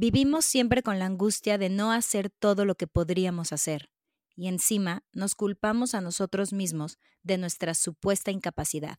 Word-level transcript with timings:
Vivimos 0.00 0.44
siempre 0.44 0.84
con 0.84 1.00
la 1.00 1.06
angustia 1.06 1.58
de 1.58 1.70
no 1.70 1.90
hacer 1.90 2.30
todo 2.30 2.64
lo 2.64 2.76
que 2.76 2.86
podríamos 2.86 3.52
hacer, 3.52 3.90
y 4.36 4.46
encima 4.46 5.02
nos 5.12 5.34
culpamos 5.34 5.92
a 5.92 6.00
nosotros 6.00 6.52
mismos 6.52 7.00
de 7.24 7.36
nuestra 7.36 7.74
supuesta 7.74 8.30
incapacidad. 8.30 8.98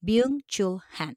Byung-Chul 0.00 0.82
Han. 0.98 1.16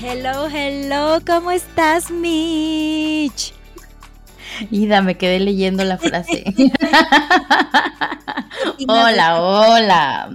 Hello, 0.00 0.46
hello, 0.46 1.18
¿cómo 1.26 1.50
estás, 1.50 2.12
Mitch? 2.12 3.52
Ida, 4.70 5.02
me 5.02 5.16
quedé 5.16 5.40
leyendo 5.40 5.82
la 5.82 5.98
frase. 5.98 6.44
hola, 8.86 9.42
hola. 9.42 10.30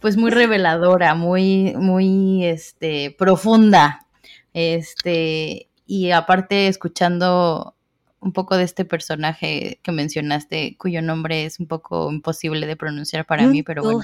Pues 0.00 0.16
muy 0.16 0.30
reveladora, 0.30 1.14
muy, 1.14 1.74
muy, 1.76 2.46
este, 2.46 3.14
profunda. 3.18 4.06
Este, 4.54 5.68
y 5.86 6.12
aparte 6.12 6.66
escuchando 6.66 7.76
un 8.20 8.32
poco 8.32 8.56
de 8.56 8.64
este 8.64 8.86
personaje 8.86 9.78
que 9.82 9.92
mencionaste, 9.92 10.78
cuyo 10.78 11.02
nombre 11.02 11.44
es 11.44 11.60
un 11.60 11.66
poco 11.66 12.10
imposible 12.10 12.66
de 12.66 12.76
pronunciar 12.76 13.26
para 13.26 13.46
mí, 13.46 13.62
pero 13.62 13.82
bueno. 13.82 14.00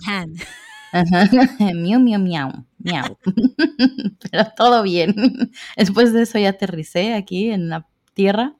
Ajá. 0.93 0.93
miau, 1.75 1.99
miau, 1.99 2.21
miau, 2.21 2.53
miau. 2.87 3.19
Pero 4.31 4.45
todo 4.57 4.83
bien. 4.83 5.15
Después 5.77 6.13
de 6.13 6.23
eso 6.23 6.39
ya 6.39 6.51
aterricé 6.51 7.15
aquí 7.15 7.51
en 7.51 7.69
la 7.69 7.87
tierra 8.15 8.57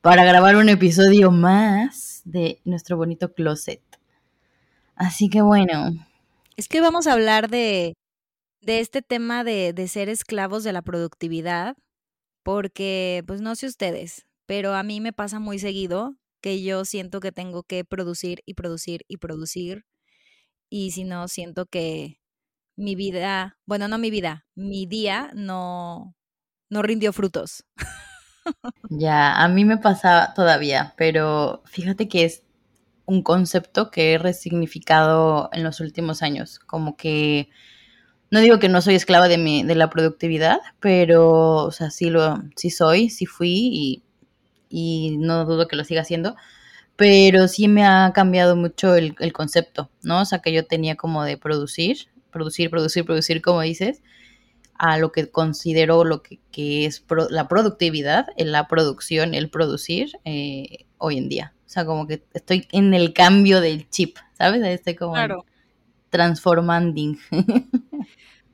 para 0.00 0.24
grabar 0.24 0.56
un 0.56 0.68
episodio 0.68 1.30
más 1.30 2.22
de 2.24 2.60
nuestro 2.64 2.96
bonito 2.96 3.32
closet. 3.32 3.82
Así 4.96 5.28
que 5.30 5.40
bueno, 5.42 5.92
Es 6.56 6.68
que 6.68 6.80
vamos 6.80 7.06
a 7.06 7.14
hablar 7.14 7.48
de, 7.48 7.94
de 8.60 8.80
este 8.80 9.00
tema 9.02 9.44
de, 9.44 9.72
de 9.72 9.88
ser 9.88 10.08
esclavos 10.08 10.64
de 10.64 10.72
la 10.72 10.82
productividad, 10.82 11.76
porque, 12.42 13.22
pues 13.26 13.40
no 13.40 13.54
sé 13.56 13.66
ustedes, 13.66 14.26
pero 14.46 14.74
a 14.74 14.82
mí 14.82 15.00
me 15.00 15.12
pasa 15.12 15.38
muy 15.38 15.58
seguido 15.58 16.16
que 16.42 16.62
yo 16.62 16.84
siento 16.84 17.20
que 17.20 17.32
tengo 17.32 17.62
que 17.62 17.84
producir 17.84 18.42
y 18.46 18.54
producir 18.54 19.02
y 19.08 19.18
producir, 19.18 19.84
y 20.70 20.92
si 20.92 21.04
no, 21.04 21.28
siento 21.28 21.66
que 21.66 22.19
mi 22.76 22.94
vida, 22.94 23.58
bueno, 23.66 23.88
no 23.88 23.98
mi 23.98 24.10
vida, 24.10 24.46
mi 24.54 24.86
día 24.86 25.30
no, 25.34 26.14
no 26.70 26.82
rindió 26.82 27.12
frutos. 27.12 27.64
ya, 28.90 29.34
a 29.36 29.48
mí 29.48 29.64
me 29.64 29.78
pasa 29.78 30.32
todavía, 30.34 30.94
pero 30.96 31.62
fíjate 31.66 32.08
que 32.08 32.24
es 32.24 32.42
un 33.06 33.22
concepto 33.22 33.90
que 33.90 34.14
he 34.14 34.18
resignificado 34.18 35.50
en 35.52 35.64
los 35.64 35.80
últimos 35.80 36.22
años, 36.22 36.58
como 36.60 36.96
que 36.96 37.50
no 38.30 38.40
digo 38.40 38.58
que 38.58 38.68
no 38.68 38.82
soy 38.82 38.94
esclava 38.94 39.28
de 39.28 39.38
mi 39.38 39.64
de 39.64 39.74
la 39.74 39.90
productividad, 39.90 40.60
pero 40.80 41.64
o 41.66 41.72
sea, 41.72 41.90
sí 41.90 42.10
lo 42.10 42.42
sí 42.56 42.70
soy, 42.70 43.10
sí 43.10 43.26
fui 43.26 43.70
y 43.72 44.04
y 44.70 45.16
no 45.18 45.44
dudo 45.46 45.68
que 45.68 45.76
lo 45.76 45.84
siga 45.84 46.02
haciendo, 46.02 46.36
pero 46.96 47.48
sí 47.48 47.68
me 47.68 47.84
ha 47.86 48.12
cambiado 48.14 48.56
mucho 48.56 48.94
el, 48.94 49.16
el 49.20 49.32
concepto, 49.32 49.90
¿no? 50.02 50.22
O 50.22 50.24
sea, 50.24 50.40
que 50.40 50.52
yo 50.52 50.66
tenía 50.66 50.96
como 50.96 51.24
de 51.24 51.38
producir, 51.38 52.08
producir, 52.30 52.70
producir, 52.70 53.04
producir, 53.04 53.42
como 53.42 53.60
dices, 53.62 54.02
a 54.74 54.96
lo 54.98 55.12
que 55.12 55.30
considero 55.30 56.04
lo 56.04 56.22
que, 56.22 56.38
que 56.50 56.86
es 56.86 57.00
pro- 57.00 57.28
la 57.28 57.48
productividad, 57.48 58.28
en 58.36 58.50
la 58.52 58.66
producción, 58.68 59.34
el 59.34 59.50
producir 59.50 60.12
eh, 60.24 60.86
hoy 60.98 61.18
en 61.18 61.28
día. 61.28 61.54
O 61.66 61.68
sea, 61.68 61.84
como 61.84 62.06
que 62.06 62.22
estoy 62.34 62.66
en 62.72 62.94
el 62.94 63.12
cambio 63.12 63.60
del 63.60 63.88
chip, 63.90 64.16
¿sabes? 64.38 64.62
Estoy 64.64 64.94
como 64.96 65.16
en 65.16 65.22
transformanding. 66.10 67.18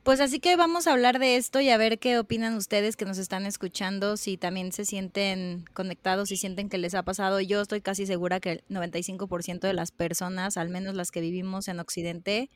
Pues 0.03 0.21
así 0.21 0.39
que 0.39 0.55
vamos 0.55 0.87
a 0.87 0.93
hablar 0.93 1.19
de 1.19 1.35
esto 1.37 1.59
y 1.61 1.69
a 1.69 1.77
ver 1.77 1.99
qué 1.99 2.17
opinan 2.21 2.55
ustedes 2.55 2.95
que 2.95 3.05
nos 3.05 3.19
están 3.19 3.45
escuchando, 3.45 4.17
si 4.17 4.37
también 4.37 4.71
se 4.71 4.85
sienten 4.85 5.65
conectados, 5.75 6.29
si 6.29 6.37
sienten 6.37 6.69
que 6.69 6.79
les 6.79 6.95
ha 6.95 7.03
pasado. 7.03 7.41
Yo 7.41 7.61
estoy 7.61 7.81
casi 7.81 8.07
segura 8.07 8.39
que 8.39 8.53
el 8.53 8.65
95% 8.69 9.67
de 9.67 9.73
las 9.75 9.91
personas, 9.91 10.59
al 10.59 10.69
menos 10.69 10.95
las 10.95 11.11
que 11.11 11.21
vivimos 11.21 11.67
en 11.67 11.81
Occidente, 11.81 12.51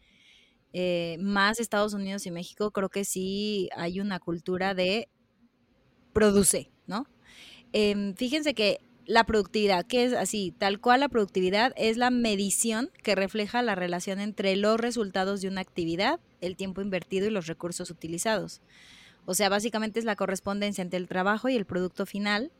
eh, 0.72 1.16
más 1.20 1.60
Estados 1.60 1.94
Unidos 1.94 2.26
y 2.26 2.30
México, 2.30 2.70
creo 2.70 2.88
que 2.88 3.04
sí 3.04 3.68
hay 3.76 4.00
una 4.00 4.20
cultura 4.20 4.74
de 4.74 5.08
produce, 6.12 6.70
¿no? 6.86 7.06
Em, 7.72 8.14
fíjense 8.14 8.54
que 8.54 8.80
la 9.06 9.24
productividad, 9.24 9.86
que 9.86 10.04
es 10.04 10.12
así, 10.12 10.54
tal 10.56 10.80
cual 10.80 11.00
la 11.00 11.08
productividad 11.08 11.72
es 11.76 11.96
la 11.96 12.10
medición 12.10 12.90
que 13.02 13.16
refleja 13.16 13.62
la 13.62 13.74
relación 13.74 14.20
entre 14.20 14.54
los 14.56 14.78
resultados 14.78 15.40
de 15.40 15.48
una 15.48 15.60
actividad, 15.60 16.20
el 16.40 16.56
tiempo 16.56 16.80
invertido 16.80 17.26
y 17.26 17.30
los 17.30 17.46
recursos 17.46 17.90
utilizados. 17.90 18.60
O 19.26 19.34
sea, 19.34 19.48
básicamente 19.48 19.98
es 19.98 20.04
la 20.04 20.16
correspondencia 20.16 20.82
entre 20.82 20.98
el 20.98 21.08
trabajo 21.08 21.48
y 21.48 21.56
el 21.56 21.66
producto 21.66 22.06
final. 22.06 22.52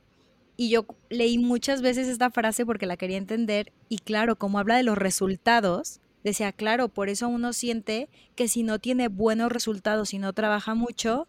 Y 0.57 0.71
yo 0.71 0.87
leí 1.09 1.39
muchas 1.39 1.83
veces 1.83 2.09
esta 2.09 2.31
frase 2.31 2.67
porque 2.67 2.87
la 2.87 2.97
quería 2.97 3.17
entender 3.17 3.73
y 3.89 3.99
claro, 3.99 4.37
como 4.37 4.59
habla 4.59 4.77
de 4.77 4.83
los 4.83 4.99
resultados, 4.99 6.00
decía, 6.25 6.53
claro, 6.53 6.89
por 6.89 7.09
eso 7.09 7.29
uno 7.29 7.53
siente 7.53 8.09
que 8.35 8.49
si 8.49 8.63
no 8.63 8.79
tiene 8.79 9.09
buenos 9.09 9.51
resultados 9.53 10.15
y 10.15 10.19
no 10.19 10.33
trabaja 10.33 10.75
mucho, 10.75 11.29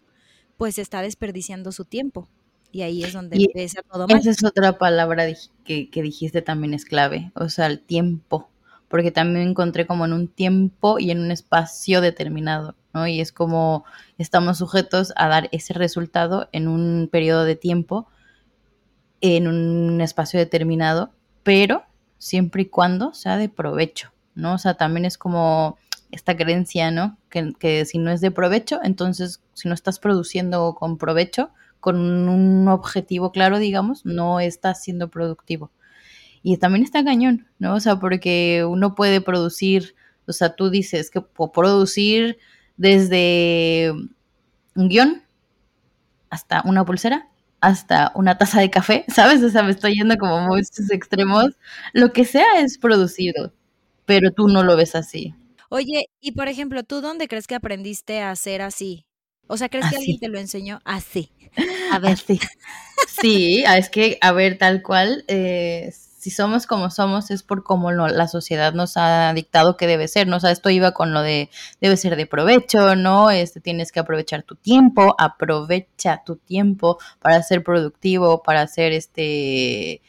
pues 0.56 0.78
está 0.78 1.02
desperdiciando 1.02 1.72
su 1.72 1.84
tiempo. 1.84 2.28
Y 2.70 2.82
ahí 2.82 3.04
es 3.04 3.12
donde 3.12 3.36
Y 3.36 3.44
empieza 3.44 3.82
todo 3.82 4.06
mal. 4.06 4.18
Esa 4.18 4.30
es 4.30 4.44
otra 4.44 4.78
palabra 4.78 5.26
que, 5.64 5.90
que 5.90 6.02
dijiste 6.02 6.40
también 6.40 6.72
es 6.72 6.84
clave, 6.84 7.30
o 7.34 7.48
sea, 7.48 7.66
el 7.66 7.80
tiempo, 7.80 8.48
porque 8.88 9.10
también 9.10 9.48
encontré 9.48 9.86
como 9.86 10.06
en 10.06 10.12
un 10.12 10.28
tiempo 10.28 10.98
y 10.98 11.10
en 11.10 11.20
un 11.20 11.30
espacio 11.30 12.00
determinado, 12.00 12.74
¿no? 12.94 13.06
Y 13.06 13.20
es 13.20 13.30
como 13.30 13.84
estamos 14.18 14.58
sujetos 14.58 15.12
a 15.16 15.28
dar 15.28 15.48
ese 15.52 15.74
resultado 15.74 16.48
en 16.52 16.66
un 16.66 17.08
periodo 17.12 17.44
de 17.44 17.56
tiempo, 17.56 18.08
en 19.20 19.48
un 19.48 20.00
espacio 20.00 20.38
determinado, 20.38 21.12
pero 21.42 21.84
siempre 22.18 22.62
y 22.62 22.66
cuando 22.66 23.12
sea 23.14 23.36
de 23.36 23.48
provecho, 23.48 24.12
¿no? 24.34 24.54
O 24.54 24.58
sea, 24.58 24.74
también 24.74 25.04
es 25.04 25.18
como 25.18 25.78
esta 26.10 26.36
creencia, 26.36 26.90
¿no? 26.90 27.18
Que, 27.30 27.52
que 27.58 27.84
si 27.84 27.98
no 27.98 28.10
es 28.10 28.20
de 28.20 28.30
provecho, 28.30 28.80
entonces 28.82 29.42
si 29.54 29.68
no 29.68 29.74
estás 29.74 29.98
produciendo 29.98 30.74
con 30.74 30.98
provecho, 30.98 31.50
con 31.80 31.96
un 32.28 32.68
objetivo 32.68 33.32
claro, 33.32 33.58
digamos, 33.58 34.06
no 34.06 34.38
estás 34.40 34.82
siendo 34.82 35.08
productivo. 35.08 35.72
Y 36.42 36.56
también 36.58 36.84
está 36.84 37.04
cañón, 37.04 37.48
¿no? 37.58 37.74
O 37.74 37.80
sea, 37.80 37.96
porque 37.98 38.64
uno 38.68 38.94
puede 38.94 39.20
producir, 39.20 39.94
o 40.26 40.32
sea, 40.32 40.54
tú 40.54 40.70
dices 40.70 41.10
que 41.10 41.22
producir 41.52 42.38
desde 42.76 43.92
un 44.74 44.88
guion 44.88 45.22
hasta 46.30 46.62
una 46.64 46.84
pulsera, 46.84 47.28
hasta 47.60 48.12
una 48.14 48.38
taza 48.38 48.60
de 48.60 48.70
café, 48.70 49.04
¿sabes? 49.08 49.42
O 49.42 49.48
sea, 49.50 49.62
me 49.62 49.70
estoy 49.70 49.96
yendo 49.96 50.16
como 50.18 50.40
muchos 50.40 50.90
extremos. 50.90 51.56
Lo 51.92 52.12
que 52.12 52.24
sea 52.24 52.60
es 52.60 52.78
producido, 52.78 53.52
pero 54.12 54.30
tú 54.30 54.46
no 54.46 54.62
lo 54.62 54.76
ves 54.76 54.94
así. 54.94 55.34
Oye, 55.70 56.10
y 56.20 56.32
por 56.32 56.48
ejemplo, 56.48 56.82
¿tú 56.82 57.00
dónde 57.00 57.28
crees 57.28 57.46
que 57.46 57.54
aprendiste 57.54 58.20
a 58.20 58.30
hacer 58.30 58.60
así? 58.60 59.06
O 59.46 59.56
sea, 59.56 59.70
¿crees 59.70 59.88
que 59.88 59.96
alguien 59.96 60.18
te 60.18 60.28
lo 60.28 60.38
enseñó 60.38 60.80
así? 60.84 61.30
A 61.90 61.98
ver, 61.98 62.12
Así. 62.12 62.38
Sí, 63.08 63.64
ah, 63.66 63.78
es 63.78 63.88
que, 63.88 64.18
a 64.20 64.32
ver, 64.32 64.58
tal 64.58 64.82
cual, 64.82 65.24
eh, 65.28 65.92
si 66.18 66.30
somos 66.30 66.66
como 66.66 66.90
somos 66.90 67.30
es 67.30 67.42
por 67.42 67.64
cómo 67.64 67.90
la 67.90 68.28
sociedad 68.28 68.74
nos 68.74 68.98
ha 68.98 69.32
dictado 69.32 69.78
que 69.78 69.86
debe 69.86 70.08
ser, 70.08 70.28
¿no? 70.28 70.36
O 70.36 70.40
sea, 70.40 70.50
esto 70.50 70.68
iba 70.68 70.92
con 70.92 71.14
lo 71.14 71.22
de, 71.22 71.48
debe 71.80 71.96
ser 71.96 72.16
de 72.16 72.26
provecho, 72.26 72.94
¿no? 72.96 73.30
Este, 73.30 73.60
tienes 73.60 73.92
que 73.92 74.00
aprovechar 74.00 74.42
tu 74.42 74.56
tiempo, 74.56 75.14
aprovecha 75.18 76.22
tu 76.24 76.36
tiempo 76.36 76.98
para 77.20 77.42
ser 77.42 77.62
productivo, 77.62 78.42
para 78.42 78.60
hacer, 78.60 78.92
este, 78.92 80.02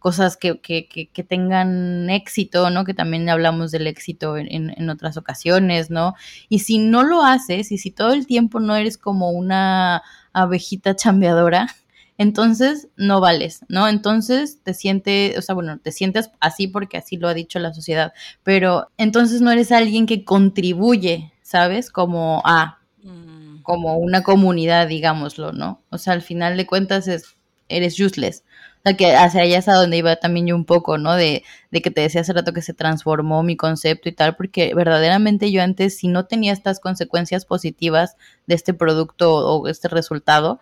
cosas 0.00 0.36
que, 0.36 0.60
que, 0.60 0.88
que, 0.88 1.08
que 1.08 1.22
tengan 1.22 2.10
éxito, 2.10 2.70
¿no? 2.70 2.84
Que 2.84 2.94
también 2.94 3.28
hablamos 3.28 3.70
del 3.70 3.86
éxito 3.86 4.36
en, 4.36 4.50
en, 4.50 4.74
en 4.76 4.90
otras 4.90 5.16
ocasiones, 5.16 5.90
¿no? 5.90 6.14
Y 6.48 6.60
si 6.60 6.78
no 6.78 7.04
lo 7.04 7.22
haces, 7.22 7.70
y 7.70 7.78
si 7.78 7.92
todo 7.92 8.12
el 8.12 8.26
tiempo 8.26 8.58
no 8.58 8.74
eres 8.74 8.98
como 8.98 9.30
una 9.30 10.02
abejita 10.32 10.96
chambeadora, 10.96 11.68
entonces 12.18 12.88
no 12.96 13.20
vales, 13.20 13.60
¿no? 13.68 13.88
Entonces 13.88 14.62
te 14.62 14.74
sientes, 14.74 15.36
o 15.38 15.42
sea, 15.42 15.54
bueno, 15.54 15.78
te 15.78 15.92
sientes 15.92 16.30
así 16.40 16.66
porque 16.66 16.96
así 16.96 17.18
lo 17.18 17.28
ha 17.28 17.34
dicho 17.34 17.58
la 17.58 17.74
sociedad, 17.74 18.12
pero 18.42 18.88
entonces 18.96 19.42
no 19.42 19.52
eres 19.52 19.70
alguien 19.70 20.06
que 20.06 20.24
contribuye, 20.24 21.32
¿sabes? 21.42 21.90
Como 21.90 22.40
a, 22.46 22.78
mm, 23.02 23.62
como 23.62 23.98
una 23.98 24.22
comunidad, 24.22 24.88
digámoslo, 24.88 25.52
¿no? 25.52 25.82
O 25.90 25.98
sea, 25.98 26.14
al 26.14 26.22
final 26.22 26.56
de 26.56 26.66
cuentas 26.66 27.06
es, 27.06 27.36
eres 27.68 28.00
useless. 28.00 28.44
Sea, 28.84 28.96
que 28.96 29.14
hacia 29.14 29.42
allá 29.42 29.58
es 29.58 29.68
a 29.68 29.74
donde 29.74 29.98
iba 29.98 30.16
también 30.16 30.46
yo 30.46 30.56
un 30.56 30.64
poco, 30.64 30.96
¿no? 30.96 31.14
De, 31.14 31.44
de 31.70 31.82
que 31.82 31.90
te 31.90 32.00
decía 32.00 32.22
hace 32.22 32.32
rato 32.32 32.52
que 32.52 32.62
se 32.62 32.72
transformó 32.72 33.42
mi 33.42 33.56
concepto 33.56 34.08
y 34.08 34.12
tal, 34.12 34.36
porque 34.36 34.74
verdaderamente 34.74 35.52
yo 35.52 35.62
antes, 35.62 35.98
si 35.98 36.08
no 36.08 36.26
tenía 36.26 36.52
estas 36.52 36.80
consecuencias 36.80 37.44
positivas 37.44 38.16
de 38.46 38.54
este 38.54 38.72
producto 38.72 39.34
o 39.34 39.68
este 39.68 39.88
resultado, 39.88 40.60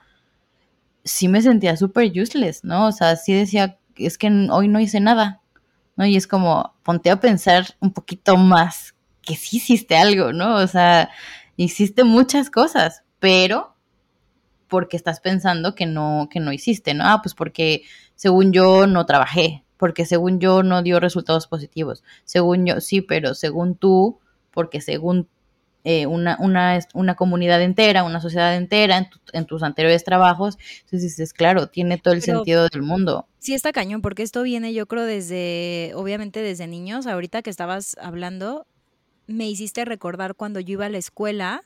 sí 1.05 1.29
me 1.29 1.43
sentía 1.43 1.77
súper 1.77 2.11
useless, 2.21 2.65
¿no? 2.65 2.87
O 2.89 2.93
sea, 2.93 3.17
sí 3.17 3.33
decía, 3.33 3.79
es 3.97 4.19
que 4.19 4.29
hoy 4.51 4.69
no 4.69 4.81
hice 4.81 5.01
nada, 5.01 5.41
¿no? 5.97 6.07
Y 6.07 6.17
es 6.17 6.27
como, 6.27 6.75
ponte 6.83 7.11
a 7.11 7.21
pensar 7.21 7.67
un 7.81 7.93
poquito 7.93 8.37
más, 8.37 8.95
que 9.23 9.37
sí 9.37 9.59
hiciste 9.59 9.97
algo, 9.97 10.33
¿no? 10.33 10.57
O 10.57 10.67
sea, 10.67 11.11
hiciste 11.57 12.05
muchas 12.05 12.51
cosas, 12.51 13.03
pero 13.19 13.75
porque 14.69 14.97
estás 14.97 15.21
pensando 15.21 15.75
que 15.75 15.87
no, 15.87 16.29
que 16.31 16.41
no 16.41 16.53
hiciste, 16.53 16.95
¿no? 16.95 17.05
Ah, 17.07 17.21
pues 17.23 17.35
porque 17.35 17.83
según 18.15 18.53
yo 18.53 18.87
no 18.87 19.07
trabajé, 19.07 19.65
porque 19.77 20.05
según 20.05 20.41
yo 20.41 20.63
no 20.63 20.83
dio 20.83 21.01
resultados 21.01 21.47
positivos, 21.47 22.05
según 22.25 22.67
yo 22.67 22.81
sí, 22.81 23.01
pero 23.01 23.35
según 23.35 23.75
tú, 23.75 24.19
porque 24.53 24.81
según 24.81 25.29
eh, 25.85 26.07
una, 26.07 26.37
una, 26.41 26.79
una, 26.93 27.15
comunidad 27.15 27.63
entera, 27.63 28.03
una 28.03 28.21
sociedad 28.21 28.55
entera 28.57 29.09
en, 29.33 29.47
tus 29.47 29.63
anteriores 29.63 30.05
trabajos. 30.05 30.59
Entonces 30.81 31.03
dices, 31.03 31.33
claro, 31.33 31.69
tiene 31.69 31.97
todo 31.97 32.13
el 32.15 32.21
sentido 32.21 32.69
del 32.69 32.83
mundo. 32.83 33.27
Sí, 33.39 33.55
está 33.55 33.73
cañón, 33.73 34.03
porque 34.03 34.23
esto 34.23 34.43
viene, 34.43 34.75
yo 34.75 34.87
creo, 34.87 35.05
desde, 35.05 35.93
obviamente 35.95 36.43
desde 36.43 36.67
niños. 36.67 37.07
Ahorita 37.07 37.43
que 37.43 37.51
estabas 37.51 37.97
hablando, 38.03 38.67
me 39.29 39.49
hiciste 39.49 39.85
recordar 39.85 40.35
cuando 40.35 40.59
yo 40.61 40.75
iba 40.75 40.87
a 40.87 40.91
la 40.91 40.99
escuela 40.99 41.63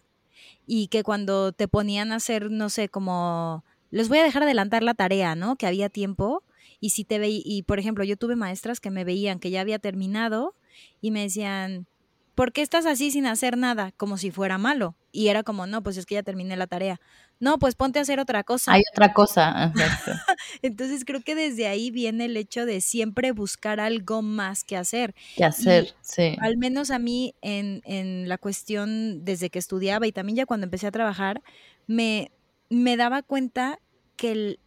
y 0.66 0.88
que 0.88 1.02
cuando 1.02 1.52
te 1.52 1.68
ponían 1.68 2.12
a 2.12 2.16
hacer, 2.16 2.50
no 2.50 2.70
sé, 2.70 2.88
como, 2.88 3.64
les 3.90 4.08
voy 4.08 4.18
a 4.18 4.24
dejar 4.24 4.42
adelantar 4.42 4.82
la 4.82 4.94
tarea, 4.94 5.34
¿no? 5.34 5.56
Que 5.56 5.66
había 5.66 5.88
tiempo. 5.88 6.42
Y 6.80 6.90
si 6.90 7.04
te 7.04 7.18
veí, 7.18 7.42
y 7.44 7.62
por 7.62 7.78
ejemplo, 7.78 8.04
yo 8.04 8.16
tuve 8.16 8.36
maestras 8.36 8.80
que 8.80 8.90
me 8.90 9.04
veían 9.04 9.38
que 9.38 9.50
ya 9.50 9.60
había 9.60 9.78
terminado 9.78 10.54
y 11.00 11.10
me 11.10 11.22
decían, 11.22 11.86
¿por 12.34 12.52
qué 12.52 12.62
estás 12.62 12.86
así 12.86 13.10
sin 13.10 13.26
hacer 13.26 13.56
nada? 13.56 13.92
Como 13.96 14.16
si 14.16 14.30
fuera 14.30 14.58
malo. 14.58 14.96
Y 15.10 15.28
era 15.28 15.42
como, 15.42 15.66
no, 15.66 15.82
pues 15.82 15.96
es 15.96 16.06
que 16.06 16.14
ya 16.14 16.22
terminé 16.22 16.56
la 16.56 16.66
tarea. 16.66 17.00
No, 17.38 17.58
pues 17.58 17.74
ponte 17.74 17.98
a 17.98 18.02
hacer 18.02 18.20
otra 18.20 18.44
cosa. 18.44 18.72
Hay 18.72 18.82
otra 18.92 19.12
cosa. 19.12 19.72
Entonces 20.62 21.04
creo 21.04 21.20
que 21.20 21.34
desde 21.34 21.66
ahí 21.66 21.90
viene 21.90 22.26
el 22.26 22.36
hecho 22.36 22.64
de 22.64 22.80
siempre 22.80 23.32
buscar 23.32 23.80
algo 23.80 24.22
más 24.22 24.64
que 24.64 24.76
hacer. 24.76 25.14
Que 25.36 25.44
hacer, 25.44 25.94
sí. 26.00 26.36
Al 26.40 26.56
menos 26.56 26.90
a 26.90 26.98
mí 26.98 27.34
en, 27.42 27.82
en, 27.84 28.28
la 28.28 28.38
cuestión 28.38 29.24
desde 29.24 29.50
que 29.50 29.58
estudiaba 29.58 30.06
y 30.06 30.12
también 30.12 30.36
ya 30.36 30.46
cuando 30.46 30.64
empecé 30.64 30.86
a 30.86 30.92
trabajar, 30.92 31.42
me, 31.86 32.30
me 32.70 32.96
daba 32.96 33.22
cuenta 33.22 33.78
que 34.16 34.32
el, 34.32 34.60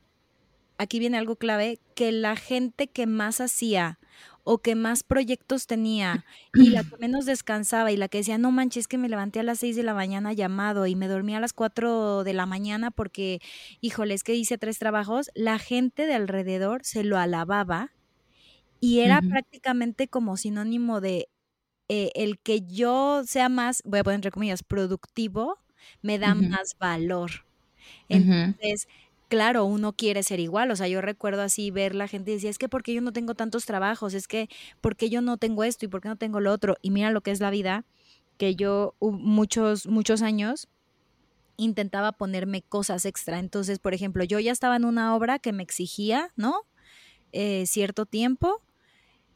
aquí 0.78 1.00
viene 1.00 1.18
algo 1.18 1.38
clave, 1.38 1.80
que 1.96 2.12
la 2.12 2.36
gente 2.36 2.88
que 2.88 3.08
más 3.08 3.42
hacía 3.42 4.00
o 4.46 4.60
que 4.60 4.76
más 4.76 5.04
proyectos 5.04 5.68
tenía 5.68 6.24
y 6.54 6.70
la 6.70 6.84
que 6.86 6.96
menos 7.00 7.26
descansaba 7.26 7.92
y 7.92 7.98
la 7.98 8.08
que 8.08 8.20
decía, 8.20 8.38
no 8.38 8.52
manches, 8.52 8.88
que 8.88 8.98
me 8.98 9.10
levanté 9.10 9.42
a 9.42 9.44
las 9.44 9.60
6 9.60 9.76
de 9.76 9.84
la 9.84 9.94
mañana 9.94 10.32
llamado 10.32 10.88
y 10.88 10.96
me 10.96 11.10
dormí 11.10 11.36
a 11.36 11.42
las 11.42 11.52
4 11.54 12.24
de 12.24 12.34
la 12.34 12.46
mañana 12.46 12.92
porque, 12.92 13.42
híjole, 13.82 14.14
es 14.14 14.24
que 14.24 14.36
hice 14.36 14.58
tres 14.58 14.80
trabajos, 14.80 15.30
la 15.36 15.60
gente 15.60 16.06
de 16.06 16.14
alrededor 16.14 16.86
se 16.86 17.04
lo 17.04 17.18
alababa 17.18 17.92
y 18.80 19.00
era 19.00 19.22
prácticamente 19.22 20.08
como 20.08 20.38
sinónimo 20.38 21.02
de 21.02 21.30
eh, 21.90 22.12
el 22.16 22.40
que 22.40 22.62
yo 22.62 23.24
sea 23.26 23.50
más, 23.50 23.82
voy 23.86 24.00
a 24.00 24.04
poner 24.04 24.16
entre 24.18 24.32
comillas, 24.32 24.64
productivo, 24.64 25.60
me 26.02 26.20
da 26.20 26.36
más 26.36 26.78
valor. 26.80 27.32
Entonces, 28.10 28.88
claro, 29.36 29.66
uno 29.66 29.92
quiere 29.92 30.24
ser 30.24 30.40
igual. 30.40 30.72
O 30.72 30.78
sea, 30.78 30.88
yo 30.88 31.02
recuerdo 31.02 31.42
así 31.42 31.70
ver 31.70 31.94
la 31.94 32.08
gente 32.08 32.32
y 32.32 32.36
decía, 32.36 32.50
es 32.50 32.58
que 32.58 32.70
porque 32.70 32.94
yo 32.94 33.02
no 33.02 33.12
tengo 33.12 33.36
tantos 33.36 33.66
trabajos, 33.66 34.14
es 34.14 34.30
que 34.30 34.48
porque 34.80 35.10
yo 35.10 35.20
no 35.20 35.36
tengo 35.36 35.66
esto 35.66 35.84
y 35.84 35.90
porque 35.90 36.08
no 36.08 36.16
tengo 36.16 36.40
lo 36.40 36.54
otro. 36.54 36.78
Y 36.82 36.90
mira 36.90 37.12
lo 37.12 37.20
que 37.20 37.32
es 37.32 37.42
la 37.42 37.50
vida, 37.50 37.84
que 38.38 38.56
yo 38.56 38.96
muchos, 39.02 39.88
muchos 39.88 40.22
años 40.22 40.70
intentaba 41.58 42.14
ponerme 42.14 42.62
cosas 42.62 43.04
extra. 43.04 43.40
Entonces, 43.40 43.80
por 43.80 43.94
ejemplo, 43.94 44.24
yo 44.24 44.40
ya 44.40 44.54
estaba 44.54 44.78
en 44.78 44.86
una 44.86 45.14
obra 45.14 45.38
que 45.38 45.52
me 45.52 45.64
exigía, 45.64 46.32
¿no? 46.38 46.62
Eh, 47.34 47.66
cierto 47.68 48.06
tiempo 48.06 48.62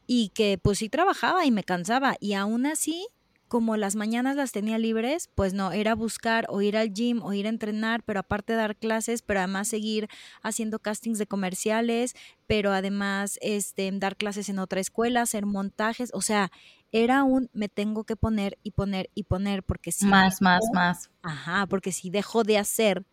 y 0.06 0.30
que 0.30 0.56
pues 0.56 0.78
sí 0.78 0.88
trabajaba 0.88 1.44
y 1.44 1.50
me 1.50 1.62
cansaba 1.62 2.16
y 2.20 2.32
aún 2.32 2.64
así 2.64 3.06
como 3.50 3.76
las 3.76 3.96
mañanas 3.96 4.36
las 4.36 4.52
tenía 4.52 4.78
libres, 4.78 5.28
pues 5.34 5.54
no, 5.54 5.72
era 5.72 5.96
buscar 5.96 6.46
o 6.50 6.62
ir 6.62 6.76
al 6.76 6.94
gym 6.94 7.20
o 7.20 7.32
ir 7.32 7.46
a 7.46 7.48
entrenar, 7.48 8.04
pero 8.04 8.20
aparte 8.20 8.54
dar 8.54 8.76
clases, 8.76 9.22
pero 9.22 9.40
además 9.40 9.66
seguir 9.66 10.08
haciendo 10.40 10.78
castings 10.78 11.18
de 11.18 11.26
comerciales, 11.26 12.14
pero 12.46 12.72
además 12.72 13.40
este, 13.42 13.90
dar 13.92 14.16
clases 14.16 14.48
en 14.50 14.60
otra 14.60 14.78
escuela, 14.78 15.22
hacer 15.22 15.46
montajes, 15.46 16.12
o 16.14 16.22
sea, 16.22 16.52
era 16.92 17.24
un 17.24 17.50
me 17.52 17.68
tengo 17.68 18.04
que 18.04 18.14
poner 18.14 18.56
y 18.62 18.70
poner 18.70 19.10
y 19.16 19.24
poner 19.24 19.64
porque 19.64 19.90
si... 19.90 20.06
Más, 20.06 20.40
más, 20.40 20.60
más. 20.72 21.10
Ajá, 21.22 21.66
porque 21.66 21.90
si 21.90 22.08
dejo 22.08 22.44
de 22.44 22.56
hacer, 22.56 23.04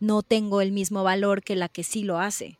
no 0.00 0.22
tengo 0.22 0.62
el 0.62 0.72
mismo 0.72 1.04
valor 1.04 1.42
que 1.42 1.56
la 1.56 1.68
que 1.68 1.84
sí 1.84 2.04
lo 2.04 2.18
hace. 2.18 2.58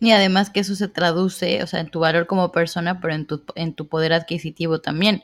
Y 0.00 0.12
además 0.12 0.48
que 0.48 0.60
eso 0.60 0.74
se 0.74 0.88
traduce, 0.88 1.62
o 1.62 1.66
sea, 1.66 1.80
en 1.80 1.90
tu 1.90 2.00
valor 2.00 2.26
como 2.26 2.50
persona, 2.50 2.98
pero 3.02 3.12
en 3.12 3.26
tu, 3.26 3.44
en 3.56 3.74
tu 3.74 3.88
poder 3.88 4.14
adquisitivo 4.14 4.80
también 4.80 5.22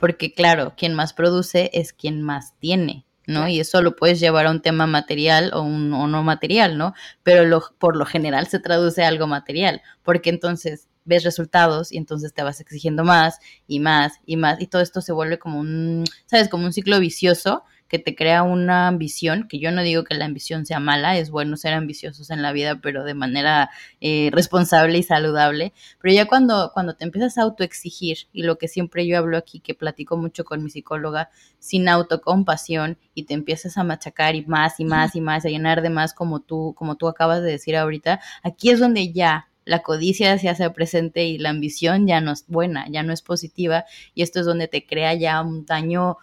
porque 0.00 0.32
claro, 0.32 0.72
quien 0.78 0.94
más 0.94 1.12
produce 1.12 1.70
es 1.74 1.92
quien 1.92 2.22
más 2.22 2.54
tiene, 2.58 3.04
¿no? 3.26 3.48
Y 3.48 3.60
eso 3.60 3.82
lo 3.82 3.96
puedes 3.96 4.18
llevar 4.18 4.46
a 4.46 4.50
un 4.50 4.62
tema 4.62 4.86
material 4.86 5.50
o, 5.52 5.60
un, 5.60 5.92
o 5.92 6.06
no 6.06 6.22
material, 6.22 6.78
¿no? 6.78 6.94
Pero 7.22 7.44
lo, 7.44 7.62
por 7.78 7.96
lo 7.96 8.06
general 8.06 8.46
se 8.46 8.60
traduce 8.60 9.04
a 9.04 9.08
algo 9.08 9.26
material, 9.26 9.82
porque 10.02 10.30
entonces 10.30 10.88
ves 11.04 11.22
resultados 11.22 11.92
y 11.92 11.98
entonces 11.98 12.32
te 12.32 12.42
vas 12.42 12.60
exigiendo 12.60 13.04
más 13.04 13.40
y 13.66 13.80
más 13.80 14.14
y 14.24 14.38
más 14.38 14.58
y 14.58 14.68
todo 14.68 14.80
esto 14.80 15.02
se 15.02 15.12
vuelve 15.12 15.38
como 15.38 15.60
un, 15.60 16.04
¿sabes? 16.24 16.48
Como 16.48 16.64
un 16.64 16.72
ciclo 16.72 16.98
vicioso 16.98 17.64
que 17.90 17.98
te 17.98 18.14
crea 18.14 18.44
una 18.44 18.86
ambición, 18.86 19.48
que 19.48 19.58
yo 19.58 19.72
no 19.72 19.82
digo 19.82 20.04
que 20.04 20.14
la 20.14 20.24
ambición 20.24 20.64
sea 20.64 20.78
mala, 20.78 21.18
es 21.18 21.28
bueno 21.30 21.56
ser 21.56 21.74
ambiciosos 21.74 22.30
en 22.30 22.40
la 22.40 22.52
vida, 22.52 22.78
pero 22.80 23.02
de 23.02 23.14
manera 23.14 23.68
eh, 24.00 24.30
responsable 24.32 24.96
y 24.96 25.02
saludable, 25.02 25.72
pero 26.00 26.14
ya 26.14 26.26
cuando, 26.26 26.70
cuando 26.72 26.94
te 26.94 27.04
empiezas 27.04 27.36
a 27.36 27.42
autoexigir, 27.42 28.28
y 28.32 28.44
lo 28.44 28.58
que 28.58 28.68
siempre 28.68 29.08
yo 29.08 29.18
hablo 29.18 29.36
aquí, 29.36 29.58
que 29.58 29.74
platico 29.74 30.16
mucho 30.16 30.44
con 30.44 30.62
mi 30.62 30.70
psicóloga, 30.70 31.30
sin 31.58 31.88
autocompasión, 31.88 32.96
y 33.12 33.24
te 33.24 33.34
empiezas 33.34 33.76
a 33.76 33.82
machacar 33.82 34.36
y 34.36 34.46
más 34.46 34.78
y 34.78 34.84
más 34.84 35.16
y 35.16 35.20
más, 35.20 35.44
a 35.44 35.48
llenar 35.48 35.82
de 35.82 35.90
más 35.90 36.14
como 36.14 36.38
tú, 36.38 36.74
como 36.78 36.94
tú 36.94 37.08
acabas 37.08 37.42
de 37.42 37.50
decir 37.50 37.76
ahorita, 37.76 38.20
aquí 38.44 38.70
es 38.70 38.78
donde 38.78 39.12
ya 39.12 39.48
la 39.64 39.80
codicia 39.80 40.38
se 40.38 40.48
hace 40.48 40.70
presente 40.70 41.24
y 41.24 41.38
la 41.38 41.50
ambición 41.50 42.06
ya 42.06 42.20
no 42.20 42.30
es 42.30 42.44
buena, 42.46 42.86
ya 42.88 43.02
no 43.02 43.12
es 43.12 43.22
positiva, 43.22 43.84
y 44.14 44.22
esto 44.22 44.38
es 44.38 44.46
donde 44.46 44.68
te 44.68 44.86
crea 44.86 45.12
ya 45.14 45.42
un 45.42 45.66
daño 45.66 46.18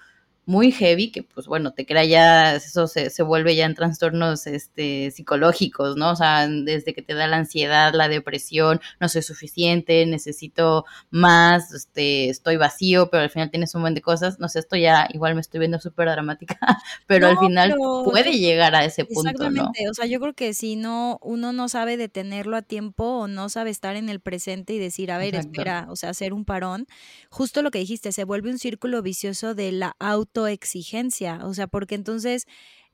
muy 0.48 0.72
heavy, 0.72 1.12
que 1.12 1.24
pues 1.24 1.46
bueno, 1.46 1.74
te 1.74 1.86
crea 1.86 2.06
ya, 2.06 2.56
eso 2.56 2.88
se, 2.88 3.10
se, 3.10 3.22
vuelve 3.22 3.54
ya 3.54 3.66
en 3.66 3.76
trastornos 3.76 4.48
este, 4.48 5.12
psicológicos, 5.12 5.98
¿no? 5.98 6.12
O 6.12 6.16
sea, 6.16 6.48
desde 6.48 6.94
que 6.94 7.02
te 7.02 7.14
da 7.14 7.28
la 7.28 7.36
ansiedad, 7.36 7.94
la 7.94 8.08
depresión, 8.08 8.80
no 9.02 9.10
soy 9.10 9.24
suficiente, 9.24 10.06
necesito 10.06 10.86
más, 11.10 11.74
este, 11.74 12.30
estoy 12.30 12.56
vacío, 12.56 13.10
pero 13.10 13.24
al 13.24 13.30
final 13.30 13.52
tienes 13.52 13.76
un 13.76 13.82
buen 13.82 13.94
de 13.94 14.02
cosas, 14.02 14.40
no 14.40 14.48
sé, 14.48 14.60
esto 14.60 14.78
ya 14.78 15.10
igual 15.14 15.36
me 15.36 15.42
estoy 15.42 15.60
viendo 15.60 15.82
súper 15.82 16.10
dramática, 16.10 16.58
pero 17.08 17.28
al 17.28 17.38
final 17.40 17.76
puede 18.06 18.40
llegar 18.40 18.74
a 18.74 18.86
ese 18.86 19.04
punto, 19.04 19.30
Exactamente, 19.30 19.90
o 19.90 19.94
sea, 19.94 20.06
yo 20.06 20.22
creo 20.22 20.34
que 20.34 20.54
si 20.54 20.78
no, 20.78 21.20
uno 21.22 21.52
no 21.52 21.68
sabe 21.68 21.98
detenerlo 21.98 22.56
a 22.56 22.62
tiempo 22.62 23.04
o 23.04 23.28
no 23.28 23.50
sabe 23.50 23.70
estar 23.70 23.98
en 23.98 24.08
el 24.08 24.22
presente 24.22 24.72
y 24.72 24.80
decir, 24.80 25.12
a 25.12 25.18
ver, 25.18 25.36
espera, 25.36 25.88
o 25.90 25.98
sea, 25.98 26.12
hacer 26.12 26.32
un 26.32 26.46
parón, 26.46 26.88
justo 27.30 27.62
lo 27.62 27.70
que 27.70 27.80
dijiste, 27.80 28.14
se 28.14 28.24
vuelve 28.24 28.50
un 28.50 28.60
círculo 28.60 29.02
vicioso 29.02 29.54
de 29.54 29.74
la 29.74 29.98
auto 30.00 30.37
exigencia, 30.46 31.40
o 31.44 31.54
sea, 31.56 31.66
porque 31.66 31.96
entonces 31.96 32.46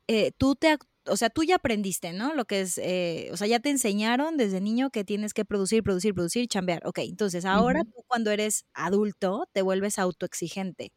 eh, 0.08 0.32
tú 0.38 0.56
te, 0.56 0.78
o 1.08 1.18
sea, 1.18 1.30
tú 1.30 1.44
ya 1.44 1.56
aprendiste, 1.56 2.14
¿no? 2.14 2.34
Lo 2.34 2.46
que 2.46 2.62
es, 2.62 2.78
eh, 2.78 3.30
o 3.34 3.38
sea, 3.38 3.48
ya 3.48 3.60
te 3.60 3.70
enseñaron 3.70 4.38
desde 4.38 4.62
niño 4.62 4.90
que 4.90 5.04
tienes 5.04 5.34
que 5.34 5.46
producir, 5.46 5.84
producir, 5.84 6.14
producir 6.14 6.48
chambear. 6.48 6.86
Ok, 6.88 7.00
entonces 7.00 7.46
ahora 7.46 7.84
tú 7.84 8.04
cuando 8.08 8.32
eres 8.32 8.66
adulto 8.74 9.48
te 9.52 9.62
vuelves 9.62 10.00
autoexigente. 10.00 10.94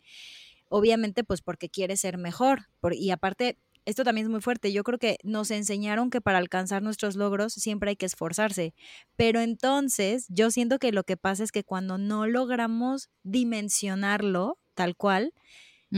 Obviamente, 0.68 1.24
pues 1.24 1.42
porque 1.42 1.68
quieres 1.70 2.00
ser 2.00 2.18
mejor. 2.18 2.66
y 2.92 3.10
aparte, 3.10 3.58
esto 3.86 4.02
también 4.02 4.26
es 4.26 4.30
muy 4.30 4.40
fuerte. 4.40 4.72
Yo 4.72 4.82
creo 4.82 4.98
que 4.98 5.18
nos 5.22 5.50
enseñaron 5.52 6.10
que 6.10 6.20
para 6.20 6.38
alcanzar 6.38 6.82
nuestros 6.82 7.14
logros 7.16 7.52
siempre 7.54 7.90
hay 7.90 7.96
que 7.96 8.06
esforzarse. 8.06 8.74
Pero 9.16 9.40
entonces 9.40 10.26
yo 10.28 10.50
siento 10.50 10.78
que 10.78 10.92
lo 10.92 11.04
que 11.04 11.16
pasa 11.16 11.44
es 11.44 11.52
que 11.52 11.64
cuando 11.64 11.96
no 11.96 12.26
logramos 12.26 13.10
dimensionarlo 13.22 14.58
tal 14.74 14.96
cual, 14.96 15.32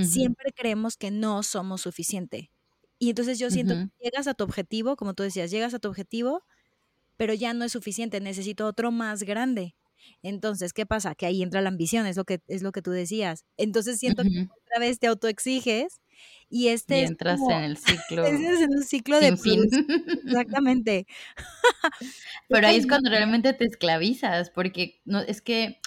siempre 0.05 0.52
creemos 0.55 0.97
que 0.97 1.11
no 1.11 1.43
somos 1.43 1.83
suficiente. 1.83 2.50
Y 2.99 3.11
entonces 3.11 3.38
yo 3.38 3.50
siento 3.50 3.75
que 3.75 4.05
llegas 4.05 4.26
a 4.26 4.35
tu 4.35 4.45
objetivo, 4.45 4.97
como 4.97 5.14
tú 5.14 5.23
decías, 5.23 5.50
llegas 5.50 5.75
a 5.75 5.78
tu 5.78 5.88
objetivo, 5.88 6.45
pero 7.17 7.35
ya 7.35 7.55
no 7.55 7.64
es 7.64 7.73
suficiente, 7.73 8.21
necesito 8.21 8.67
otro 8.67 8.93
más 8.93 9.23
grande. 9.23 9.76
Entonces, 10.23 10.73
¿qué 10.73 10.87
pasa? 10.87 11.14
Que 11.14 11.26
ahí 11.26 11.43
entra 11.43 11.61
la 11.61 11.69
ambición, 11.69 12.07
es 12.07 12.17
lo 12.17 12.25
que, 12.25 12.40
es 12.49 12.62
lo 12.62 12.73
que 12.73 12.83
tú 12.83 12.90
decías. 12.90 13.45
Entonces 13.57 13.99
siento 13.99 14.23
que 14.23 14.49
otra 14.64 14.81
vez 14.81 14.99
te 14.99 15.07
autoexiges 15.07 16.00
Y 16.49 16.69
este 16.69 17.00
y 17.00 17.05
entras 17.05 17.40
en 17.50 17.64
el 17.64 17.76
ciclo. 18.09 18.26
Entras 18.26 18.61
en 18.61 18.71
un 18.75 18.85
ciclo 18.85 19.21
de 19.21 19.37
fin. 19.37 19.62
Exactamente. 20.25 21.07
Pero 22.49 22.67
ahí 22.69 22.76
es 22.76 22.87
cuando 22.87 23.11
realmente 23.11 23.52
te 23.52 23.64
esclavizas, 23.64 24.50
porque 24.50 25.00
no, 25.05 25.21
es 25.21 25.43
que 25.43 25.81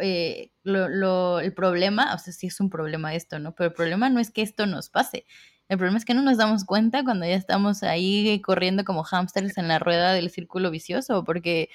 eh, 0.00 0.52
lo, 0.62 1.40
el 1.40 1.54
problema, 1.54 2.14
o 2.14 2.18
sea, 2.18 2.32
sí 2.32 2.46
es 2.48 2.60
un 2.60 2.70
problema 2.70 3.14
esto, 3.14 3.38
¿no? 3.38 3.54
Pero 3.54 3.68
el 3.68 3.74
problema 3.74 4.10
no 4.10 4.20
es 4.20 4.30
que 4.30 4.42
esto 4.42 4.66
nos 4.66 4.90
pase. 4.90 5.26
El 5.68 5.78
problema 5.78 5.98
es 5.98 6.04
que 6.04 6.14
no 6.14 6.22
nos 6.22 6.38
damos 6.38 6.64
cuenta 6.64 7.04
cuando 7.04 7.26
ya 7.26 7.36
estamos 7.36 7.82
ahí 7.82 8.40
corriendo 8.42 8.84
como 8.84 9.04
hámsters 9.04 9.56
en 9.58 9.68
la 9.68 9.78
rueda 9.78 10.12
del 10.12 10.30
círculo 10.30 10.70
vicioso, 10.70 11.24
porque 11.24 11.70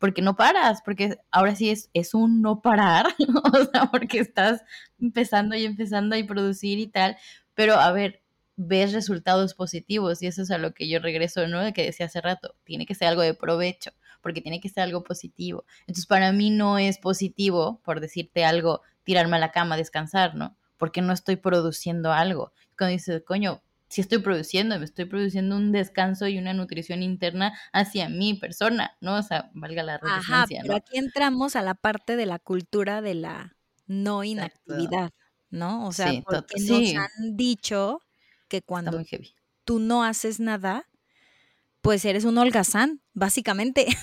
porque 0.00 0.22
no 0.22 0.34
paras, 0.34 0.80
porque 0.82 1.18
ahora 1.30 1.54
sí 1.54 1.70
es, 1.70 1.90
es 1.92 2.14
un 2.14 2.40
no 2.42 2.62
parar, 2.62 3.06
o 3.52 3.64
sea, 3.70 3.90
porque 3.90 4.18
estás 4.18 4.62
empezando 4.98 5.54
y 5.56 5.66
empezando 5.66 6.16
a 6.16 6.26
producir 6.26 6.78
y 6.78 6.88
tal, 6.88 7.16
pero 7.54 7.74
a 7.74 7.92
ver, 7.92 8.22
ves 8.56 8.92
resultados 8.92 9.54
positivos 9.54 10.22
y 10.22 10.26
eso 10.26 10.42
es 10.42 10.50
a 10.50 10.58
lo 10.58 10.72
que 10.72 10.88
yo 10.88 11.00
regreso, 11.00 11.46
¿no? 11.48 11.60
De 11.60 11.72
que 11.72 11.84
decía 11.84 12.06
hace 12.06 12.20
rato, 12.20 12.56
tiene 12.64 12.86
que 12.86 12.94
ser 12.94 13.08
algo 13.08 13.22
de 13.22 13.34
provecho, 13.34 13.92
porque 14.20 14.40
tiene 14.40 14.60
que 14.60 14.68
ser 14.68 14.84
algo 14.84 15.02
positivo. 15.04 15.64
Entonces, 15.80 16.06
para 16.06 16.32
mí 16.32 16.50
no 16.50 16.78
es 16.78 16.98
positivo, 16.98 17.80
por 17.84 18.00
decirte 18.00 18.44
algo, 18.44 18.82
tirarme 19.04 19.36
a 19.36 19.40
la 19.40 19.52
cama, 19.52 19.76
descansar, 19.76 20.34
¿no? 20.34 20.56
Porque 20.76 21.02
no 21.02 21.12
estoy 21.12 21.36
produciendo 21.36 22.12
algo. 22.12 22.52
Cuando 22.76 22.92
dices, 22.92 23.22
coño, 23.26 23.62
si 23.90 24.00
estoy 24.00 24.18
produciendo, 24.18 24.78
me 24.78 24.84
estoy 24.84 25.04
produciendo 25.04 25.56
un 25.56 25.72
descanso 25.72 26.28
y 26.28 26.38
una 26.38 26.54
nutrición 26.54 27.02
interna 27.02 27.58
hacia 27.72 28.08
mi 28.08 28.34
persona, 28.34 28.96
¿no? 29.00 29.16
O 29.16 29.22
sea, 29.22 29.50
valga 29.52 29.82
la 29.82 29.98
redundancia, 29.98 30.60
Ajá, 30.60 30.62
pero 30.62 30.76
aquí 30.76 30.96
entramos 30.96 31.56
a 31.56 31.62
la 31.62 31.74
parte 31.74 32.14
de 32.14 32.24
la 32.24 32.38
cultura 32.38 33.02
de 33.02 33.14
la 33.14 33.56
no 33.88 34.22
inactividad, 34.22 35.10
¿no? 35.50 35.88
O 35.88 35.92
sea, 35.92 36.10
Sí, 36.10 36.22
porque 36.24 36.60
sí. 36.60 36.94
nos 36.94 37.04
han 37.04 37.36
dicho 37.36 38.00
que 38.46 38.62
cuando 38.62 39.02
tú 39.64 39.80
no 39.80 40.04
haces 40.04 40.38
nada, 40.38 40.86
pues 41.82 42.04
eres 42.04 42.24
un 42.24 42.38
holgazán, 42.38 43.02
básicamente. 43.12 43.86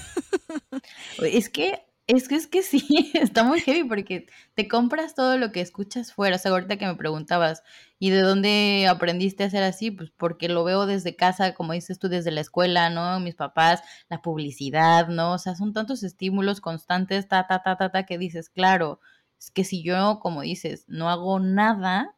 Es 1.21 1.49
que, 1.49 1.83
es 2.07 2.27
que, 2.27 2.35
es 2.35 2.47
que 2.47 2.61
sí, 2.61 3.11
está 3.13 3.43
muy 3.43 3.59
heavy 3.59 3.83
porque 3.83 4.27
te 4.55 4.67
compras 4.67 5.15
todo 5.15 5.37
lo 5.37 5.51
que 5.51 5.61
escuchas 5.61 6.13
fuera. 6.13 6.37
O 6.37 6.39
sea, 6.39 6.51
ahorita 6.51 6.77
que 6.77 6.85
me 6.85 6.95
preguntabas, 6.95 7.63
¿y 7.99 8.09
de 8.09 8.21
dónde 8.21 8.87
aprendiste 8.89 9.43
a 9.43 9.49
ser 9.49 9.63
así? 9.63 9.91
Pues 9.91 10.11
porque 10.11 10.47
lo 10.49 10.63
veo 10.63 10.85
desde 10.85 11.15
casa, 11.15 11.53
como 11.53 11.73
dices 11.73 11.99
tú, 11.99 12.07
desde 12.07 12.31
la 12.31 12.41
escuela, 12.41 12.89
¿no? 12.89 13.19
Mis 13.19 13.35
papás, 13.35 13.81
la 14.09 14.21
publicidad, 14.21 15.07
¿no? 15.09 15.33
O 15.33 15.37
sea, 15.37 15.55
son 15.55 15.73
tantos 15.73 16.03
estímulos 16.03 16.61
constantes, 16.61 17.27
ta, 17.27 17.47
ta, 17.47 17.63
ta, 17.63 17.77
ta, 17.77 17.91
ta, 17.91 18.05
que 18.05 18.17
dices, 18.17 18.49
claro, 18.49 18.99
es 19.39 19.51
que 19.51 19.63
si 19.63 19.83
yo, 19.83 20.19
como 20.21 20.41
dices, 20.41 20.85
no 20.87 21.09
hago 21.09 21.39
nada, 21.39 22.15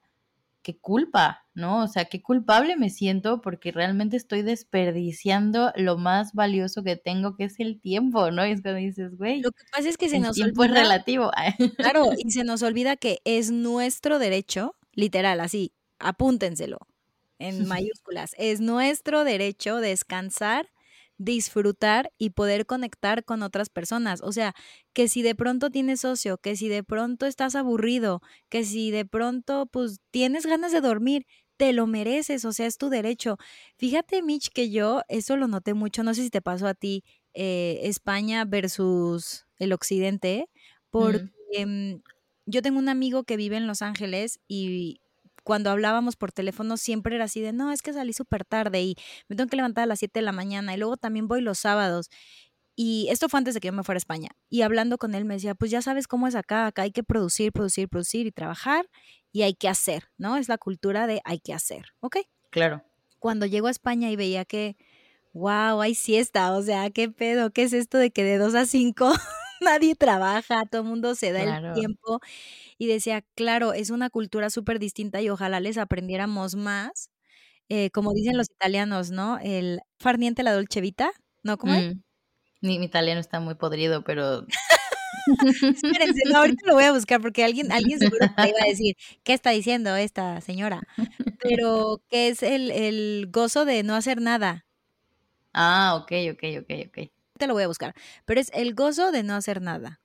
qué 0.70 0.80
culpa, 0.80 1.46
¿no? 1.56 1.84
O 1.84 1.88
sea, 1.88 2.06
qué 2.06 2.22
culpable 2.22 2.78
me 2.78 2.90
siento 2.90 3.42
porque 3.42 3.72
realmente 3.72 4.18
estoy 4.18 4.44
desperdiciando 4.44 5.72
lo 5.76 5.98
más 5.98 6.34
valioso 6.34 6.84
que 6.84 6.96
tengo, 6.96 7.36
que 7.36 7.46
es 7.46 7.60
el 7.60 7.80
tiempo, 7.82 8.30
¿no? 8.32 8.46
Y 8.46 8.52
es 8.52 8.62
cuando 8.62 8.80
dices, 8.80 9.18
güey, 9.18 9.42
Lo 9.42 9.52
que 9.52 9.64
pasa 9.72 9.90
es 9.90 9.98
que 9.98 10.10
se 10.10 10.20
nos 10.20 10.36
tiempo 10.36 10.64
es 10.64 10.72
relativo. 10.72 11.32
claro, 11.78 12.10
y 12.18 12.32
se 12.32 12.44
nos 12.44 12.62
olvida 12.62 12.98
que 12.98 13.20
es 13.26 13.52
nuestro 13.52 14.20
derecho, 14.20 14.76
literal, 14.94 15.40
así, 15.40 15.74
apúntenselo 15.98 16.80
en 17.40 17.66
mayúsculas, 17.68 18.36
es 18.38 18.62
nuestro 18.62 19.24
derecho 19.24 19.78
descansar, 19.78 20.70
disfrutar 21.20 22.12
y 22.18 22.32
poder 22.32 22.66
conectar 22.66 23.24
con 23.26 23.44
otras 23.44 23.70
personas. 23.70 24.22
O 24.24 24.32
sea, 24.32 24.54
que 24.94 25.08
si 25.08 25.22
de 25.22 25.36
pronto 25.36 25.70
tienes 25.70 26.02
socio, 26.02 26.38
que 26.40 26.56
si 26.56 26.70
de 26.70 26.84
pronto 26.84 27.26
estás 27.28 27.56
aburrido, 27.56 28.22
que 28.50 28.64
si 28.66 28.92
de 28.92 29.06
pronto 29.06 29.68
pues 29.72 30.00
tienes 30.12 30.46
ganas 30.48 30.72
de 30.72 30.82
dormir, 30.82 31.26
te 31.58 31.74
lo 31.74 31.88
mereces, 31.88 32.46
o 32.46 32.54
sea, 32.54 32.68
es 32.68 32.78
tu 32.78 32.90
derecho. 32.90 33.38
Fíjate, 33.78 34.22
Mitch, 34.24 34.50
que 34.54 34.70
yo 34.72 35.02
eso 35.10 35.36
lo 35.38 35.48
noté 35.48 35.74
mucho, 35.74 36.04
no 36.04 36.14
sé 36.14 36.24
si 36.24 36.30
te 36.30 36.42
pasó 36.42 36.68
a 36.68 36.74
ti, 36.74 37.04
eh, 37.34 37.82
España 37.84 38.46
versus 38.46 39.46
el 39.60 39.74
occidente, 39.74 40.50
porque 40.90 41.20
Mm, 41.66 42.02
yo 42.46 42.62
tengo 42.62 42.80
un 42.80 42.90
amigo 42.90 43.24
que 43.24 43.38
vive 43.38 43.58
en 43.58 43.68
Los 43.68 43.82
Ángeles 43.82 44.40
y 44.48 45.02
cuando 45.50 45.72
hablábamos 45.72 46.16
por 46.16 46.32
teléfono 46.32 46.78
siempre 46.78 47.16
era 47.16 47.26
así 47.26 47.42
de, 47.42 47.54
no, 47.54 47.72
es 47.72 47.82
que 47.82 47.92
salí 47.92 48.14
súper 48.14 48.46
tarde 48.46 48.84
y 48.84 48.96
me 49.30 49.36
tengo 49.36 49.50
que 49.50 49.56
levantar 49.56 49.86
a 49.86 49.88
las 49.88 49.98
7 49.98 50.20
de 50.20 50.24
la 50.24 50.32
mañana 50.32 50.76
y 50.76 50.78
luego 50.78 50.96
también 50.96 51.28
voy 51.28 51.42
los 51.42 51.58
sábados. 51.58 52.12
Y 52.76 53.08
esto 53.10 53.30
fue 53.30 53.40
antes 53.40 53.56
de 53.56 53.60
que 53.60 53.70
yo 53.70 53.74
me 53.74 53.84
fuera 53.84 53.96
a 53.96 53.98
España. 53.98 54.30
Y 54.48 54.62
hablando 54.62 55.00
con 55.00 55.16
él 55.16 55.26
me 55.26 55.34
decía, 55.34 55.56
pues 55.56 55.72
ya 55.72 55.82
sabes 55.82 56.06
cómo 56.06 56.28
es 56.28 56.36
acá, 56.36 56.68
acá 56.68 56.84
hay 56.84 56.92
que 56.92 57.02
producir, 57.02 57.52
producir, 57.52 57.90
producir 57.90 58.28
y 58.28 58.32
trabajar 58.32 58.92
y 59.32 59.42
hay 59.42 59.56
que 59.56 59.68
hacer, 59.68 60.12
¿no? 60.20 60.38
Es 60.38 60.50
la 60.50 60.60
cultura 60.60 61.08
de 61.08 61.20
hay 61.26 61.40
que 61.40 61.56
hacer, 61.56 61.94
¿ok? 62.00 62.18
claro. 62.52 62.84
Cuando 63.18 63.48
llego 63.48 63.66
a 63.66 63.72
España 63.72 64.12
y 64.12 64.16
veía 64.16 64.46
que, 64.46 64.78
wow, 65.34 65.82
hay 65.82 65.96
siesta, 65.96 66.56
o 66.56 66.62
sea, 66.62 66.92
¿qué 66.92 67.10
pedo? 67.10 67.50
¿Qué 67.50 67.64
es 67.64 67.74
esto 67.74 67.98
de 67.98 68.12
que 68.12 68.24
de 68.24 68.38
2 68.38 68.54
a 68.54 68.68
5 68.68 69.12
nadie 69.62 69.96
trabaja, 69.96 70.66
todo 70.66 70.82
el 70.84 70.88
mundo 70.88 71.16
se 71.16 71.32
da 71.32 71.42
Claro. 71.42 71.44
el 71.44 71.56
tiempo? 71.72 72.20
Y 72.80 72.88
decía, 72.88 73.24
claro, 73.36 73.74
es 73.74 73.90
una 73.92 74.10
cultura 74.12 74.50
súper 74.52 74.80
distinta 74.80 75.22
y 75.22 75.30
ojalá 75.30 75.60
les 75.62 75.78
aprendiéramos 75.78 76.56
más. 76.56 77.12
Eh, 77.70 77.92
como 77.92 78.14
dicen 78.14 78.38
los 78.38 78.50
italianos, 78.52 79.12
¿no? 79.12 79.40
El 79.40 79.82
far 80.00 80.20
niente 80.20 80.44
la 80.44 80.54
dolce 80.54 80.82
vita, 80.82 81.12
¿no? 81.44 81.58
¿Cómo 81.60 81.76
es? 81.76 81.82
Mm, 81.84 82.02
Mi, 82.62 82.80
mi 82.80 82.86
italiano 82.88 83.20
está 83.22 83.40
muy 83.42 83.56
podrido, 83.56 84.04
pero 84.04 84.46
Espérense, 85.76 86.22
no, 86.28 86.38
ahorita 86.40 86.64
lo 86.68 86.74
voy 86.76 86.84
a 86.86 86.92
buscar 86.94 87.22
porque 87.22 87.44
alguien, 87.44 87.72
alguien 87.72 88.00
seguro 88.00 88.26
me 88.42 88.50
iba 88.50 88.58
a 88.66 88.68
decir, 88.70 88.96
¿qué 89.24 89.34
está 89.34 89.52
diciendo 89.52 89.96
esta 89.96 90.42
señora? 90.42 90.84
Pero 91.40 92.02
que 92.10 92.30
es 92.30 92.44
el, 92.44 92.72
el 92.72 93.28
gozo 93.32 93.66
de 93.66 93.84
no 93.84 93.96
hacer 93.96 94.22
nada. 94.22 94.68
Ah, 95.54 95.96
ok, 96.02 96.12
ok, 96.34 96.44
ok, 96.62 96.70
ok. 96.88 96.98
Te 97.40 97.48
lo 97.48 97.56
voy 97.56 97.64
a 97.64 97.68
buscar. 97.68 97.96
Pero 98.26 98.40
es 98.42 98.52
el 98.54 98.76
gozo 98.76 99.12
de 99.12 99.24
no 99.24 99.36
hacer 99.36 99.62
nada. 99.64 100.02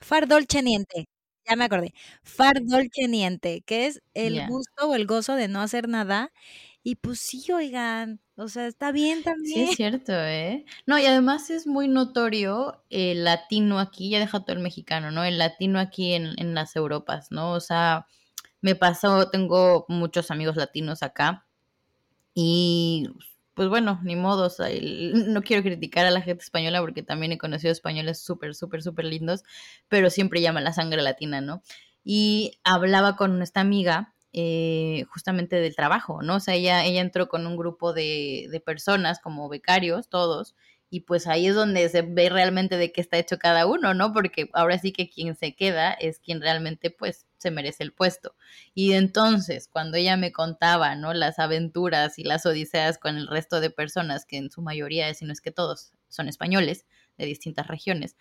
Far 0.00 0.26
dolce 0.28 0.62
niente. 0.62 1.06
Ya 1.48 1.56
me 1.56 1.64
acordé. 1.64 1.92
Far 2.22 2.54
dolce 2.62 3.08
niente, 3.08 3.62
que 3.66 3.86
es 3.86 4.00
el 4.14 4.42
gusto 4.42 4.88
o 4.90 4.94
el 4.94 5.06
gozo 5.06 5.34
de 5.36 5.48
no 5.48 5.60
hacer 5.60 5.88
nada. 5.88 6.30
Y 6.82 6.96
pues 6.96 7.20
sí, 7.20 7.50
oigan, 7.52 8.20
o 8.36 8.48
sea, 8.48 8.66
está 8.66 8.92
bien 8.92 9.22
Sí, 9.42 9.62
también. 9.62 9.64
es 9.64 9.74
cierto, 9.76 10.12
¿eh? 10.12 10.64
No, 10.86 10.98
y 10.98 11.06
además 11.06 11.50
es 11.50 11.66
muy 11.66 11.88
notorio 11.88 12.84
el 12.90 13.24
latino 13.24 13.78
aquí, 13.80 14.10
ya 14.10 14.18
deja 14.20 14.40
todo 14.44 14.56
el 14.56 14.62
mexicano, 14.62 15.10
¿no? 15.10 15.24
El 15.24 15.38
latino 15.38 15.78
aquí 15.80 16.12
en, 16.14 16.34
en 16.38 16.54
las 16.54 16.76
Europas, 16.76 17.28
¿no? 17.30 17.52
O 17.52 17.60
sea, 17.60 18.06
me 18.62 18.74
pasó, 18.76 19.30
tengo 19.30 19.86
muchos 19.88 20.30
amigos 20.30 20.56
latinos 20.56 21.02
acá 21.02 21.46
y 22.34 23.08
pues 23.54 23.68
bueno, 23.68 24.00
ni 24.02 24.16
modo, 24.16 24.46
o 24.46 24.50
sea, 24.50 24.68
no 25.28 25.42
quiero 25.42 25.62
criticar 25.62 26.06
a 26.06 26.10
la 26.10 26.22
gente 26.22 26.42
española 26.44 26.80
porque 26.80 27.02
también 27.02 27.32
he 27.32 27.38
conocido 27.38 27.72
españoles 27.72 28.22
súper, 28.22 28.54
súper, 28.54 28.82
súper 28.82 29.06
lindos, 29.06 29.42
pero 29.88 30.10
siempre 30.10 30.40
llama 30.40 30.60
la 30.60 30.72
sangre 30.72 31.02
latina, 31.02 31.40
¿no? 31.40 31.62
Y 32.04 32.58
hablaba 32.64 33.16
con 33.16 33.42
esta 33.42 33.60
amiga 33.60 34.14
eh, 34.32 35.04
justamente 35.10 35.56
del 35.56 35.76
trabajo, 35.76 36.22
¿no? 36.22 36.36
O 36.36 36.40
sea, 36.40 36.54
ella, 36.54 36.84
ella 36.84 37.00
entró 37.00 37.28
con 37.28 37.46
un 37.46 37.56
grupo 37.56 37.92
de 37.92 38.62
personas 38.64 39.20
como 39.20 39.48
becarios, 39.48 40.08
todos, 40.08 40.54
y 40.92 41.00
pues 41.00 41.26
ahí 41.26 41.46
es 41.46 41.54
donde 41.54 41.88
se 41.88 42.02
ve 42.02 42.28
realmente 42.28 42.76
de 42.76 42.92
qué 42.92 43.00
está 43.00 43.16
hecho 43.16 43.38
cada 43.38 43.64
uno, 43.66 43.94
¿no? 43.94 44.12
Porque 44.12 44.50
ahora 44.52 44.78
sí 44.78 44.92
que 44.92 45.08
quien 45.08 45.34
se 45.34 45.54
queda 45.56 45.90
es 45.92 46.18
quien 46.18 46.42
realmente 46.42 46.90
pues 46.90 47.26
se 47.42 47.50
merece 47.50 47.82
el 47.82 47.92
puesto. 47.92 48.34
Y 48.74 48.92
entonces, 48.92 49.68
cuando 49.68 49.96
ella 49.98 50.16
me 50.16 50.32
contaba, 50.32 50.94
¿no? 50.94 51.12
Las 51.12 51.38
aventuras 51.38 52.18
y 52.18 52.24
las 52.24 52.46
odiseas 52.46 52.98
con 52.98 53.16
el 53.16 53.26
resto 53.28 53.60
de 53.60 53.70
personas, 53.70 54.24
que 54.24 54.38
en 54.38 54.50
su 54.50 54.62
mayoría, 54.62 55.12
si 55.14 55.24
no 55.26 55.32
es 55.32 55.40
que 55.42 55.50
todos, 55.52 55.92
son 56.08 56.28
españoles 56.28 56.86
de 57.18 57.26
distintas 57.26 57.66
regiones, 57.66 58.16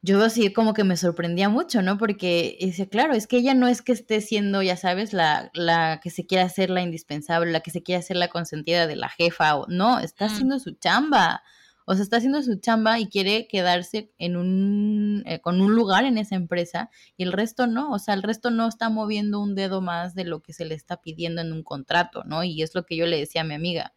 yo 0.00 0.22
así 0.22 0.52
como 0.52 0.74
que 0.74 0.84
me 0.84 0.96
sorprendía 0.96 1.48
mucho, 1.48 1.82
¿no? 1.82 1.98
Porque 1.98 2.56
dice, 2.60 2.88
claro, 2.88 3.14
es 3.14 3.26
que 3.26 3.38
ella 3.38 3.54
no 3.54 3.66
es 3.66 3.82
que 3.82 3.90
esté 3.92 4.20
siendo, 4.20 4.62
ya 4.62 4.76
sabes, 4.76 5.12
la, 5.12 5.50
la 5.54 5.98
que 6.00 6.10
se 6.10 6.24
quiera 6.24 6.44
hacer 6.44 6.70
la 6.70 6.82
indispensable, 6.82 7.50
la 7.50 7.60
que 7.60 7.72
se 7.72 7.82
quiera 7.82 7.98
hacer 7.98 8.16
la 8.16 8.28
consentida 8.28 8.86
de 8.86 8.94
la 8.94 9.08
jefa, 9.08 9.56
o 9.56 9.66
no, 9.68 9.98
está 9.98 10.26
Mm. 10.26 10.28
haciendo 10.28 10.58
su 10.60 10.72
chamba. 10.74 11.42
O 11.88 11.94
sea, 11.94 12.02
está 12.02 12.18
haciendo 12.18 12.42
su 12.42 12.56
chamba 12.56 13.00
y 13.00 13.08
quiere 13.08 13.48
quedarse 13.48 14.12
en 14.18 14.36
un, 14.36 15.22
eh, 15.26 15.40
con 15.40 15.60
un 15.60 15.74
lugar 15.74 16.04
en 16.04 16.18
esa 16.18 16.36
empresa 16.36 16.90
y 17.16 17.22
el 17.22 17.32
resto 17.32 17.66
no. 17.66 17.92
O 17.92 17.98
sea, 17.98 18.14
el 18.14 18.22
resto 18.22 18.50
no 18.50 18.68
está 18.68 18.90
moviendo 18.90 19.40
un 19.40 19.54
dedo 19.54 19.80
más 19.80 20.14
de 20.14 20.24
lo 20.24 20.40
que 20.40 20.52
se 20.52 20.66
le 20.66 20.74
está 20.74 21.00
pidiendo 21.00 21.40
en 21.40 21.52
un 21.52 21.62
contrato, 21.62 22.24
¿no? 22.24 22.44
Y 22.44 22.62
es 22.62 22.74
lo 22.74 22.84
que 22.84 22.96
yo 22.96 23.06
le 23.06 23.18
decía 23.18 23.40
a 23.40 23.44
mi 23.44 23.54
amiga 23.54 23.94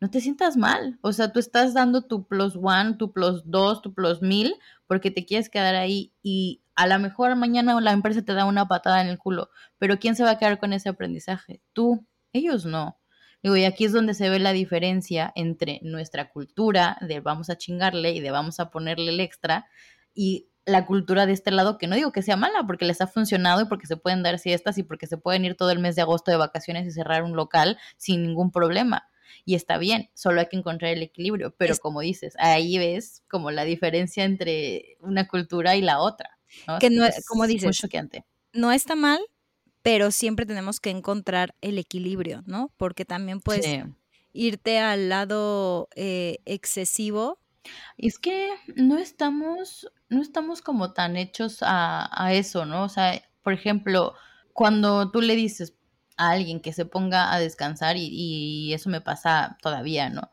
no 0.00 0.10
te 0.10 0.20
sientas 0.20 0.58
mal. 0.58 0.98
O 1.00 1.14
sea, 1.14 1.32
tú 1.32 1.40
estás 1.40 1.72
dando 1.72 2.02
tu 2.02 2.26
plus 2.26 2.56
one, 2.60 2.96
tu 2.98 3.10
plus 3.10 3.42
dos, 3.46 3.80
tu 3.80 3.94
plus 3.94 4.20
mil, 4.20 4.54
porque 4.86 5.10
te 5.10 5.24
quieres 5.24 5.48
quedar 5.48 5.76
ahí 5.76 6.12
y 6.22 6.62
a 6.74 6.86
lo 6.86 6.98
mejor 6.98 7.34
mañana 7.36 7.80
la 7.80 7.92
empresa 7.92 8.22
te 8.22 8.34
da 8.34 8.44
una 8.44 8.68
patada 8.68 9.00
en 9.00 9.08
el 9.08 9.16
culo. 9.16 9.48
Pero 9.78 9.98
¿quién 9.98 10.14
se 10.14 10.22
va 10.22 10.32
a 10.32 10.38
quedar 10.38 10.58
con 10.58 10.74
ese 10.74 10.90
aprendizaje? 10.90 11.62
Tú, 11.72 12.06
ellos 12.34 12.66
no. 12.66 12.98
Digo, 13.44 13.58
y 13.58 13.64
aquí 13.66 13.84
es 13.84 13.92
donde 13.92 14.14
se 14.14 14.30
ve 14.30 14.38
la 14.38 14.54
diferencia 14.54 15.30
entre 15.36 15.78
nuestra 15.82 16.30
cultura 16.30 16.96
de 17.02 17.20
vamos 17.20 17.50
a 17.50 17.58
chingarle 17.58 18.12
y 18.12 18.20
de 18.20 18.30
vamos 18.30 18.58
a 18.58 18.70
ponerle 18.70 19.10
el 19.10 19.20
extra 19.20 19.66
y 20.14 20.48
la 20.64 20.86
cultura 20.86 21.26
de 21.26 21.34
este 21.34 21.50
lado, 21.50 21.76
que 21.76 21.86
no 21.86 21.94
digo 21.94 22.10
que 22.10 22.22
sea 22.22 22.38
mala, 22.38 22.66
porque 22.66 22.86
les 22.86 23.02
ha 23.02 23.06
funcionado 23.06 23.60
y 23.60 23.66
porque 23.66 23.86
se 23.86 23.98
pueden 23.98 24.22
dar 24.22 24.38
siestas 24.38 24.78
y 24.78 24.82
porque 24.82 25.06
se 25.06 25.18
pueden 25.18 25.44
ir 25.44 25.56
todo 25.56 25.70
el 25.70 25.78
mes 25.78 25.94
de 25.94 26.00
agosto 26.00 26.30
de 26.30 26.38
vacaciones 26.38 26.86
y 26.86 26.90
cerrar 26.90 27.22
un 27.22 27.36
local 27.36 27.76
sin 27.98 28.22
ningún 28.22 28.50
problema. 28.50 29.10
Y 29.44 29.56
está 29.56 29.76
bien, 29.76 30.08
solo 30.14 30.40
hay 30.40 30.46
que 30.46 30.56
encontrar 30.56 30.92
el 30.92 31.02
equilibrio. 31.02 31.54
Pero 31.58 31.76
como 31.76 32.00
dices, 32.00 32.34
ahí 32.38 32.78
ves 32.78 33.24
como 33.28 33.50
la 33.50 33.64
diferencia 33.64 34.24
entre 34.24 34.96
una 35.00 35.28
cultura 35.28 35.76
y 35.76 35.82
la 35.82 36.00
otra. 36.00 36.38
Que 36.80 36.88
no, 36.88 37.04
es, 37.04 37.26
como 37.26 37.46
dices, 37.46 37.78
no 38.54 38.72
está 38.72 38.94
mal, 38.94 39.20
pero 39.84 40.10
siempre 40.10 40.46
tenemos 40.46 40.80
que 40.80 40.88
encontrar 40.88 41.54
el 41.60 41.76
equilibrio, 41.76 42.42
¿no? 42.46 42.72
Porque 42.78 43.04
también 43.04 43.42
puedes 43.42 43.84
irte 44.32 44.78
al 44.78 45.10
lado 45.10 45.90
eh, 45.94 46.38
excesivo. 46.46 47.38
Es 47.98 48.18
que 48.18 48.48
no 48.76 48.96
estamos, 48.96 49.92
no 50.08 50.22
estamos 50.22 50.62
como 50.62 50.94
tan 50.94 51.18
hechos 51.18 51.58
a, 51.60 52.30
eso, 52.32 52.64
¿no? 52.64 52.84
O 52.84 52.88
sea, 52.88 53.22
por 53.42 53.52
ejemplo, 53.52 54.14
cuando 54.54 55.10
tú 55.10 55.20
le 55.20 55.36
dices 55.36 55.74
a 56.16 56.30
alguien 56.30 56.60
que 56.60 56.72
se 56.72 56.86
ponga 56.86 57.34
a 57.34 57.38
descansar, 57.38 57.98
y, 57.98 58.08
y 58.10 58.72
eso 58.72 58.88
me 58.88 59.02
pasa 59.02 59.58
todavía, 59.60 60.08
¿no? 60.08 60.30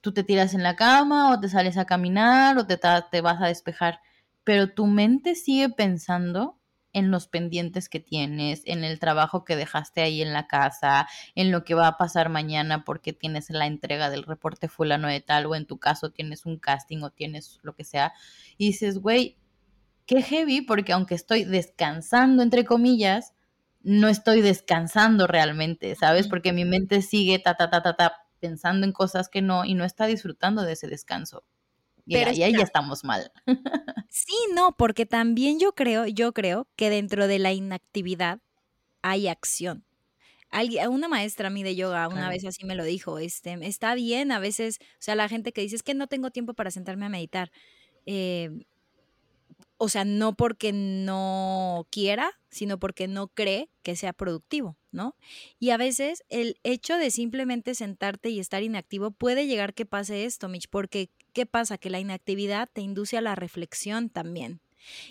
Tú 0.00 0.12
te 0.12 0.22
tiras 0.22 0.54
en 0.54 0.62
la 0.62 0.76
cama 0.76 1.32
o 1.32 1.40
te 1.40 1.48
sales 1.48 1.76
a 1.76 1.86
caminar 1.86 2.56
o 2.56 2.68
te, 2.68 2.78
te 3.10 3.20
vas 3.20 3.42
a 3.42 3.48
despejar, 3.48 3.98
pero 4.44 4.72
tu 4.72 4.86
mente 4.86 5.34
sigue 5.34 5.70
pensando 5.70 6.60
en 6.96 7.10
los 7.10 7.28
pendientes 7.28 7.90
que 7.90 8.00
tienes, 8.00 8.62
en 8.64 8.82
el 8.82 8.98
trabajo 8.98 9.44
que 9.44 9.54
dejaste 9.54 10.00
ahí 10.00 10.22
en 10.22 10.32
la 10.32 10.46
casa, 10.46 11.06
en 11.34 11.52
lo 11.52 11.62
que 11.62 11.74
va 11.74 11.88
a 11.88 11.98
pasar 11.98 12.30
mañana 12.30 12.84
porque 12.84 13.12
tienes 13.12 13.50
la 13.50 13.66
entrega 13.66 14.08
del 14.08 14.22
reporte 14.22 14.66
fulano 14.66 15.06
de 15.06 15.20
tal, 15.20 15.44
o 15.44 15.54
en 15.54 15.66
tu 15.66 15.76
caso 15.76 16.10
tienes 16.10 16.46
un 16.46 16.58
casting 16.58 17.02
o 17.02 17.10
tienes 17.10 17.58
lo 17.62 17.74
que 17.74 17.84
sea, 17.84 18.14
y 18.56 18.68
dices, 18.68 18.98
güey, 18.98 19.36
qué 20.06 20.22
heavy, 20.22 20.62
porque 20.62 20.94
aunque 20.94 21.14
estoy 21.14 21.44
descansando, 21.44 22.42
entre 22.42 22.64
comillas, 22.64 23.34
no 23.82 24.08
estoy 24.08 24.40
descansando 24.40 25.26
realmente, 25.26 25.94
¿sabes? 25.96 26.28
Porque 26.28 26.54
mi 26.54 26.64
mente 26.64 27.02
sigue 27.02 27.38
ta, 27.38 27.56
ta, 27.56 27.68
ta, 27.68 27.82
ta, 27.82 27.94
ta, 27.94 28.12
pensando 28.40 28.86
en 28.86 28.92
cosas 28.92 29.28
que 29.28 29.42
no 29.42 29.66
y 29.66 29.74
no 29.74 29.84
está 29.84 30.06
disfrutando 30.06 30.62
de 30.62 30.72
ese 30.72 30.88
descanso. 30.88 31.44
Y 32.06 32.16
ahí 32.16 32.52
ya 32.52 32.62
estamos 32.62 33.04
mal. 33.04 33.30
Sí, 34.08 34.32
no, 34.54 34.74
porque 34.74 35.04
también 35.04 35.58
yo 35.58 35.74
creo, 35.74 36.06
yo 36.06 36.32
creo 36.32 36.66
que 36.74 36.88
dentro 36.88 37.28
de 37.28 37.38
la 37.38 37.52
inactividad 37.52 38.40
hay 39.02 39.28
acción. 39.28 39.84
Alguien, 40.48 40.88
una 40.88 41.06
maestra 41.06 41.48
a 41.48 41.50
mí 41.50 41.62
de 41.62 41.76
yoga 41.76 42.08
una 42.08 42.30
vez 42.30 42.46
así 42.46 42.64
me 42.64 42.76
lo 42.76 42.84
dijo, 42.84 43.18
este, 43.18 43.58
está 43.66 43.94
bien 43.94 44.32
a 44.32 44.38
veces, 44.38 44.78
o 44.80 45.00
sea, 45.00 45.16
la 45.16 45.28
gente 45.28 45.52
que 45.52 45.60
dice 45.60 45.76
es 45.76 45.82
que 45.82 45.92
no 45.92 46.06
tengo 46.06 46.30
tiempo 46.30 46.54
para 46.54 46.70
sentarme 46.70 47.04
a 47.04 47.10
meditar. 47.10 47.52
Eh, 48.06 48.64
o 49.78 49.88
sea, 49.88 50.04
no 50.04 50.34
porque 50.34 50.72
no 50.72 51.86
quiera, 51.90 52.32
sino 52.48 52.78
porque 52.78 53.08
no 53.08 53.28
cree 53.28 53.68
que 53.82 53.96
sea 53.96 54.12
productivo, 54.12 54.78
¿no? 54.90 55.14
Y 55.58 55.70
a 55.70 55.76
veces 55.76 56.24
el 56.30 56.58
hecho 56.62 56.96
de 56.96 57.10
simplemente 57.10 57.74
sentarte 57.74 58.30
y 58.30 58.40
estar 58.40 58.62
inactivo 58.62 59.10
puede 59.10 59.46
llegar 59.46 59.74
que 59.74 59.84
pase 59.84 60.24
esto, 60.24 60.48
Mitch, 60.48 60.68
porque 60.70 61.10
¿qué 61.36 61.44
pasa? 61.44 61.76
Que 61.76 61.90
la 61.90 62.00
inactividad 62.00 62.66
te 62.72 62.80
induce 62.80 63.18
a 63.18 63.20
la 63.20 63.34
reflexión 63.34 64.08
también. 64.08 64.62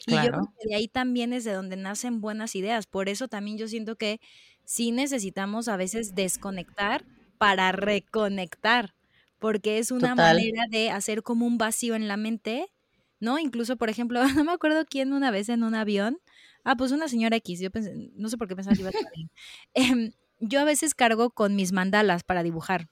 Y 0.07 0.15
yo 0.15 0.21
creo 0.21 0.53
que 0.59 0.69
de 0.69 0.73
ahí 0.73 0.87
también 0.87 1.33
es 1.33 1.43
de 1.43 1.53
donde 1.53 1.75
nacen 1.75 2.19
buenas 2.19 2.55
ideas. 2.55 2.87
Por 2.87 3.09
eso 3.09 3.27
también 3.27 3.59
yo 3.59 3.67
siento 3.67 3.95
que 3.95 4.19
sí 4.63 4.91
necesitamos 4.91 5.67
a 5.67 5.77
veces 5.77 6.15
desconectar 6.15 7.05
para 7.37 7.71
reconectar, 7.73 8.95
porque 9.37 9.77
es 9.77 9.91
una 9.91 10.15
manera 10.15 10.63
de 10.71 10.89
hacer 10.89 11.21
como 11.21 11.45
un 11.45 11.59
vacío 11.59 11.93
en 11.93 12.07
la 12.07 12.17
mente, 12.17 12.73
¿no? 13.19 13.37
Incluso, 13.37 13.77
por 13.77 13.91
ejemplo, 13.91 14.19
no 14.35 14.43
me 14.45 14.51
acuerdo 14.51 14.83
quién 14.89 15.13
una 15.13 15.29
vez 15.29 15.49
en 15.49 15.61
un 15.61 15.75
avión, 15.75 16.17
ah, 16.63 16.75
pues 16.75 16.91
una 16.91 17.07
señora 17.07 17.35
X, 17.35 17.59
yo 17.59 17.69
pensé, 17.69 17.93
no 18.15 18.29
sé 18.29 18.37
por 18.39 18.47
qué 18.47 18.55
pensaba 18.55 18.75
que 18.75 18.81
iba 18.81 18.89
a 18.89 18.97
estar 18.97 19.11
bien. 19.15 19.29
Em, 19.75 20.11
yo 20.39 20.59
a 20.59 20.63
veces 20.63 20.95
cargo 20.95 21.29
con 21.29 21.55
mis 21.55 21.71
mandalas 21.71 22.23
para 22.23 22.41
dibujar. 22.41 22.89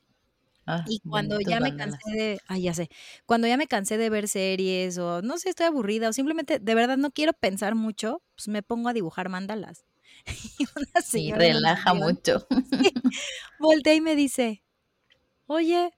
Ah, 0.65 0.85
y 0.87 0.99
cuando 1.01 1.39
ya 1.41 1.59
me 1.59 1.75
cansé 1.75 2.11
de, 2.11 2.39
ay, 2.47 2.63
ya 2.63 2.73
sé, 2.73 2.89
cuando 3.25 3.47
ya 3.47 3.57
me 3.57 3.67
cansé 3.67 3.97
de 3.97 4.09
ver 4.09 4.29
series 4.29 4.97
o 4.97 5.21
no 5.21 5.37
sé, 5.37 5.49
estoy 5.49 5.65
aburrida 5.65 6.07
o 6.09 6.13
simplemente 6.13 6.59
de 6.59 6.75
verdad 6.75 6.97
no 6.97 7.11
quiero 7.11 7.33
pensar 7.33 7.75
mucho, 7.75 8.21
pues 8.35 8.47
me 8.47 8.63
pongo 8.63 8.87
a 8.89 8.93
dibujar 8.93 9.27
mandalas. 9.29 9.85
y 10.59 10.65
una 10.75 11.01
sí, 11.01 11.31
relaja 11.33 11.93
mucho. 11.93 12.47
voltea 13.59 13.93
y 13.93 14.01
me 14.01 14.15
dice, 14.15 14.63
oye, 15.47 15.91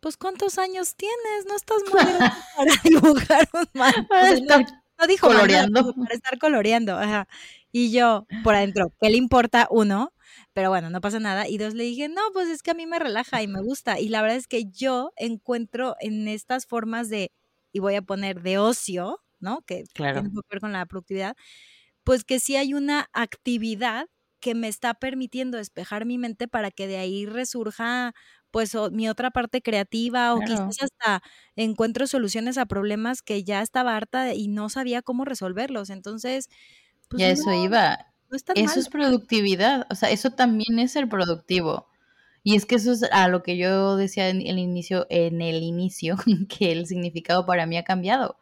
pues 0.00 0.16
¿cuántos 0.16 0.58
años 0.58 0.96
tienes? 0.96 1.46
No 1.46 1.54
estás 1.54 1.82
muy 1.88 1.92
para 2.56 2.72
dibujar 2.84 3.48
un 3.52 3.66
mandala. 3.74 4.64
no, 4.98 5.06
dijo 5.06 5.28
coloreando. 5.28 5.94
para 5.94 6.14
estar 6.14 6.38
coloreando. 6.38 6.98
Ajá. 6.98 7.28
Y 7.72 7.92
yo, 7.92 8.28
por 8.42 8.54
adentro, 8.54 8.92
¿qué 9.00 9.10
le 9.10 9.16
importa? 9.16 9.68
Uno, 9.70 10.12
pero 10.52 10.70
bueno, 10.70 10.90
no 10.90 11.00
pasa 11.00 11.20
nada. 11.20 11.48
Y 11.48 11.58
dos, 11.58 11.74
le 11.74 11.84
dije, 11.84 12.08
no, 12.08 12.20
pues 12.32 12.48
es 12.48 12.62
que 12.62 12.72
a 12.72 12.74
mí 12.74 12.86
me 12.86 12.98
relaja 12.98 13.42
y 13.42 13.48
me 13.48 13.60
gusta. 13.62 14.00
Y 14.00 14.08
la 14.08 14.22
verdad 14.22 14.36
es 14.38 14.48
que 14.48 14.66
yo 14.70 15.12
encuentro 15.16 15.96
en 16.00 16.26
estas 16.28 16.66
formas 16.66 17.08
de, 17.08 17.32
y 17.72 17.78
voy 17.80 17.94
a 17.94 18.02
poner 18.02 18.42
de 18.42 18.58
ocio, 18.58 19.20
¿no? 19.38 19.62
Que 19.66 19.84
tiene 20.12 20.30
que 20.30 20.40
ver 20.50 20.60
con 20.60 20.72
la 20.72 20.84
productividad, 20.86 21.36
pues 22.04 22.24
que 22.24 22.40
sí 22.40 22.56
hay 22.56 22.74
una 22.74 23.08
actividad 23.12 24.06
que 24.40 24.54
me 24.54 24.68
está 24.68 24.94
permitiendo 24.94 25.58
despejar 25.58 26.06
mi 26.06 26.16
mente 26.18 26.48
para 26.48 26.70
que 26.70 26.86
de 26.86 26.96
ahí 26.98 27.26
resurja 27.26 28.14
pues 28.50 28.74
mi 28.92 29.08
otra 29.08 29.30
parte 29.30 29.62
creativa 29.62 30.34
o 30.34 30.42
quizás 30.42 30.76
hasta 30.82 31.22
encuentro 31.56 32.06
soluciones 32.06 32.58
a 32.58 32.66
problemas 32.66 33.22
que 33.22 33.44
ya 33.44 33.62
estaba 33.62 33.96
harta 33.96 34.34
y 34.34 34.48
no 34.48 34.68
sabía 34.70 35.02
cómo 35.02 35.24
resolverlos. 35.24 35.90
Entonces, 35.90 36.48
pues, 37.10 37.20
ya 37.20 37.28
eso 37.30 37.52
iba 37.52 38.10
eso 38.54 38.80
es 38.80 38.88
productividad, 38.88 39.86
o 39.90 39.94
sea, 39.94 40.10
eso 40.10 40.30
también 40.30 40.78
es 40.78 40.92
ser 40.92 41.08
productivo. 41.08 41.88
Y 42.42 42.56
es 42.56 42.64
que 42.64 42.76
eso 42.76 42.92
es 42.92 43.02
a 43.12 43.28
lo 43.28 43.42
que 43.42 43.56
yo 43.58 43.96
decía 43.96 44.28
en 44.28 44.40
el 44.40 44.58
inicio, 44.58 45.06
en 45.10 45.42
el 45.42 45.62
inicio, 45.62 46.16
que 46.48 46.72
el 46.72 46.86
significado 46.86 47.44
para 47.46 47.66
mí 47.66 47.76
ha 47.76 47.84
cambiado. 47.84 48.38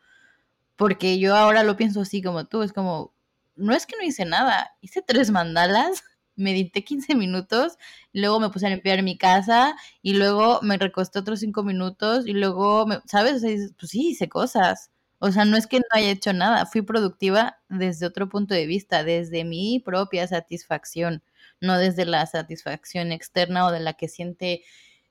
Porque 0.77 1.19
yo 1.19 1.37
ahora 1.37 1.65
lo 1.65 1.77
pienso 1.77 2.03
así 2.03 2.23
como 2.23 2.47
tú, 2.47 2.63
es 2.63 2.73
como, 2.73 3.15
no 3.57 3.75
es 3.75 3.87
que 3.87 3.97
no 3.97 4.05
hice 4.05 4.25
nada, 4.25 4.73
hice 4.81 5.03
tres 5.03 5.31
mandalas, 5.31 6.05
medité 6.37 6.85
15 6.85 7.15
minutos, 7.17 7.79
luego 8.13 8.41
me 8.41 8.51
puse 8.51 8.67
a 8.67 8.71
limpiar 8.71 9.03
mi 9.03 9.19
casa 9.19 9.75
y 10.03 10.15
luego 10.15 10.61
me 10.63 10.79
recosté 10.79 11.19
otros 11.19 11.41
cinco 11.41 11.65
minutos 11.65 12.27
y 12.27 12.33
luego, 12.33 12.87
me, 12.87 13.01
¿sabes? 13.07 13.43
pues 13.43 13.91
sí, 13.91 14.11
hice 14.11 14.29
cosas. 14.29 14.91
O 15.21 15.33
sea, 15.33 15.45
no 15.45 15.57
es 15.57 15.67
que 15.67 15.79
no 15.79 15.85
haya 15.91 16.11
hecho 16.11 16.33
nada, 16.33 16.67
fui 16.67 16.83
productiva 16.83 17.59
desde 17.69 18.07
otro 18.07 18.29
punto 18.29 18.55
de 18.55 18.67
vista, 18.67 19.03
desde 19.05 19.45
mi 19.45 19.81
propia 19.81 20.27
satisfacción, 20.29 21.23
no 21.61 21.79
desde 21.79 22.05
la 22.05 22.25
satisfacción 22.27 23.11
externa 23.13 23.67
o 23.67 23.73
de 23.73 23.81
la 23.81 23.95
que 23.95 24.09
siente 24.09 24.63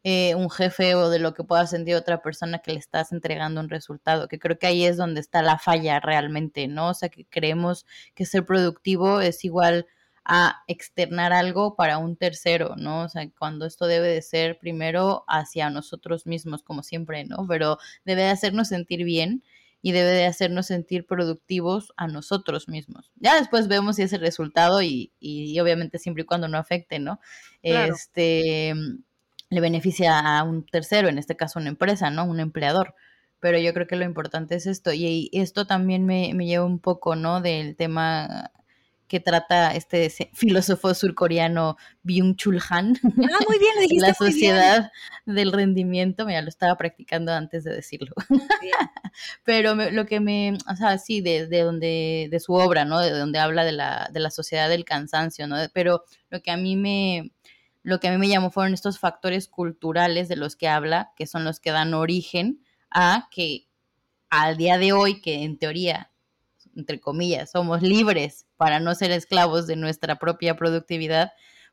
eh, 0.04 0.36
un 0.36 0.50
jefe 0.50 0.96
o 0.96 1.10
de 1.10 1.20
lo 1.20 1.34
que 1.34 1.43
pueda 1.43 1.67
sentir 1.67 1.96
otra 1.96 2.22
persona 2.22 2.60
que 2.60 2.72
le 2.72 2.80
estás 2.80 3.12
entregando 3.12 3.60
un 3.60 3.70
resultado, 3.70 4.28
que 4.30 4.39
creo 4.39 4.58
que 4.58 4.67
ahí 4.67 4.86
es 4.86 4.96
donde 4.96 5.20
está 5.20 5.41
la 5.41 5.58
falla 5.60 6.00
realmente, 6.00 6.67
¿no? 6.70 6.89
O 6.89 6.93
sea, 6.93 7.10
que 7.10 7.26
creemos 7.26 7.86
que 8.15 8.26
ser 8.26 8.46
productivo 8.46 9.20
es 9.20 9.43
igual 9.43 9.88
a 10.24 10.63
externar 10.67 11.34
algo 11.34 11.76
para 11.76 11.98
un 11.98 12.15
tercero, 12.17 12.76
¿no? 12.78 13.04
O 13.04 13.10
sea, 13.10 13.30
cuando 13.38 13.65
esto 13.65 13.88
debe 13.88 14.08
de 14.10 14.22
ser 14.22 14.60
primero 14.60 15.24
hacia 15.28 15.70
nosotros 15.70 16.26
mismos, 16.26 16.63
como 16.63 16.84
siempre, 16.84 17.26
¿no? 17.26 17.46
Pero 17.48 17.78
debe 18.06 18.24
de 18.24 18.30
hacernos 18.30 18.67
sentir 18.70 19.04
bien 19.04 19.43
y 19.82 19.92
debe 19.92 20.10
de 20.10 20.26
hacernos 20.26 20.68
sentir 20.68 21.06
productivos 21.06 21.94
a 21.98 22.08
nosotros 22.08 22.68
mismos. 22.68 23.12
Ya 23.16 23.36
después 23.36 23.68
vemos 23.68 23.98
si 23.98 24.02
es 24.02 24.13
el 24.13 24.22
resultado 24.22 24.82
y, 24.82 25.13
y 25.20 25.60
obviamente 25.60 26.00
siempre 26.00 26.24
y 26.24 26.26
cuando 26.26 26.48
no 26.48 26.58
afecte, 26.58 27.00
¿no? 27.00 27.20
Este 27.62 28.74
le 29.50 29.62
beneficia 29.62 30.20
a 30.20 30.44
un 30.44 30.66
tercero, 30.66 31.08
en 31.08 31.18
este 31.18 31.38
caso 31.38 31.60
una 31.60 31.70
empresa, 31.70 32.10
¿no? 32.10 32.26
Un 32.26 32.40
empleador. 32.40 32.96
Pero 33.40 33.60
yo 33.60 33.74
creo 33.74 33.88
que 33.88 33.96
lo 33.96 34.04
importante 34.04 34.56
es 34.56 34.66
esto. 34.66 34.92
Y 34.94 35.30
esto 35.32 35.66
también 35.68 36.06
me, 36.06 36.34
me 36.34 36.46
lleva 36.46 36.66
un 36.66 36.80
poco, 36.80 37.16
¿no? 37.16 37.42
Del 37.42 37.76
tema 37.76 38.52
que 39.08 39.20
trata 39.20 39.74
este 39.74 40.10
filósofo 40.34 40.93
surcoreano 40.93 41.78
Byung-Chul 42.04 42.62
Han. 42.70 42.98
Ah, 43.04 43.39
muy 43.48 43.58
bien, 43.60 43.74
La 44.02 44.13
sociedad 44.13 44.91
del 45.26 45.52
rendimiento, 45.52 46.26
mira, 46.26 46.41
lo 46.41 46.50
estaba 46.50 46.76
practicando 46.78 47.34
antes 47.34 47.63
de 47.63 47.74
decirlo. 47.74 48.13
Pero 49.43 49.76
lo 49.76 50.06
que 50.06 50.20
me, 50.20 50.58
o 50.70 50.76
sea, 50.76 50.98
sí, 50.98 51.22
de, 51.22 51.48
de, 51.48 51.62
donde, 51.62 52.28
de 52.30 52.39
su 52.39 52.54
obra, 52.54 52.86
¿no? 52.86 53.00
De 53.00 53.12
donde 53.12 53.39
habla 53.39 53.63
de 53.63 53.72
la, 53.72 54.10
de 54.12 54.20
la 54.20 54.30
sociedad 54.30 54.70
del 54.70 54.86
cansancio, 54.86 55.48
¿no? 55.48 55.56
Pero 55.74 56.04
lo 56.30 56.41
que 56.41 56.52
a 56.52 56.58
mí 56.58 56.76
me, 56.76 57.32
lo 57.84 58.00
que 58.00 58.10
a 58.10 58.12
mí 58.12 58.17
me 58.17 58.28
llamó 58.28 58.52
fueron 58.52 58.74
estos 58.74 59.00
factores 59.00 59.48
culturales 59.48 60.28
de 60.28 60.36
los 60.36 60.56
que 60.56 60.67
habla, 60.67 61.13
que 61.15 61.28
son 61.28 61.46
los 61.46 61.60
que 61.60 61.72
dan 61.72 61.93
origen 61.93 62.62
a 62.89 63.30
que 63.32 63.67
al 64.30 64.58
día 64.58 64.78
de 64.78 64.91
hoy, 64.91 65.22
que 65.22 65.43
en 65.43 65.58
teoría 65.58 66.12
entre 66.78 67.00
comillas, 67.00 67.52
somos 67.52 67.82
libres 67.82 68.46
para 68.56 68.80
no 68.80 68.96
ser 68.96 69.12
esclavos 69.12 69.68
de 69.68 69.76
nuestra 69.76 70.18
propia 70.18 70.56
productividad, 70.56 71.32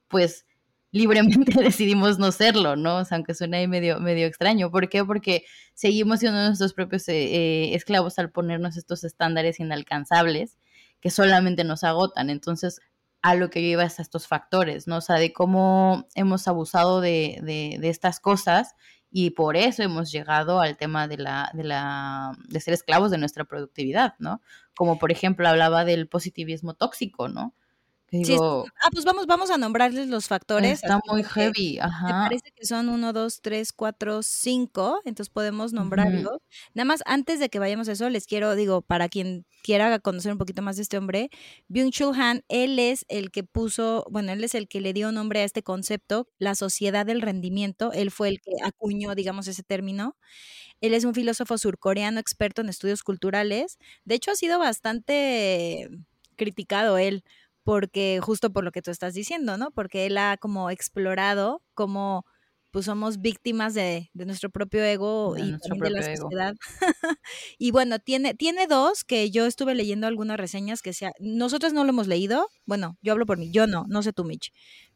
pues 0.09 0.47
libremente 0.90 1.53
decidimos 1.62 2.19
no 2.19 2.33
serlo, 2.33 2.77
¿no? 2.77 3.03
Aunque 3.11 3.35
suene 3.35 3.67
medio, 3.69 4.01
medio 4.01 4.27
extraño. 4.27 4.71
¿Por 4.71 4.88
qué? 4.88 5.05
Porque 5.05 5.45
seguimos 5.75 6.21
siendo 6.21 6.43
nuestros 6.43 6.73
propios 6.73 7.09
eh, 7.09 7.14
eh, 7.14 7.75
esclavos 7.75 8.19
al 8.19 8.31
ponernos 8.31 8.77
estos 8.77 9.05
estándares 9.05 9.61
inalcanzables 9.61 10.57
que 11.01 11.11
solamente 11.11 11.64
nos 11.64 11.85
agotan. 11.85 12.31
Entonces, 12.31 12.81
a 13.23 13.35
lo 13.35 13.51
que 13.51 13.62
lleva 13.62 13.85
es 13.85 13.99
a 13.99 14.03
estos 14.03 14.29
factores, 14.29 14.87
¿no? 14.87 14.99
O 14.99 15.01
sea, 15.01 15.17
de 15.17 15.33
cómo 15.33 16.07
hemos 16.14 16.47
abusado 16.47 17.01
de, 17.01 17.38
de 17.43 17.88
estas 17.88 18.21
cosas 18.21 18.75
y 19.16 19.31
por 19.31 19.57
eso 19.57 19.85
hemos 19.85 20.11
llegado 20.11 20.61
al 20.61 20.77
tema 20.77 21.07
de 21.07 21.18
la, 21.18 21.48
de 21.55 21.62
la, 21.62 22.37
de 22.48 22.59
ser 22.59 22.74
esclavos 22.74 23.12
de 23.12 23.18
nuestra 23.18 23.44
productividad, 23.44 24.14
¿no? 24.18 24.42
Como 24.77 24.98
por 24.98 25.12
ejemplo 25.12 25.46
hablaba 25.46 25.85
del 25.85 26.09
positivismo 26.09 26.74
tóxico, 26.74 27.29
¿no? 27.29 27.55
Ah, 28.40 28.88
pues 28.92 29.05
vamos, 29.05 29.27
vamos 29.27 29.50
a 29.50 29.59
nombrarles 29.59 30.09
los 30.09 30.29
factores. 30.29 30.83
Está 30.83 31.00
muy 31.11 31.22
heavy, 31.24 31.79
ajá. 31.79 32.07
Me 32.07 32.12
parece 32.12 32.53
que 32.55 32.66
son 32.66 32.88
uno, 32.88 33.12
dos, 33.12 33.40
tres, 33.40 33.72
cuatro, 33.72 34.22
cinco, 34.22 35.00
entonces 35.05 35.33
podemos 35.33 35.72
nombrarlos. 35.72 36.38
Nada 36.74 36.85
más, 36.85 37.03
antes 37.07 37.40
de 37.40 37.48
que 37.48 37.59
vayamos 37.59 37.88
a 37.88 37.92
eso, 37.92 38.09
les 38.11 38.27
quiero, 38.27 38.55
digo, 38.55 38.83
para 38.83 39.09
quien 39.09 39.44
quiera 39.62 39.98
conocer 39.98 40.33
un 40.33 40.38
poquito 40.38 40.62
más 40.62 40.77
de 40.77 40.83
este 40.83 40.98
hombre, 40.98 41.31
Byung-Chul 41.68 42.14
Han, 42.16 42.44
él 42.48 42.79
es 42.79 43.05
el 43.09 43.31
que 43.31 43.44
puso, 43.44 44.07
bueno, 44.11 44.33
él 44.33 44.44
es 44.44 44.55
el 44.55 44.68
que 44.68 44.81
le 44.81 44.92
dio 44.92 45.11
nombre 45.12 45.40
a 45.40 45.44
este 45.44 45.62
concepto, 45.62 46.29
la 46.38 46.55
sociedad 46.55 47.07
del 47.07 47.22
rendimiento, 47.22 47.92
él 47.92 48.11
fue 48.11 48.29
el 48.29 48.40
que 48.40 48.53
acuñó, 48.62 49.14
digamos, 49.14 49.48
ese 49.48 49.62
término. 49.62 50.16
Él 50.81 50.92
es 50.92 51.05
un 51.05 51.14
filósofo 51.14 51.57
surcoreano 51.57 52.20
experto 52.20 52.61
en 52.61 52.68
estudios 52.68 53.03
culturales. 53.03 53.79
De 54.05 54.16
hecho, 54.16 54.33
ha 54.33 54.37
sido 54.37 54.59
bastante 54.59 55.88
criticado 56.37 56.98
él 56.98 57.24
porque 57.64 58.20
justo 58.22 58.53
por 58.53 58.62
lo 58.62 58.70
que 58.70 58.83
tú 58.83 58.90
estás 58.90 59.14
diciendo, 59.14 59.57
¿no? 59.57 59.70
Porque 59.70 60.07
él 60.07 60.18
ha 60.18 60.37
como 60.37 60.70
explorado 60.70 61.62
cómo 61.74 62.24
pues 62.70 62.87
somos 62.87 63.20
víctimas 63.20 63.72
de, 63.72 64.11
nuestro 64.14 64.50
propio 64.50 64.83
ego 64.83 65.37
y 65.38 65.53
de 65.53 65.90
la 65.90 66.16
sociedad. 66.16 66.55
y 67.57 67.70
bueno, 67.70 68.00
tiene, 68.00 68.35
tiene 68.35 68.66
dos 68.66 69.05
que 69.05 69.31
yo 69.31 69.46
estuve 69.46 69.77
leyendo 69.77 70.09
algunas 70.09 70.38
reseñas 70.38 70.83
que 70.83 70.92
sea, 70.92 71.12
nosotros 71.20 71.72
no 71.72 71.85
lo 71.85 71.90
hemos 71.90 72.09
leído, 72.09 72.48
bueno, 72.66 72.98
yo 73.00 73.12
hablo 73.12 73.27
por 73.27 73.38
mí, 73.38 73.53
yo 73.53 73.68
no, 73.68 73.85
no 73.88 74.03
sé 74.03 74.12
tú, 74.12 74.24
Mitch. 74.24 74.53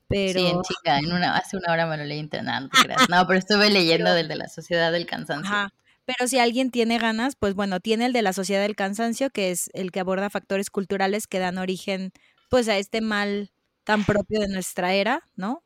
Pero... 0.09 0.41
Sí, 0.41 0.47
en 0.47 0.63
chica, 0.63 0.99
en 0.99 1.13
una, 1.13 1.37
hace 1.37 1.57
una 1.57 1.73
hora 1.73 1.87
me 1.87 1.97
lo 1.97 2.05
leí 2.05 2.19
internado, 2.19 2.67
no, 2.67 2.71
no 3.09 3.27
pero 3.29 3.39
estuve 3.39 3.71
leyendo 3.71 4.13
del 4.13 4.27
de 4.27 4.35
la 4.35 4.49
sociedad 4.49 4.91
del 4.91 5.07
cansancio. 5.07 5.55
Ajá. 5.55 5.73
Pero 6.05 6.27
si 6.27 6.41
alguien 6.41 6.73
tiene 6.73 6.99
ganas, 6.99 7.37
pues 7.37 7.55
bueno, 7.55 7.79
tiene 7.79 8.07
el 8.07 8.13
de 8.13 8.23
la 8.23 8.33
sociedad 8.33 8.63
del 8.63 8.75
cansancio, 8.75 9.31
que 9.31 9.53
es 9.53 9.71
el 9.73 9.93
que 9.93 10.01
aborda 10.01 10.31
factores 10.31 10.71
culturales 10.71 11.27
que 11.27 11.39
dan 11.39 11.59
origen 11.59 12.13
pues 12.49 12.69
a 12.69 12.79
este 12.79 13.01
mal 13.01 13.51
tan 13.85 14.05
propio 14.05 14.41
de 14.41 14.49
nuestra 14.49 14.95
era, 14.95 15.29
¿no? 15.37 15.65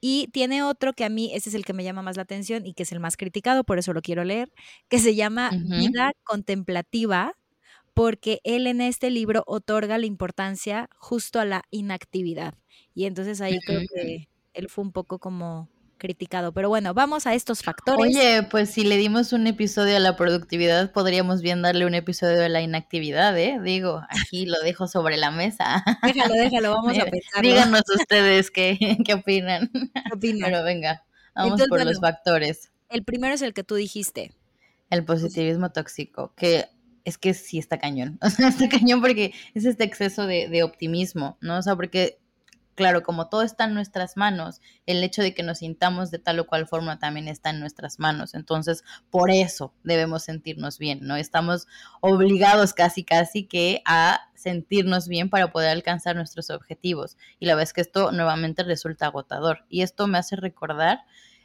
Y 0.00 0.28
tiene 0.32 0.62
otro 0.64 0.92
que 0.94 1.04
a 1.04 1.08
mí, 1.10 1.32
ese 1.34 1.48
es 1.50 1.54
el 1.54 1.64
que 1.64 1.72
me 1.74 1.84
llama 1.84 2.02
más 2.02 2.16
la 2.16 2.22
atención 2.24 2.66
y 2.66 2.74
que 2.74 2.82
es 2.84 2.92
el 2.92 3.00
más 3.00 3.16
criticado, 3.16 3.64
por 3.64 3.78
eso 3.78 3.92
lo 3.92 4.02
quiero 4.02 4.24
leer, 4.24 4.52
que 4.88 4.98
se 4.98 5.14
llama 5.14 5.54
Vida 5.60 6.12
Contemplativa, 6.24 7.34
porque 7.94 8.40
él 8.44 8.66
en 8.66 8.80
este 8.80 9.10
libro 9.10 9.44
otorga 9.46 9.98
la 9.98 10.06
importancia 10.06 10.88
justo 10.98 11.40
a 11.40 11.44
la 11.46 11.62
inactividad. 11.70 12.54
Y 12.94 13.06
entonces 13.06 13.40
ahí 13.40 13.60
creo 13.64 13.82
que 13.94 14.28
él 14.54 14.68
fue 14.68 14.84
un 14.84 14.92
poco 14.92 15.18
como 15.20 15.68
criticado. 16.02 16.52
Pero 16.52 16.68
bueno, 16.68 16.92
vamos 16.92 17.26
a 17.26 17.34
estos 17.34 17.62
factores. 17.62 17.98
Oye, 18.04 18.42
pues 18.50 18.70
si 18.70 18.82
le 18.82 18.96
dimos 18.96 19.32
un 19.32 19.46
episodio 19.46 19.96
a 19.96 20.00
la 20.00 20.16
productividad, 20.16 20.92
podríamos 20.92 21.40
bien 21.40 21.62
darle 21.62 21.86
un 21.86 21.94
episodio 21.94 22.44
a 22.44 22.48
la 22.48 22.60
inactividad, 22.60 23.38
¿eh? 23.38 23.60
Digo, 23.62 24.02
aquí 24.08 24.44
lo 24.44 24.58
dejo 24.60 24.88
sobre 24.88 25.16
la 25.16 25.30
mesa. 25.30 25.84
Déjalo, 26.02 26.34
déjalo, 26.34 26.72
vamos 26.72 26.98
a 26.98 27.04
pensar. 27.04 27.42
Díganos 27.42 27.82
ustedes 27.96 28.50
qué, 28.50 28.76
qué 29.06 29.14
opinan. 29.14 29.70
Pero 30.20 30.64
venga, 30.64 31.04
vamos 31.34 31.62
por 31.68 31.84
los 31.84 32.00
factores. 32.00 32.72
El 32.88 33.04
primero 33.04 33.34
es 33.34 33.42
el 33.42 33.54
que 33.54 33.62
tú 33.62 33.76
dijiste. 33.76 34.34
El 34.90 35.04
positivismo 35.04 35.70
tóxico, 35.70 36.34
que 36.34 36.66
es 37.04 37.16
que 37.16 37.32
sí 37.32 37.58
está 37.58 37.78
cañón. 37.78 38.18
O 38.22 38.28
sea, 38.28 38.48
está 38.48 38.68
cañón 38.68 39.00
porque 39.00 39.32
es 39.54 39.64
este 39.64 39.84
exceso 39.84 40.26
de, 40.26 40.48
de 40.48 40.64
optimismo, 40.64 41.38
¿no? 41.40 41.58
O 41.58 41.62
sea, 41.62 41.76
porque 41.76 42.18
claro, 42.74 43.02
como 43.02 43.28
todo 43.28 43.42
está 43.42 43.64
en 43.64 43.74
nuestras 43.74 44.16
manos, 44.16 44.60
el 44.86 45.02
hecho 45.04 45.22
de 45.22 45.34
que 45.34 45.42
nos 45.42 45.58
sintamos 45.58 46.10
de 46.10 46.18
tal 46.18 46.38
o 46.40 46.46
cual 46.46 46.66
forma 46.66 46.98
también 46.98 47.28
está 47.28 47.50
en 47.50 47.60
nuestras 47.60 47.98
manos. 47.98 48.34
Entonces, 48.34 48.84
por 49.10 49.30
eso 49.30 49.74
debemos 49.84 50.24
sentirnos 50.24 50.78
bien, 50.78 51.00
¿no? 51.02 51.16
Estamos 51.16 51.66
obligados 52.00 52.74
casi, 52.74 53.04
casi 53.04 53.44
que 53.44 53.82
a 53.84 54.20
sentirnos 54.34 55.08
bien 55.08 55.30
para 55.30 55.52
poder 55.52 55.70
alcanzar 55.70 56.16
nuestros 56.16 56.50
objetivos. 56.50 57.16
Y 57.38 57.46
la 57.46 57.54
verdad 57.54 57.64
es 57.64 57.72
que 57.72 57.80
esto 57.80 58.12
nuevamente 58.12 58.62
resulta 58.64 59.06
agotador. 59.06 59.64
Y 59.68 59.82
esto 59.82 60.06
me 60.06 60.18
hace 60.18 60.36
recordar 60.36 61.04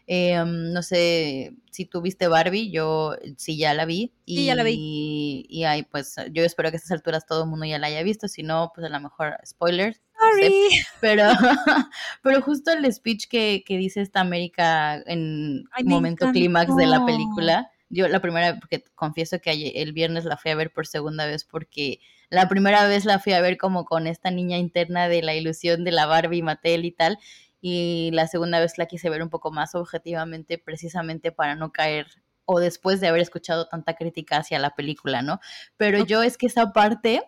Em, 0.09 0.71
no 0.71 0.81
sé 0.83 1.53
si 1.69 1.85
tú 1.85 2.01
viste 2.01 2.29
Barbie, 2.29 2.71
yo 2.71 3.17
sí 3.35 3.57
ya 3.57 3.73
la 3.73 3.85
vi. 3.85 4.13
Y, 4.25 4.45
ya 4.45 4.55
la 4.55 4.63
vi. 4.63 5.45
Y, 5.49 5.63
ahí, 5.65 5.83
pues 5.83 6.15
yo 6.31 6.43
espero 6.43 6.69
que 6.69 6.77
a 6.77 6.79
estas 6.79 6.91
alturas 6.91 7.25
todo 7.25 7.43
el 7.43 7.49
mundo 7.49 7.65
ya 7.65 7.77
la 7.77 7.87
haya 7.87 8.03
visto, 8.03 8.29
si 8.29 8.41
no, 8.41 8.71
pues 8.73 8.87
a 8.87 8.89
lo 8.89 8.99
mejor 9.01 9.37
spoilers. 9.45 10.01
Sorry. 10.17 10.69
pero, 11.01 11.23
pero 12.23 12.41
justo 12.41 12.71
el 12.71 12.91
speech 12.91 13.27
que, 13.27 13.63
que 13.67 13.77
dice 13.77 13.99
esta 13.99 14.21
América 14.21 14.95
en 15.05 15.65
momento 15.83 16.31
clímax 16.31 16.73
de 16.77 16.87
la 16.87 17.05
película, 17.05 17.69
yo 17.89 18.07
la 18.07 18.21
primera, 18.21 18.57
porque 18.59 18.85
confieso 18.95 19.39
que 19.39 19.51
el 19.75 19.91
viernes 19.91 20.23
la 20.23 20.37
fui 20.37 20.51
a 20.51 20.55
ver 20.55 20.71
por 20.71 20.87
segunda 20.87 21.25
vez 21.25 21.43
porque 21.43 21.99
la 22.29 22.49
primera 22.49 22.85
vez 22.87 23.05
la 23.05 23.19
fui 23.19 23.33
a 23.33 23.41
ver 23.41 23.57
como 23.57 23.85
con 23.85 24.07
esta 24.07 24.31
niña 24.31 24.57
interna 24.57 25.07
de 25.07 25.21
la 25.21 25.35
ilusión 25.35 25.83
de 25.83 25.91
la 25.91 26.05
Barbie 26.05 26.41
Mattel 26.41 26.83
y 26.83 26.91
tal, 26.91 27.19
y 27.61 28.11
la 28.13 28.27
segunda 28.27 28.59
vez 28.59 28.77
la 28.77 28.85
quise 28.85 29.09
ver 29.09 29.23
un 29.23 29.29
poco 29.29 29.51
más 29.51 29.75
objetivamente 29.75 30.57
precisamente 30.57 31.31
para 31.31 31.55
no 31.55 31.71
caer 31.71 32.07
o 32.45 32.59
después 32.59 33.01
de 33.01 33.07
haber 33.07 33.21
escuchado 33.21 33.67
tanta 33.67 33.95
crítica 33.95 34.37
hacia 34.37 34.59
la 34.59 34.75
película, 34.75 35.21
¿no? 35.21 35.39
Pero 35.75 36.05
yo 36.05 36.23
es 36.23 36.37
que 36.37 36.47
esa 36.47 36.71
parte 36.71 37.21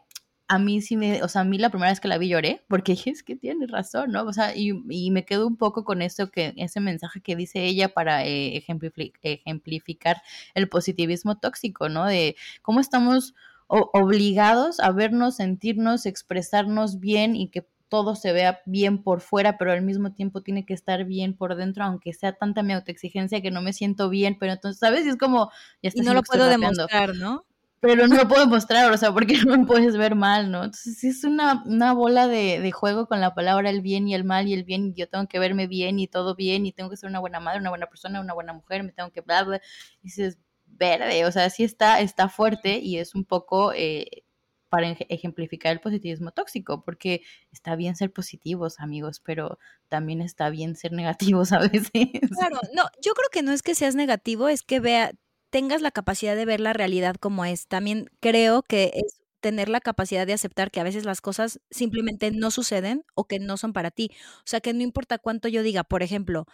a 0.47 0.57
mí 0.57 0.81
sí 0.81 0.97
me, 0.97 1.21
o 1.21 1.27
sea, 1.27 1.41
a 1.41 1.43
mí 1.43 1.59
la 1.59 1.69
primera 1.69 1.91
vez 1.91 1.99
que 1.99 2.07
la 2.07 2.17
vi 2.17 2.29
lloré, 2.29 2.65
porque 2.67 2.97
es 3.05 3.21
que 3.21 3.35
tiene 3.35 3.67
razón, 3.67 4.11
¿no? 4.11 4.23
O 4.23 4.33
sea, 4.33 4.55
y, 4.55 4.71
y, 4.89 5.11
me 5.11 5.23
quedo 5.23 5.45
un 5.45 5.57
poco 5.57 5.83
con 5.83 6.01
eso, 6.01 6.31
que 6.31 6.53
ese 6.57 6.79
mensaje 6.79 7.21
que 7.21 7.35
dice 7.35 7.65
ella 7.65 7.89
para 7.89 8.25
eh, 8.25 8.57
ejemplificar 8.57 10.23
el 10.55 10.67
positivismo 10.67 11.37
tóxico, 11.37 11.87
¿no? 11.87 12.05
De 12.05 12.35
cómo 12.63 12.79
estamos 12.79 13.35
obligados 13.67 14.79
a 14.79 14.91
vernos, 14.91 15.35
sentirnos, 15.35 16.07
expresarnos 16.07 16.99
bien 16.99 17.35
y 17.35 17.49
que 17.49 17.67
todo 17.89 18.15
se 18.15 18.31
vea 18.31 18.61
bien 18.65 19.03
por 19.03 19.21
fuera, 19.21 19.57
pero 19.57 19.71
al 19.71 19.81
mismo 19.81 20.13
tiempo 20.13 20.41
tiene 20.41 20.65
que 20.65 20.73
estar 20.73 21.03
bien 21.05 21.35
por 21.35 21.55
dentro, 21.55 21.83
aunque 21.83 22.13
sea 22.13 22.33
tanta 22.33 22.63
mi 22.63 22.73
autoexigencia 22.73 23.41
que 23.41 23.51
no 23.51 23.61
me 23.61 23.73
siento 23.73 24.09
bien, 24.09 24.37
pero 24.39 24.53
entonces, 24.53 24.79
¿sabes? 24.79 25.05
Y 25.05 25.09
es 25.09 25.17
como, 25.17 25.51
ya 25.81 25.91
y 25.93 26.01
no 26.01 26.13
lo 26.13 26.23
puedo 26.23 26.45
demostrar, 26.45 27.15
¿no? 27.15 27.45
Pero 27.81 28.07
no 28.07 28.15
lo 28.15 28.27
puedo 28.27 28.45
mostrar, 28.45 28.91
o 28.91 28.97
sea, 28.97 29.11
porque 29.13 29.33
no 29.47 29.57
me 29.57 29.65
puedes 29.65 29.97
ver 29.97 30.15
mal, 30.15 30.51
¿no? 30.51 30.63
Entonces 30.65 31.03
es 31.03 31.23
una, 31.23 31.63
una 31.65 31.93
bola 31.93 32.27
de, 32.27 32.59
de, 32.59 32.71
juego 32.71 33.07
con 33.07 33.21
la 33.21 33.33
palabra 33.33 33.69
el 33.69 33.81
bien 33.81 34.07
y 34.07 34.13
el 34.13 34.23
mal 34.23 34.47
y 34.47 34.53
el 34.53 34.63
bien, 34.63 34.89
y 34.89 34.93
yo 34.93 35.09
tengo 35.09 35.27
que 35.27 35.39
verme 35.39 35.67
bien 35.67 35.99
y 35.99 36.07
todo 36.07 36.35
bien, 36.35 36.65
y 36.65 36.71
tengo 36.71 36.89
que 36.89 36.97
ser 36.97 37.09
una 37.09 37.19
buena 37.19 37.39
madre, 37.39 37.59
una 37.59 37.69
buena 37.69 37.87
persona, 37.87 38.21
una 38.21 38.33
buena 38.33 38.53
mujer, 38.53 38.83
me 38.83 38.91
tengo 38.91 39.11
que 39.11 39.21
bla, 39.21 39.43
bla, 39.43 39.61
y 40.01 40.07
dices, 40.07 40.37
verde, 40.67 41.25
o 41.25 41.31
sea, 41.31 41.49
sí 41.49 41.63
está, 41.63 42.01
está 42.01 42.29
fuerte 42.29 42.79
y 42.79 42.97
es 42.97 43.15
un 43.15 43.25
poco... 43.25 43.73
Eh, 43.73 44.23
para 44.69 44.91
ejemplificar 45.09 45.73
el 45.73 45.79
positivismo 45.79 46.31
tóxico, 46.31 46.83
porque 46.83 47.21
está 47.51 47.75
bien 47.75 47.95
ser 47.95 48.11
positivos, 48.11 48.79
amigos, 48.79 49.19
pero 49.19 49.57
también 49.89 50.21
está 50.21 50.49
bien 50.49 50.75
ser 50.75 50.91
negativos 50.91 51.51
a 51.53 51.59
veces. 51.59 51.91
Claro, 51.91 52.59
no, 52.73 52.83
yo 53.01 53.13
creo 53.13 53.29
que 53.31 53.41
no 53.41 53.51
es 53.51 53.61
que 53.61 53.75
seas 53.75 53.95
negativo, 53.95 54.47
es 54.47 54.63
que 54.63 54.79
vea, 54.79 55.11
tengas 55.49 55.81
la 55.81 55.91
capacidad 55.91 56.35
de 56.35 56.45
ver 56.45 56.59
la 56.59 56.73
realidad 56.73 57.15
como 57.15 57.45
es. 57.45 57.67
También 57.67 58.09
creo 58.19 58.63
que 58.63 58.91
es 58.93 59.21
tener 59.39 59.69
la 59.69 59.79
capacidad 59.79 60.27
de 60.27 60.33
aceptar 60.33 60.69
que 60.71 60.79
a 60.79 60.83
veces 60.83 61.05
las 61.05 61.21
cosas 61.21 61.59
simplemente 61.71 62.31
no 62.31 62.51
suceden 62.51 63.05
o 63.15 63.25
que 63.25 63.39
no 63.39 63.57
son 63.57 63.73
para 63.73 63.91
ti. 63.91 64.11
O 64.39 64.45
sea, 64.45 64.59
que 64.61 64.73
no 64.73 64.83
importa 64.83 65.17
cuánto 65.17 65.47
yo 65.47 65.63
diga, 65.63 65.83
por 65.83 66.03
ejemplo, 66.03 66.45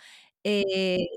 eh, 0.43 1.07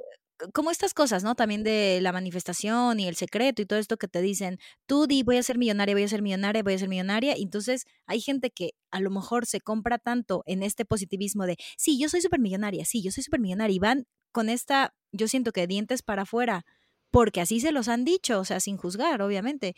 como 0.53 0.70
estas 0.70 0.94
cosas, 0.94 1.24
¿no? 1.24 1.35
También 1.35 1.62
de 1.62 2.01
la 2.03 2.12
manifestación 2.12 3.01
y 3.01 3.09
el 3.09 3.16
secreto 3.16 3.62
y 3.62 3.66
todo 3.66 3.79
esto 3.79 3.96
que 3.96 4.09
te 4.09 4.22
dicen, 4.22 4.59
tú 4.87 5.07
di, 5.07 5.22
voy 5.22 5.37
a 5.37 5.42
ser 5.42 5.59
millonaria, 5.59 5.94
voy 5.94 6.05
a 6.05 6.09
ser 6.09 6.22
millonaria, 6.22 6.62
voy 6.62 6.74
a 6.74 6.79
ser 6.79 6.88
millonaria. 6.88 7.35
Entonces 7.37 7.85
hay 8.07 8.20
gente 8.20 8.51
que 8.51 8.70
a 8.90 9.01
lo 9.01 9.11
mejor 9.11 9.46
se 9.46 9.61
compra 9.61 9.98
tanto 9.98 10.42
en 10.46 10.62
este 10.62 10.85
positivismo 10.85 11.46
de, 11.46 11.57
sí, 11.77 11.98
yo 11.98 12.09
soy 12.09 12.20
súper 12.20 12.40
millonaria, 12.40 12.85
sí, 12.85 13.03
yo 13.03 13.11
soy 13.11 13.24
súper 13.24 13.40
millonaria. 13.40 13.74
Y 13.74 13.79
van 13.79 14.07
con 14.33 14.48
esta, 14.48 14.94
yo 15.12 15.29
siento 15.29 15.53
que 15.53 15.66
dientes 15.66 16.03
para 16.03 16.22
afuera, 16.22 16.64
porque 17.11 17.40
así 17.40 17.61
se 17.61 17.72
los 17.72 17.88
han 17.88 18.05
dicho, 18.05 18.38
o 18.40 18.44
sea, 18.44 18.61
sin 18.61 18.77
juzgar, 18.77 19.22
obviamente, 19.22 19.74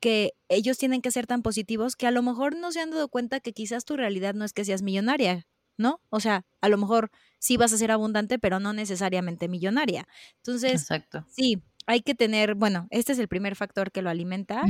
que 0.00 0.32
ellos 0.48 0.78
tienen 0.78 1.00
que 1.00 1.10
ser 1.10 1.26
tan 1.26 1.42
positivos 1.42 1.96
que 1.96 2.06
a 2.06 2.10
lo 2.10 2.22
mejor 2.22 2.56
no 2.56 2.72
se 2.72 2.80
han 2.80 2.90
dado 2.90 3.08
cuenta 3.08 3.40
que 3.40 3.52
quizás 3.52 3.84
tu 3.84 3.96
realidad 3.96 4.34
no 4.34 4.44
es 4.44 4.52
que 4.52 4.64
seas 4.64 4.82
millonaria, 4.82 5.46
¿no? 5.82 6.00
O 6.08 6.20
sea, 6.20 6.46
a 6.62 6.68
lo 6.68 6.78
mejor 6.78 7.10
sí 7.38 7.58
vas 7.58 7.72
a 7.72 7.76
ser 7.76 7.90
abundante, 7.90 8.38
pero 8.38 8.60
no 8.60 8.72
necesariamente 8.72 9.48
millonaria. 9.48 10.08
Entonces, 10.36 10.80
Exacto. 10.80 11.26
sí, 11.28 11.62
hay 11.86 12.00
que 12.00 12.14
tener, 12.14 12.54
bueno, 12.54 12.86
este 12.90 13.12
es 13.12 13.18
el 13.18 13.28
primer 13.28 13.56
factor 13.56 13.92
que 13.92 14.00
lo 14.00 14.08
alimenta. 14.08 14.62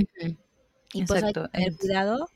Y 0.92 1.04
pues 1.04 1.22
hay 1.22 1.32
que 1.32 1.48
tener 1.48 1.76
cuidado. 1.76 2.28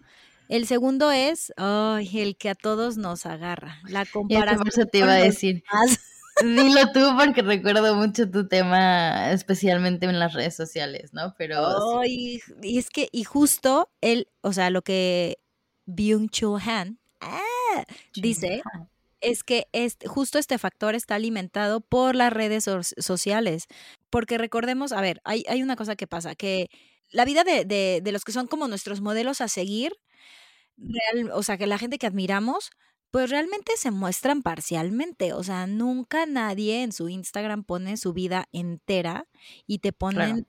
El 0.49 0.67
segundo 0.67 1.11
es 1.11 1.53
ay, 1.57 2.21
el 2.21 2.37
que 2.37 2.51
a 2.51 2.55
todos 2.55 2.97
nos 2.97 3.27
agarra, 3.27 3.81
la 3.89 4.07
comparación 4.07 4.59
por 4.59 4.69
eso 4.69 4.87
te 4.87 4.99
iba 4.99 5.13
a 5.13 5.17
decir. 5.17 5.65
Dilo 6.45 6.93
tú 6.93 7.01
porque 7.19 7.41
recuerdo 7.41 7.95
mucho 7.95 8.31
tu 8.31 8.47
tema, 8.47 9.33
especialmente 9.33 10.05
en 10.05 10.19
las 10.19 10.35
redes 10.35 10.55
sociales, 10.55 11.15
¿no? 11.15 11.35
Pero 11.39 12.03
sí. 12.03 12.43
Y 12.63 12.79
es 12.79 12.91
que, 12.91 13.09
y 13.11 13.25
justo 13.25 13.91
él, 14.03 14.29
o 14.43 14.53
sea, 14.53 14.69
lo 14.69 14.83
que 14.83 15.39
Byung-Chul 15.87 16.61
Han 16.61 16.99
ah, 17.23 17.41
dice 18.15 18.63
es 19.21 19.43
que 19.45 19.67
justo 20.07 20.39
este 20.39 20.59
factor 20.59 20.95
está 20.95 21.15
alimentado 21.17 21.81
por 21.81 22.15
las 22.15 22.33
redes 22.33 22.65
so- 22.65 22.83
sociales. 22.83 23.67
Porque 24.11 24.39
recordemos, 24.39 24.93
a 24.93 25.01
ver, 25.01 25.21
hay, 25.25 25.45
hay 25.49 25.63
una 25.63 25.75
cosa 25.77 25.97
que 25.97 26.07
pasa, 26.07 26.35
que 26.35 26.69
la 27.11 27.25
vida 27.25 27.43
de, 27.45 27.65
de- 27.65 28.01
de 28.03 28.13
los 28.13 28.25
que 28.25 28.33
son 28.33 28.47
como 28.47 28.69
nuestros 28.69 29.01
modelos 29.01 29.41
a 29.41 29.49
seguir, 29.49 29.93
real, 30.77 31.31
o 31.33 31.43
sea, 31.43 31.57
que 31.59 31.67
la 31.67 31.79
gente 31.79 31.99
que 31.99 32.07
admiramos, 32.07 32.71
pues 33.11 33.31
realmente 33.31 33.73
se 33.77 33.91
muestran 33.91 34.43
parcialmente. 34.43 35.33
O 35.33 35.43
sea, 35.43 35.67
nunca 35.67 36.27
nadie 36.27 36.83
en 36.83 36.93
su 36.93 37.09
Instagram 37.09 37.65
pone 37.65 37.97
su 37.97 38.13
vida 38.13 38.49
entera 38.53 39.27
y 39.67 39.79
te 39.79 39.93
Claro, 40.11 40.35
ponen 40.35 40.47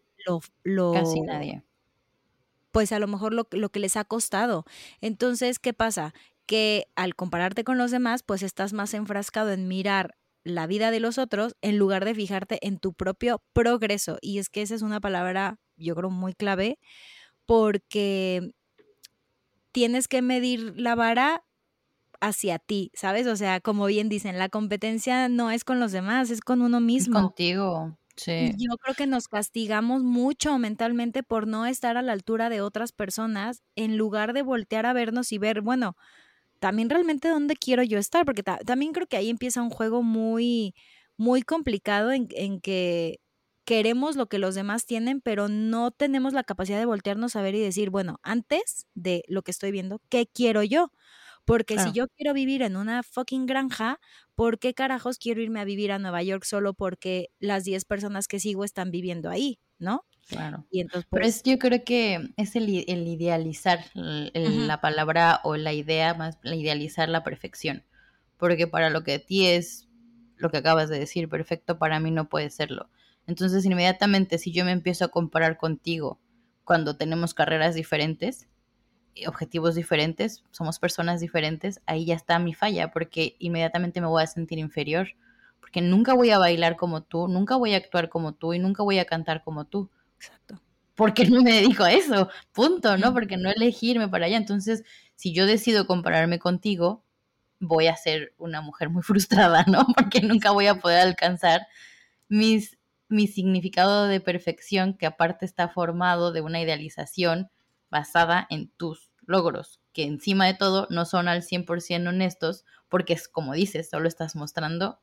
lo, 0.65 0.93
casi 0.93 1.21
nadie. 1.21 1.63
pues 2.71 2.91
a 2.91 2.99
lo 2.99 3.07
mejor 3.07 3.33
lo, 3.33 3.47
lo 3.51 3.69
que 3.69 3.79
les 3.79 3.95
ha 3.97 4.03
costado. 4.03 4.65
Entonces, 5.01 5.59
¿qué 5.59 5.73
pasa? 5.73 6.13
Que 6.47 6.87
al 6.95 7.15
compararte 7.15 7.63
con 7.65 7.77
los 7.77 7.91
demás, 7.91 8.23
pues 8.23 8.43
estás 8.43 8.73
más 8.73 8.93
enfrascado 8.93 9.51
en 9.51 9.67
mirar 9.67 10.15
la 10.45 10.67
vida 10.67 10.91
de 10.91 11.01
los 11.01 11.17
otros 11.17 11.55
en 11.61 11.77
lugar 11.77 12.05
de 12.05 12.15
fijarte 12.15 12.59
en 12.65 12.79
tu 12.79 12.93
propio 12.93 13.43
progreso. 13.53 14.17
Y 14.21 14.39
es 14.39 14.49
que 14.49 14.61
esa 14.61 14.75
es 14.75 14.81
una 14.81 15.01
palabra, 15.01 15.59
yo 15.77 15.95
creo, 15.95 16.09
muy 16.09 16.33
clave, 16.33 16.79
porque 17.45 18.51
tienes 19.71 20.07
que 20.07 20.21
medir 20.21 20.73
la 20.79 20.95
vara 20.95 21.43
hacia 22.21 22.59
ti, 22.59 22.91
¿sabes? 22.95 23.27
O 23.27 23.35
sea, 23.37 23.61
como 23.61 23.85
bien 23.87 24.09
dicen, 24.09 24.39
la 24.39 24.49
competencia 24.49 25.29
no 25.29 25.51
es 25.51 25.63
con 25.65 25.79
los 25.79 25.91
demás, 25.93 26.31
es 26.31 26.41
con 26.41 26.61
uno 26.63 26.81
Es 26.95 27.07
mismo. 27.07 27.09
contigo, 27.09 27.97
sí, 28.15 28.57
yo 28.57 28.77
creo 28.77 28.95
que 28.95 29.07
nos 29.07 29.27
castigamos 29.27 30.03
mucho 30.03 30.57
mentalmente 30.59 31.23
por 31.23 31.47
no 31.47 31.65
estar 31.65 31.97
a 31.97 32.01
la 32.01 32.13
altura 32.13 32.49
de 32.49 32.61
otras 32.61 32.91
personas 32.93 33.63
en 33.75 33.97
lugar 33.97 34.33
de 34.33 34.41
voltear 34.43 34.85
a 34.85 34.93
vernos 34.93 35.31
y 35.31 35.37
ver, 35.37 35.61
bueno, 35.61 35.95
también 36.59 36.89
realmente 36.89 37.29
dónde 37.29 37.55
quiero 37.55 37.83
yo 37.83 37.97
estar, 37.99 38.25
porque 38.25 38.43
ta- 38.43 38.59
también 38.65 38.93
creo 38.93 39.07
que 39.07 39.17
ahí 39.17 39.29
empieza 39.29 39.61
un 39.61 39.69
juego 39.69 40.03
muy, 40.03 40.73
muy 41.17 41.41
complicado 41.43 42.11
en, 42.11 42.27
en 42.31 42.59
que 42.61 43.19
queremos 43.65 44.15
lo 44.15 44.27
que 44.27 44.39
los 44.39 44.55
demás 44.55 44.85
tienen, 44.85 45.21
pero 45.21 45.49
no 45.49 45.91
tenemos 45.91 46.33
la 46.33 46.43
capacidad 46.43 46.79
de 46.79 46.85
voltearnos 46.85 47.35
a 47.35 47.41
ver 47.41 47.55
y 47.55 47.59
decir, 47.59 47.89
bueno, 47.89 48.19
antes 48.23 48.87
de 48.95 49.23
lo 49.27 49.41
que 49.43 49.51
estoy 49.51 49.71
viendo, 49.71 50.01
¿qué 50.09 50.27
quiero 50.27 50.63
yo? 50.63 50.91
Porque 51.47 51.79
si 51.79 51.93
yo 51.93 52.07
quiero 52.15 52.33
vivir 52.35 52.61
en 52.63 52.77
una 52.77 53.03
fucking 53.03 53.47
granja, 53.47 53.99
¿por 54.35 54.59
qué 54.59 54.75
carajos 54.75 55.17
quiero 55.19 55.41
irme 55.41 55.61
a 55.61 55.65
vivir 55.65 55.91
a 55.93 55.99
Nueva 55.99 56.23
York 56.23 56.43
solo 56.45 56.73
porque 56.75 57.29
las 57.39 57.63
10 57.65 57.85
personas 57.85 58.27
que 58.27 58.39
sigo 58.41 58.65
están 58.65 58.91
viviendo 58.91 59.29
ahí, 59.31 59.59
¿no? 59.79 60.05
claro. 60.27 60.65
Y 60.71 60.81
entonces, 60.81 61.07
Pero 61.13 61.27
es, 61.27 61.41
pues, 61.41 61.43
yo 61.43 61.57
creo 61.59 61.83
que 61.83 62.33
es 62.37 62.55
el, 62.55 62.69
idealizar 62.69 63.79
el- 63.95 64.31
el- 64.33 64.67
ujú, 64.67 64.67
la 64.67 64.81
palabra 64.81 65.41
o 65.43 65.55
la 65.57 65.73
idea, 65.73 66.13
más 66.13 66.37
la 66.43 66.55
idealizar 66.55 67.09
la 67.09 67.23
perfección. 67.23 67.83
Porque 68.37 68.67
para 68.67 68.89
lo 68.89 69.03
que 69.03 69.15
a 69.15 69.19
ti 69.25 69.45
es 69.47 69.87
lo 70.37 70.49
que 70.51 70.57
acabas 70.57 70.89
de 70.89 70.99
decir, 70.99 71.29
perfecto, 71.29 71.79
para 71.79 71.99
mí 71.99 72.11
no 72.11 72.29
puede 72.29 72.49
serlo. 72.51 72.89
Entonces, 73.27 73.65
inmediatamente, 73.65 74.37
si 74.37 74.51
yo 74.53 74.63
me 74.65 74.71
empiezo 74.71 75.05
a 75.05 75.09
comparar 75.09 75.57
contigo 75.57 76.19
cuando 76.63 76.97
tenemos 76.97 77.33
carreras 77.33 77.73
diferentes, 77.75 78.47
objetivos 79.27 79.75
diferentes, 79.75 80.43
somos 80.51 80.79
personas 80.79 81.19
diferentes, 81.19 81.81
ahí 81.85 82.05
ya 82.05 82.15
está 82.15 82.39
mi 82.39 82.53
falla, 82.53 82.91
porque 82.91 83.35
inmediatamente 83.39 84.01
me 84.01 84.07
voy 84.07 84.23
a 84.23 84.27
sentir 84.27 84.59
inferior. 84.59 85.09
Porque 85.59 85.81
nunca 85.81 86.13
voy 86.13 86.29
a 86.29 86.37
bailar 86.37 86.77
como 86.77 87.03
tú, 87.03 87.27
nunca 87.27 87.57
voy 87.57 87.73
a 87.73 87.77
actuar 87.77 88.07
como 88.07 88.33
tú 88.33 88.53
y 88.53 88.59
nunca 88.59 88.83
voy 88.83 88.99
a 88.99 89.05
cantar 89.05 89.43
como 89.43 89.65
tú 89.65 89.89
exacto. 90.15 90.61
porque 90.95 91.25
no 91.25 91.41
me 91.41 91.53
dedico 91.53 91.83
a 91.83 91.91
eso, 91.91 92.29
punto, 92.53 92.97
¿no? 92.97 93.13
Porque 93.13 93.37
no 93.37 93.49
elegí 93.49 93.91
irme 93.91 94.07
para 94.07 94.25
allá. 94.25 94.37
Entonces, 94.37 94.83
si 95.15 95.33
yo 95.33 95.45
decido 95.45 95.85
compararme 95.85 96.39
contigo, 96.39 97.03
voy 97.59 97.87
a 97.87 97.95
ser 97.95 98.33
una 98.37 98.61
mujer 98.61 98.89
muy 98.89 99.03
frustrada, 99.03 99.65
¿no? 99.67 99.85
Porque 99.95 100.21
nunca 100.21 100.51
voy 100.51 100.67
a 100.67 100.75
poder 100.75 100.99
alcanzar 100.99 101.67
mis, 102.29 102.77
mi 103.09 103.27
significado 103.27 104.07
de 104.07 104.19
perfección, 104.19 104.95
que 104.95 105.05
aparte 105.05 105.45
está 105.45 105.69
formado 105.69 106.31
de 106.31 106.41
una 106.41 106.61
idealización 106.61 107.49
basada 107.89 108.47
en 108.49 108.69
tus 108.69 109.06
logros, 109.27 109.79
que 109.93 110.03
encima 110.03 110.47
de 110.47 110.55
todo 110.55 110.87
no 110.89 111.05
son 111.05 111.27
al 111.27 111.43
100% 111.43 112.07
honestos, 112.09 112.65
porque 112.89 113.13
es 113.13 113.27
como 113.27 113.53
dices, 113.53 113.89
solo 113.89 114.07
estás 114.07 114.35
mostrando 114.35 114.99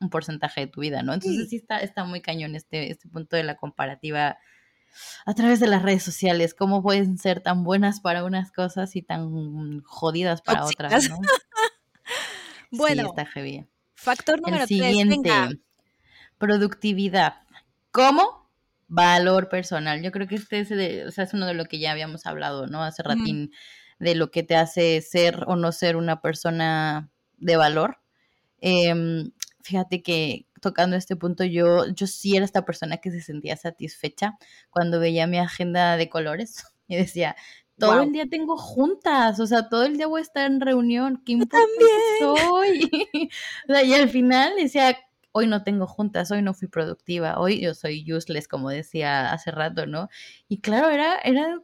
un 0.00 0.10
porcentaje 0.10 0.62
de 0.62 0.66
tu 0.66 0.80
vida, 0.80 1.02
¿no? 1.02 1.14
Entonces 1.14 1.42
Sí, 1.44 1.48
sí 1.50 1.56
está, 1.56 1.78
está 1.78 2.04
muy 2.04 2.20
cañón 2.20 2.54
este, 2.56 2.90
este 2.90 3.08
punto 3.08 3.36
de 3.36 3.44
la 3.44 3.56
comparativa 3.56 4.38
a 5.26 5.34
través 5.34 5.60
de 5.60 5.66
las 5.66 5.82
redes 5.82 6.02
sociales, 6.02 6.54
cómo 6.54 6.82
pueden 6.82 7.18
ser 7.18 7.40
tan 7.40 7.64
buenas 7.64 8.00
para 8.00 8.24
unas 8.24 8.50
cosas 8.50 8.96
y 8.96 9.02
tan 9.02 9.82
jodidas 9.82 10.40
para 10.42 10.64
otras. 10.64 11.08
¿no? 11.10 11.18
Sí, 12.70 12.78
Bueno, 12.78 13.06
está 13.06 13.24
heavy. 13.26 13.66
factor 13.94 14.36
El 14.36 14.42
número 14.42 14.66
tres, 14.66 14.68
siguiente, 14.68 15.16
venga. 15.16 15.48
productividad. 16.38 17.42
¿Cómo? 17.90 18.45
Valor 18.88 19.48
personal. 19.48 20.02
Yo 20.02 20.12
creo 20.12 20.28
que 20.28 20.36
este 20.36 20.60
es, 20.60 20.68
de, 20.68 21.06
o 21.06 21.10
sea, 21.10 21.24
es 21.24 21.34
uno 21.34 21.46
de 21.46 21.54
lo 21.54 21.64
que 21.64 21.78
ya 21.78 21.90
habíamos 21.92 22.26
hablado, 22.26 22.66
¿no? 22.68 22.82
Hace 22.84 23.02
ratín, 23.02 23.52
de 23.98 24.14
lo 24.14 24.30
que 24.30 24.42
te 24.44 24.54
hace 24.56 25.00
ser 25.00 25.44
o 25.48 25.56
no 25.56 25.72
ser 25.72 25.96
una 25.96 26.20
persona 26.20 27.10
de 27.36 27.56
valor. 27.56 27.98
Em, 28.60 29.32
fíjate 29.62 30.02
que 30.02 30.46
tocando 30.60 30.96
este 30.96 31.16
punto, 31.16 31.44
yo, 31.44 31.86
yo 31.88 32.06
sí 32.06 32.36
era 32.36 32.44
esta 32.44 32.64
persona 32.64 32.98
que 32.98 33.10
se 33.10 33.20
sentía 33.20 33.56
satisfecha 33.56 34.38
cuando 34.70 35.00
veía 35.00 35.26
mi 35.26 35.38
agenda 35.38 35.96
de 35.96 36.08
colores 36.08 36.64
y 36.88 36.96
decía, 36.96 37.36
todo 37.78 38.00
el 38.00 38.04
Wow. 38.04 38.12
día 38.12 38.24
tengo 38.30 38.56
juntas, 38.56 39.38
o 39.40 39.46
sea, 39.46 39.68
todo 39.68 39.84
el 39.84 39.96
día 39.98 40.06
voy 40.06 40.20
a 40.20 40.22
estar 40.22 40.46
en 40.50 40.60
reunión, 40.60 41.22
qué 41.26 41.36
también. 41.46 41.90
soy. 42.20 42.90
O 43.68 43.72
sea, 43.72 43.82
y 43.82 43.92
al 43.94 44.08
final 44.08 44.54
decía, 44.56 44.96
hoy 45.36 45.46
no 45.46 45.62
tengo 45.62 45.86
juntas, 45.86 46.30
hoy 46.30 46.40
no 46.40 46.54
fui 46.54 46.66
productiva, 46.66 47.38
hoy 47.38 47.60
yo 47.60 47.74
soy 47.74 48.10
useless, 48.10 48.48
como 48.48 48.70
decía 48.70 49.32
hace 49.32 49.50
rato, 49.50 49.86
¿no? 49.86 50.08
Y 50.48 50.62
claro, 50.62 50.88
era, 50.88 51.16
era, 51.24 51.60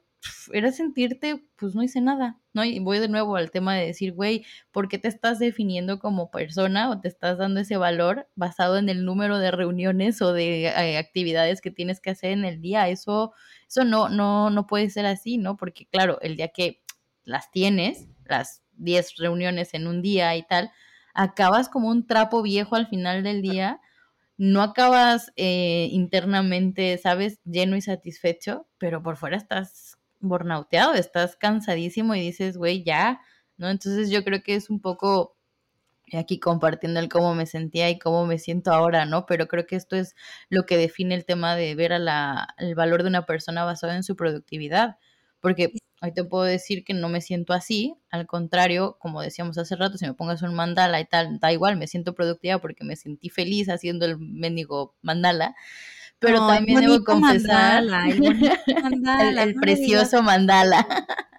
era 0.53 0.73
sentirte, 0.73 1.43
pues 1.57 1.75
no 1.75 1.83
hice 1.83 2.03
nada, 2.03 2.39
¿no? 2.53 2.65
Y 2.65 2.81
voy 2.81 2.99
de 2.99 3.09
nuevo 3.09 3.35
al 3.37 3.51
tema 3.51 3.75
de 3.75 3.87
decir, 3.87 4.13
güey, 4.13 4.45
¿por 4.73 4.89
qué 4.89 4.99
te 4.99 5.09
estás 5.09 5.39
definiendo 5.39 5.99
como 6.01 6.31
persona 6.31 6.91
o 6.91 7.01
te 7.01 7.09
estás 7.09 7.39
dando 7.39 7.61
ese 7.61 7.79
valor 7.79 8.29
basado 8.35 8.77
en 8.77 8.91
el 8.91 9.07
número 9.07 9.39
de 9.39 9.51
reuniones 9.51 10.21
o 10.21 10.35
de 10.35 10.67
eh, 10.67 10.99
actividades 10.99 11.63
que 11.63 11.71
tienes 11.71 11.99
que 12.01 12.11
hacer 12.11 12.33
en 12.33 12.45
el 12.45 12.61
día? 12.61 12.91
Eso, 12.91 13.33
eso 13.67 13.85
no, 13.85 14.11
no, 14.11 14.51
no 14.51 14.67
puede 14.67 14.91
ser 14.91 15.07
así, 15.07 15.39
¿no? 15.39 15.57
Porque 15.57 15.87
claro, 15.87 16.21
el 16.21 16.37
día 16.37 16.49
que 16.49 16.83
las 17.25 17.51
tienes, 17.51 18.07
las 18.27 18.63
10 18.77 19.17
reuniones 19.17 19.73
en 19.73 19.87
un 19.87 20.03
día 20.03 20.37
y 20.37 20.43
tal, 20.43 20.71
acabas 21.15 21.69
como 21.69 21.89
un 21.89 22.07
trapo 22.07 22.43
viejo 22.43 22.77
al 22.77 22.87
final 22.89 23.23
del 23.23 23.43
día, 23.43 23.81
no 24.39 24.63
acabas 24.63 25.33
eh, 25.37 25.89
internamente, 25.93 26.99
¿sabes? 26.99 27.41
Lleno 27.45 27.77
y 27.77 27.83
satisfecho, 27.83 28.67
pero 28.79 29.03
por 29.03 29.17
fuera 29.17 29.37
estás 29.37 29.99
burnouteado, 30.21 30.95
estás 30.95 31.37
cansadísimo 31.37 32.15
y 32.15 32.21
dices, 32.21 32.57
güey, 32.57 32.83
ya, 32.85 33.21
¿no? 33.57 33.71
Entonces 33.71 34.11
yo 34.11 34.25
creo 34.25 34.43
que 34.43 34.55
es 34.55 34.71
un 34.71 34.81
poco 34.81 35.37
y 36.13 36.17
aquí 36.19 36.39
compartiendo 36.39 37.01
el 37.01 37.09
cómo 37.09 37.35
me 37.35 37.47
sentía 37.47 37.89
y 37.91 37.99
cómo 37.99 38.27
me 38.27 38.39
siento 38.39 38.73
ahora, 38.73 39.07
¿no? 39.07 39.25
Pero 39.27 39.49
creo 39.49 39.67
que 39.67 39.77
esto 39.77 39.97
es 39.97 40.15
lo 40.51 40.67
que 40.67 40.77
define 40.77 41.15
el 41.15 41.25
tema 41.25 41.57
de 41.57 41.75
ver 41.75 41.93
a 41.95 41.99
la, 41.99 42.49
el 42.59 42.75
valor 42.75 43.03
de 43.03 43.09
una 43.09 43.25
persona 43.25 43.65
basado 43.65 43.95
en 43.95 44.03
su 44.03 44.15
productividad. 44.17 44.99
Porque 45.41 45.73
hoy 46.03 46.13
te 46.13 46.25
puedo 46.25 46.43
decir 46.45 46.85
que 46.85 46.95
no 46.95 47.09
me 47.09 47.21
siento 47.21 47.53
así, 47.53 47.95
al 48.11 48.27
contrario, 48.27 48.97
como 48.99 49.23
decíamos 49.23 49.57
hace 49.57 49.77
rato, 49.77 49.97
si 49.99 50.05
me 50.05 50.15
pongas 50.15 50.43
un 50.43 50.53
mandala 50.53 51.01
y 51.01 51.05
tal, 51.05 51.39
da 51.39 51.53
igual, 51.53 51.77
me 51.77 51.87
siento 51.87 52.13
productiva 52.15 52.59
porque 52.59 52.85
me 52.85 52.97
sentí 52.97 53.31
feliz 53.31 53.69
haciendo 53.69 54.05
el 54.05 54.19
mendigo 54.19 54.97
mandala. 55.01 55.55
Pero 56.19 56.39
No, 56.39 56.49
también 56.49 56.81
debo 56.81 57.05
confesar 57.05 57.85
mandala, 57.85 58.09
el 58.67 58.83
mandala, 58.83 59.43
el 59.45 59.55
precioso 59.55 60.23
mandala. 60.23 60.87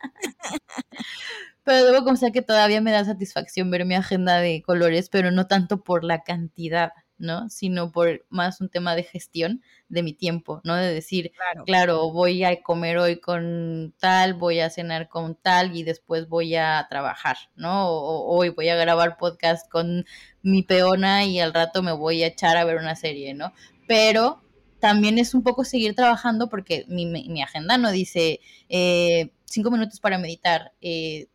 Pero 1.65 1.85
debo 1.85 2.03
confesar 2.03 2.31
que 2.33 2.41
todavía 2.41 2.81
me 2.81 2.91
da 2.91 3.05
satisfacción 3.05 3.71
ver 3.71 3.85
mi 3.85 3.95
agenda 3.95 4.39
de 4.39 4.61
colores, 4.61 5.07
pero 5.09 5.31
no 5.31 5.47
tanto 5.47 5.81
por 5.81 6.03
la 6.03 6.21
cantidad, 6.23 6.91
¿no? 7.17 7.49
Sino 7.49 7.91
por 7.91 8.25
más 8.29 8.59
un 8.61 8.69
tema 8.69 8.95
de 8.95 9.03
gestión 9.03 9.61
de 9.89 10.03
mi 10.03 10.13
tiempo, 10.13 10.61
¿no? 10.63 10.75
De 10.75 10.93
decir, 10.93 11.31
Claro. 11.35 11.63
claro, 11.65 12.11
voy 12.11 12.43
a 12.43 12.61
comer 12.61 12.97
hoy 12.97 13.19
con 13.19 13.93
tal, 13.99 14.33
voy 14.33 14.59
a 14.59 14.69
cenar 14.69 15.07
con 15.09 15.35
tal 15.35 15.75
y 15.75 15.83
después 15.83 16.27
voy 16.27 16.55
a 16.55 16.85
trabajar, 16.89 17.37
¿no? 17.55 17.89
O, 17.89 18.25
o 18.27 18.37
hoy 18.37 18.49
voy 18.49 18.69
a 18.69 18.75
grabar 18.75 19.17
podcast 19.17 19.69
con 19.69 20.05
mi 20.41 20.63
peona 20.63 21.25
y 21.25 21.39
al 21.39 21.53
rato 21.53 21.81
me 21.83 21.91
voy 21.93 22.23
a 22.23 22.27
echar 22.27 22.57
a 22.57 22.65
ver 22.65 22.77
una 22.77 22.95
serie, 22.95 23.33
¿no? 23.33 23.53
Pero 23.87 24.41
también 24.79 25.17
es 25.17 25.33
un 25.33 25.43
poco 25.43 25.63
seguir 25.63 25.95
trabajando 25.95 26.49
porque 26.49 26.83
mi, 26.89 27.05
mi 27.05 27.41
agenda 27.41 27.77
no 27.77 27.89
dice 27.91 28.41
eh, 28.67 29.31
cinco 29.45 29.71
minutos 29.71 29.99
para 30.01 30.17
meditar, 30.17 30.73
eh, 30.81 31.27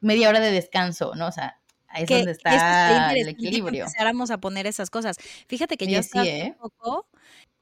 media 0.00 0.28
hora 0.28 0.38
de 0.38 0.52
descanso, 0.52 1.14
¿no? 1.16 1.26
O 1.28 1.32
sea, 1.32 1.58
ahí 1.94 2.04
es 2.04 2.08
donde 2.08 2.32
está 2.32 3.12
el 3.14 3.28
equilibrio. 3.28 3.84
empezáramos 3.84 4.30
a 4.30 4.38
poner 4.38 4.66
esas 4.66 4.90
cosas. 4.90 5.16
Fíjate 5.48 5.76
que 5.76 5.86
yo 5.86 6.02
sí, 6.02 6.18
¿eh? 6.18 6.56
poco, 6.60 7.08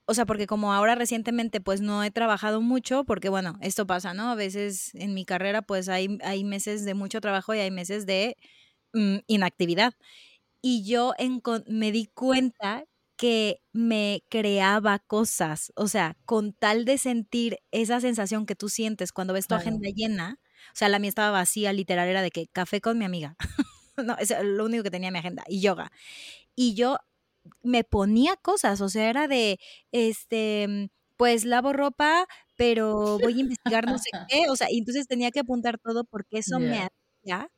o 0.06 0.14
sea, 0.14 0.26
porque 0.26 0.46
como 0.46 0.72
ahora 0.72 0.94
recientemente 0.94 1.60
pues 1.60 1.80
no 1.80 2.02
he 2.02 2.10
trabajado 2.10 2.60
mucho, 2.60 3.04
porque 3.04 3.28
bueno, 3.28 3.58
esto 3.60 3.86
pasa, 3.86 4.14
¿no? 4.14 4.30
A 4.30 4.34
veces 4.34 4.94
en 4.94 5.14
mi 5.14 5.24
carrera 5.24 5.62
pues 5.62 5.88
hay, 5.88 6.18
hay 6.22 6.44
meses 6.44 6.84
de 6.84 6.94
mucho 6.94 7.20
trabajo 7.20 7.54
y 7.54 7.58
hay 7.60 7.70
meses 7.70 8.06
de 8.06 8.36
mm, 8.92 9.18
inactividad. 9.26 9.94
Y 10.60 10.84
yo 10.84 11.14
me 11.66 11.92
di 11.92 12.06
cuenta 12.06 12.84
que 13.16 13.60
me 13.72 14.24
creaba 14.28 14.98
cosas, 14.98 15.72
o 15.76 15.86
sea, 15.86 16.16
con 16.24 16.52
tal 16.52 16.84
de 16.84 16.98
sentir 16.98 17.58
esa 17.70 18.00
sensación 18.00 18.46
que 18.46 18.56
tú 18.56 18.68
sientes 18.68 19.12
cuando 19.12 19.32
ves 19.34 19.46
tu 19.46 19.54
agenda 19.54 19.88
llena, 19.94 20.40
o 20.72 20.76
sea, 20.76 20.88
la 20.88 20.98
mía 20.98 21.08
estaba 21.08 21.30
vacía, 21.30 21.72
literal, 21.72 22.08
era 22.08 22.22
de 22.22 22.30
que 22.30 22.48
café 22.48 22.80
con 22.80 22.98
mi 22.98 23.04
amiga. 23.04 23.36
no, 24.04 24.16
es 24.18 24.34
lo 24.42 24.64
único 24.64 24.82
que 24.82 24.90
tenía 24.90 25.08
en 25.08 25.14
mi 25.14 25.18
agenda, 25.18 25.44
y 25.46 25.60
yoga. 25.60 25.90
Y 26.54 26.74
yo 26.74 26.98
me 27.62 27.84
ponía 27.84 28.36
cosas, 28.36 28.80
o 28.80 28.88
sea, 28.88 29.08
era 29.08 29.28
de, 29.28 29.58
este, 29.90 30.90
pues 31.16 31.44
lavo 31.44 31.72
ropa, 31.72 32.26
pero 32.56 33.18
voy 33.18 33.38
a 33.38 33.40
investigar 33.40 33.86
no 33.86 33.98
sé 33.98 34.10
qué, 34.28 34.48
o 34.48 34.56
sea, 34.56 34.70
y 34.70 34.78
entonces 34.78 35.06
tenía 35.06 35.30
que 35.30 35.40
apuntar 35.40 35.78
todo 35.78 36.04
porque 36.04 36.38
eso 36.38 36.58
me 36.58 36.78
hacía, 36.78 37.50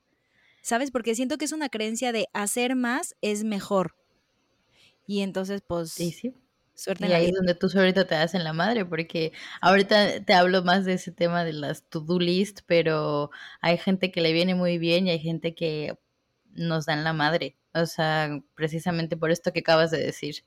¿sabes? 0.62 0.90
Porque 0.90 1.14
siento 1.14 1.38
que 1.38 1.44
es 1.44 1.52
una 1.52 1.68
creencia 1.68 2.12
de 2.12 2.26
hacer 2.32 2.76
más 2.76 3.14
es 3.20 3.44
mejor. 3.44 3.94
Y 5.06 5.20
entonces, 5.20 5.62
pues... 5.66 5.92
Sí, 5.92 6.12
sí. 6.12 6.34
Suerte 6.76 7.06
y 7.06 7.12
ahí 7.12 7.26
es 7.26 7.32
donde 7.32 7.54
tú 7.54 7.68
ahorita 7.72 8.04
te 8.04 8.16
das 8.16 8.34
en 8.34 8.42
la 8.42 8.52
madre, 8.52 8.84
porque 8.84 9.32
ahorita 9.60 10.24
te 10.24 10.32
hablo 10.32 10.64
más 10.64 10.84
de 10.84 10.94
ese 10.94 11.12
tema 11.12 11.44
de 11.44 11.52
las 11.52 11.84
to-do 11.88 12.18
list, 12.18 12.62
pero 12.66 13.30
hay 13.60 13.78
gente 13.78 14.10
que 14.10 14.20
le 14.20 14.32
viene 14.32 14.56
muy 14.56 14.78
bien 14.78 15.06
y 15.06 15.10
hay 15.10 15.20
gente 15.20 15.54
que 15.54 15.96
nos 16.54 16.86
dan 16.86 17.04
la 17.04 17.12
madre. 17.12 17.56
O 17.74 17.86
sea, 17.86 18.40
precisamente 18.54 19.16
por 19.16 19.30
esto 19.30 19.52
que 19.52 19.60
acabas 19.60 19.90
de 19.90 19.98
decir. 19.98 20.44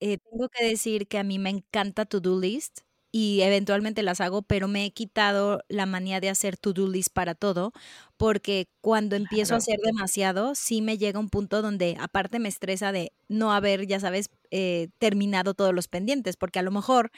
Eh, 0.00 0.18
tengo 0.30 0.48
que 0.48 0.66
decir 0.66 1.06
que 1.06 1.18
a 1.18 1.24
mí 1.24 1.38
me 1.38 1.50
encanta 1.50 2.04
to-do 2.04 2.38
list 2.38 2.80
y 3.16 3.42
eventualmente 3.42 4.02
las 4.02 4.20
hago, 4.20 4.42
pero 4.42 4.66
me 4.66 4.84
he 4.84 4.92
quitado 4.92 5.62
la 5.68 5.86
manía 5.86 6.20
de 6.20 6.30
hacer 6.30 6.56
to-do 6.56 6.88
list 6.88 7.10
para 7.12 7.36
todo, 7.36 7.72
porque 8.16 8.66
cuando 8.80 9.14
empiezo 9.14 9.54
a 9.54 9.58
hacer 9.58 9.78
demasiado, 9.84 10.56
sí 10.56 10.82
me 10.82 10.98
llega 10.98 11.20
un 11.20 11.28
punto 11.28 11.62
donde 11.62 11.96
aparte 12.00 12.40
me 12.40 12.48
estresa 12.48 12.90
de 12.90 13.12
no 13.28 13.52
haber, 13.52 13.86
ya 13.86 14.00
sabes, 14.00 14.30
eh, 14.50 14.88
terminado 14.98 15.54
todos 15.54 15.72
los 15.72 15.86
pendientes, 15.86 16.36
porque 16.36 16.58
a 16.58 16.62
lo 16.62 16.72
mejor 16.72 17.12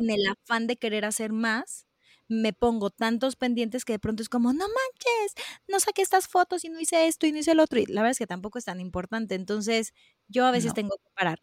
en 0.00 0.10
el 0.10 0.20
afán 0.26 0.66
de 0.66 0.76
querer 0.76 1.06
hacer 1.06 1.32
más, 1.32 1.86
me 2.28 2.52
pongo 2.52 2.90
tantos 2.90 3.36
pendientes 3.36 3.84
que 3.84 3.94
de 3.94 3.98
pronto 3.98 4.22
es 4.22 4.28
como, 4.28 4.52
no 4.52 4.66
manches, 4.66 5.34
no 5.66 5.80
saqué 5.80 6.02
estas 6.02 6.28
fotos 6.28 6.64
y 6.64 6.68
no 6.68 6.78
hice 6.78 7.06
esto 7.06 7.26
y 7.26 7.32
no 7.32 7.38
hice 7.38 7.52
el 7.52 7.60
otro. 7.60 7.80
Y 7.80 7.86
la 7.86 8.02
verdad 8.02 8.12
es 8.12 8.18
que 8.18 8.26
tampoco 8.26 8.58
es 8.58 8.66
tan 8.66 8.80
importante. 8.80 9.34
Entonces, 9.34 9.94
yo 10.28 10.44
a 10.44 10.50
veces 10.50 10.74
tengo 10.74 10.96
que 10.96 11.10
parar. 11.14 11.40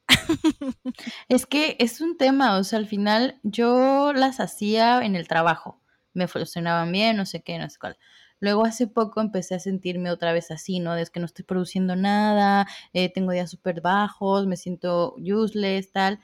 Es 1.27 1.45
que 1.45 1.75
es 1.79 2.01
un 2.01 2.17
tema, 2.17 2.57
o 2.57 2.63
sea, 2.63 2.79
al 2.79 2.87
final 2.87 3.39
yo 3.43 4.13
las 4.13 4.39
hacía 4.39 5.03
en 5.03 5.15
el 5.15 5.27
trabajo, 5.27 5.81
me 6.13 6.27
funcionaban 6.27 6.91
bien, 6.91 7.17
no 7.17 7.25
sé 7.25 7.41
qué, 7.41 7.57
no 7.57 7.69
sé 7.69 7.77
cuál. 7.79 7.97
Luego 8.39 8.65
hace 8.65 8.87
poco 8.87 9.21
empecé 9.21 9.55
a 9.55 9.59
sentirme 9.59 10.11
otra 10.11 10.33
vez 10.33 10.51
así, 10.51 10.79
¿no? 10.79 10.95
Es 10.95 11.09
que 11.09 11.19
no 11.19 11.25
estoy 11.25 11.45
produciendo 11.45 11.95
nada, 11.95 12.67
eh, 12.93 13.11
tengo 13.11 13.31
días 13.31 13.49
súper 13.49 13.81
bajos, 13.81 14.45
me 14.47 14.57
siento 14.57 15.15
useless, 15.17 15.91
tal. 15.91 16.19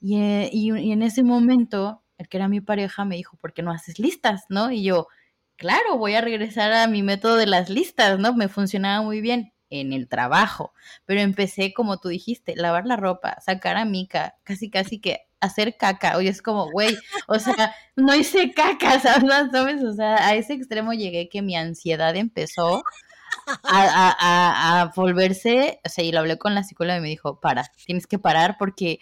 Y, 0.00 0.16
eh, 0.20 0.50
y, 0.52 0.72
y, 0.78 0.92
en 0.92 1.02
ese 1.02 1.22
momento 1.22 2.02
el 2.20 2.28
que 2.28 2.36
era 2.36 2.48
mi 2.48 2.60
pareja, 2.60 3.04
me 3.04 3.16
dijo, 3.16 3.36
¿por 3.38 3.54
qué 3.54 3.62
no 3.62 3.72
haces 3.72 3.98
listas? 3.98 4.44
¿No? 4.50 4.70
Y 4.70 4.82
yo, 4.84 5.08
claro, 5.56 5.96
voy 5.96 6.14
a 6.14 6.20
regresar 6.20 6.70
a 6.72 6.86
mi 6.86 7.02
método 7.02 7.36
de 7.36 7.46
las 7.46 7.70
listas, 7.70 8.18
¿no? 8.18 8.34
Me 8.34 8.48
funcionaba 8.48 9.02
muy 9.02 9.22
bien 9.22 9.54
en 9.70 9.92
el 9.94 10.06
trabajo, 10.06 10.74
pero 11.06 11.20
empecé, 11.20 11.72
como 11.72 11.98
tú 11.98 12.08
dijiste, 12.08 12.56
lavar 12.56 12.86
la 12.86 12.96
ropa, 12.96 13.40
sacar 13.40 13.76
a 13.76 13.86
Mica, 13.86 14.34
casi, 14.44 14.68
casi 14.68 15.00
que 15.00 15.20
hacer 15.40 15.76
caca. 15.78 16.18
Oye, 16.18 16.28
es 16.28 16.42
como, 16.42 16.70
güey, 16.70 16.94
o 17.26 17.38
sea, 17.38 17.74
no 17.96 18.14
hice 18.14 18.52
caca, 18.52 19.00
¿sabes? 19.50 19.82
O 19.82 19.94
sea, 19.94 20.26
a 20.26 20.34
ese 20.34 20.52
extremo 20.52 20.92
llegué 20.92 21.30
que 21.30 21.40
mi 21.40 21.56
ansiedad 21.56 22.14
empezó 22.16 22.82
a, 23.62 24.82
a, 24.82 24.92
volverse, 24.94 25.80
o 25.86 25.88
sea, 25.88 26.04
y 26.04 26.12
lo 26.12 26.18
hablé 26.18 26.36
con 26.36 26.54
la 26.54 26.64
psicóloga 26.64 26.98
y 26.98 27.00
me 27.00 27.08
dijo, 27.08 27.40
para, 27.40 27.64
tienes 27.86 28.06
que 28.06 28.18
parar 28.18 28.56
porque 28.58 28.98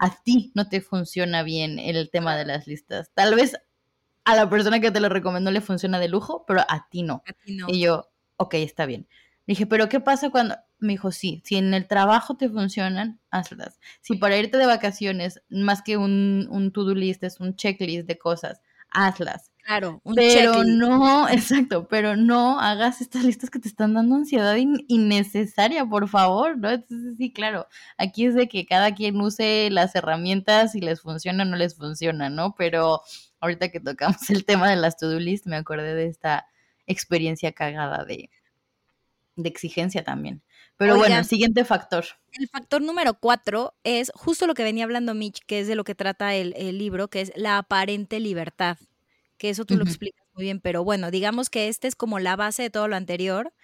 a 0.00 0.22
ti 0.22 0.50
no 0.54 0.66
te 0.68 0.80
funciona 0.80 1.42
bien 1.42 1.78
el 1.78 2.10
tema 2.10 2.34
de 2.34 2.46
las 2.46 2.66
listas. 2.66 3.10
Tal 3.14 3.34
vez 3.34 3.56
a 4.24 4.34
la 4.34 4.48
persona 4.48 4.80
que 4.80 4.90
te 4.90 4.98
lo 4.98 5.10
recomendó 5.10 5.50
le 5.50 5.60
funciona 5.60 5.98
de 6.00 6.08
lujo, 6.08 6.44
pero 6.46 6.62
a 6.66 6.88
ti 6.90 7.02
no. 7.02 7.22
Y 7.68 7.80
yo, 7.80 8.10
ok, 8.36 8.54
está 8.54 8.86
bien. 8.86 9.06
dije, 9.46 9.66
pero 9.66 9.90
¿qué 9.90 10.00
pasa 10.00 10.30
cuando? 10.30 10.56
Me 10.78 10.94
dijo, 10.94 11.12
sí, 11.12 11.42
si 11.44 11.56
en 11.56 11.74
el 11.74 11.86
trabajo 11.86 12.38
te 12.38 12.48
funcionan, 12.48 13.20
hazlas. 13.30 13.78
Si 14.00 14.16
para 14.16 14.38
irte 14.38 14.56
de 14.56 14.64
vacaciones, 14.64 15.42
más 15.50 15.82
que 15.82 15.98
un, 15.98 16.48
un 16.50 16.72
to-do 16.72 16.94
list, 16.94 17.22
es 17.22 17.38
un 17.38 17.54
checklist 17.54 18.06
de 18.06 18.16
cosas, 18.16 18.62
hazlas. 18.90 19.52
Claro, 19.70 20.00
un 20.02 20.16
Pero 20.16 20.64
no, 20.64 21.28
exacto, 21.68 21.86
pero 21.86 22.16
no 22.16 22.58
hagas 22.58 23.00
estas 23.00 23.22
listas 23.22 23.50
que 23.50 23.60
te 23.60 23.68
están 23.68 23.94
dando 23.94 24.16
ansiedad 24.16 24.56
innecesaria, 24.56 25.86
por 25.86 26.08
favor, 26.08 26.58
¿no? 26.58 26.70
Entonces, 26.70 27.16
sí, 27.16 27.32
claro, 27.32 27.68
aquí 27.96 28.26
es 28.26 28.34
de 28.34 28.48
que 28.48 28.66
cada 28.66 28.92
quien 28.96 29.20
use 29.20 29.68
las 29.70 29.94
herramientas 29.94 30.74
y 30.74 30.80
les 30.80 31.00
funciona 31.00 31.44
o 31.44 31.46
no 31.46 31.54
les 31.54 31.76
funciona, 31.76 32.28
¿no? 32.30 32.56
Pero 32.58 33.02
ahorita 33.38 33.68
que 33.68 33.78
tocamos 33.78 34.18
el 34.30 34.44
tema 34.44 34.68
de 34.68 34.74
las 34.74 34.96
to-do 34.96 35.20
list, 35.20 35.46
me 35.46 35.54
acordé 35.54 35.94
de 35.94 36.06
esta 36.08 36.48
experiencia 36.88 37.52
cagada 37.52 38.04
de, 38.04 38.28
de 39.36 39.48
exigencia 39.48 40.02
también. 40.02 40.42
Pero 40.78 40.96
bueno, 40.96 41.22
siguiente 41.22 41.64
factor. 41.64 42.06
El 42.32 42.48
factor 42.48 42.82
número 42.82 43.14
cuatro 43.14 43.74
es 43.84 44.10
justo 44.16 44.48
lo 44.48 44.54
que 44.54 44.64
venía 44.64 44.82
hablando 44.82 45.14
Mitch, 45.14 45.44
que 45.46 45.60
es 45.60 45.68
de 45.68 45.76
lo 45.76 45.84
que 45.84 45.94
trata 45.94 46.34
el, 46.34 46.54
el 46.56 46.76
libro, 46.76 47.06
que 47.06 47.20
es 47.20 47.32
la 47.36 47.58
aparente 47.58 48.18
libertad 48.18 48.76
que 49.40 49.48
eso 49.48 49.64
tú 49.64 49.76
lo 49.76 49.84
explicas 49.84 50.26
muy 50.34 50.44
bien, 50.44 50.60
pero 50.60 50.84
bueno, 50.84 51.10
digamos 51.10 51.48
que 51.48 51.68
este 51.68 51.88
es 51.88 51.96
como 51.96 52.18
la 52.18 52.36
base 52.36 52.62
de 52.62 52.68
todo 52.68 52.88
lo 52.88 52.96
anterior 52.96 53.54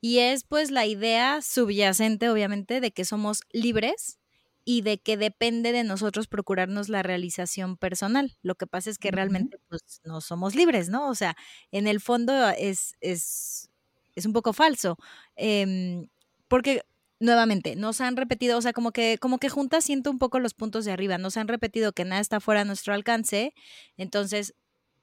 y 0.00 0.18
es 0.20 0.44
pues 0.44 0.70
la 0.70 0.86
idea 0.86 1.42
subyacente, 1.42 2.30
obviamente, 2.30 2.80
de 2.80 2.92
que 2.92 3.04
somos 3.04 3.40
libres 3.50 4.20
y 4.64 4.82
de 4.82 4.98
que 4.98 5.16
depende 5.16 5.72
de 5.72 5.82
nosotros 5.82 6.28
procurarnos 6.28 6.88
la 6.88 7.02
realización 7.02 7.76
personal. 7.76 8.36
Lo 8.42 8.54
que 8.54 8.68
pasa 8.68 8.90
es 8.90 8.98
que 8.98 9.10
realmente 9.10 9.58
pues 9.68 10.00
no 10.04 10.20
somos 10.20 10.54
libres, 10.54 10.88
¿no? 10.88 11.08
O 11.08 11.16
sea, 11.16 11.36
en 11.72 11.88
el 11.88 12.00
fondo 12.00 12.48
es, 12.50 12.94
es, 13.00 13.70
es 14.14 14.24
un 14.24 14.32
poco 14.32 14.52
falso, 14.52 14.98
em, 15.34 16.06
porque 16.46 16.82
nuevamente, 17.18 17.74
nos 17.74 18.00
han 18.00 18.16
repetido, 18.16 18.56
o 18.56 18.62
sea, 18.62 18.72
como 18.72 18.92
que, 18.92 19.18
como 19.18 19.38
que 19.38 19.48
juntas 19.48 19.84
siento 19.84 20.12
un 20.12 20.20
poco 20.20 20.38
los 20.38 20.54
puntos 20.54 20.84
de 20.84 20.92
arriba, 20.92 21.18
nos 21.18 21.36
han 21.36 21.48
repetido 21.48 21.92
que 21.92 22.04
nada 22.04 22.20
está 22.20 22.38
fuera 22.38 22.60
de 22.60 22.66
nuestro 22.66 22.94
alcance, 22.94 23.54
entonces 23.96 24.54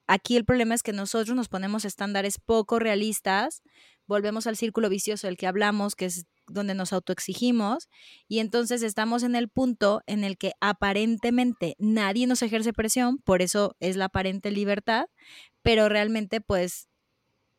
Aquí 0.08 0.38
el 0.38 0.46
problema 0.46 0.76
es 0.76 0.84
que 0.84 0.94
nosotros 0.94 1.36
nos 1.36 1.50
ponemos 1.50 1.86
estándares 1.86 2.38
poco 2.40 2.80
realistas, 2.80 3.64
volvemos 4.08 4.46
al 4.48 4.56
círculo 4.56 4.90
vicioso 4.90 5.28
del 5.28 5.38
que 5.38 5.48
hablamos, 5.48 5.96
que 5.96 6.06
es 6.06 6.26
donde 6.48 6.76
nos 6.76 6.94
autoexigimos, 6.94 7.90
y 8.28 8.40
entonces 8.40 8.84
estamos 8.84 9.24
en 9.24 9.36
el 9.36 9.50
punto 9.50 10.02
en 10.06 10.24
el 10.24 10.38
que 10.38 10.54
aparentemente 10.62 11.76
nadie 11.80 12.28
nos 12.28 12.44
ejerce 12.44 12.72
presión, 12.72 13.18
por 13.18 13.42
eso 13.42 13.76
es 13.80 13.96
la 13.96 14.06
aparente 14.06 14.52
libertad, 14.52 15.08
pero 15.64 15.90
realmente 15.90 16.42
pues 16.42 16.88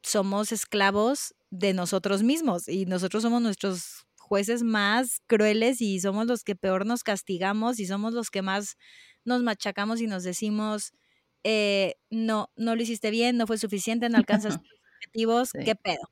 somos 0.02 0.52
esclavos 0.52 1.35
de 1.50 1.74
nosotros 1.74 2.22
mismos 2.22 2.68
y 2.68 2.87
nosotros 2.87 3.24
somos 3.24 3.42
nuestros 3.42 4.06
jueces 4.18 4.62
más 4.62 5.20
crueles 5.26 5.80
y 5.80 6.00
somos 6.00 6.26
los 6.26 6.44
que 6.44 6.54
peor 6.54 6.87
nos 6.87 7.02
castigamos 7.02 7.80
y 7.80 7.87
somos 7.87 8.12
los 8.12 8.30
que 8.30 8.42
más 8.42 8.76
nos 9.24 9.42
machacamos 9.42 10.00
y 10.00 10.06
nos 10.06 10.22
decimos, 10.22 10.92
eh, 11.48 11.94
no, 12.11 12.50
no 12.56 12.74
lo 12.74 12.82
hiciste 12.82 13.12
bien, 13.12 13.37
no 13.37 13.46
fue 13.46 13.56
suficiente, 13.56 14.09
no 14.09 14.18
alcanzas 14.18 14.61
tus 14.61 14.70
objetivos, 14.96 15.52
¿qué 15.52 15.76
pedo? 15.76 16.11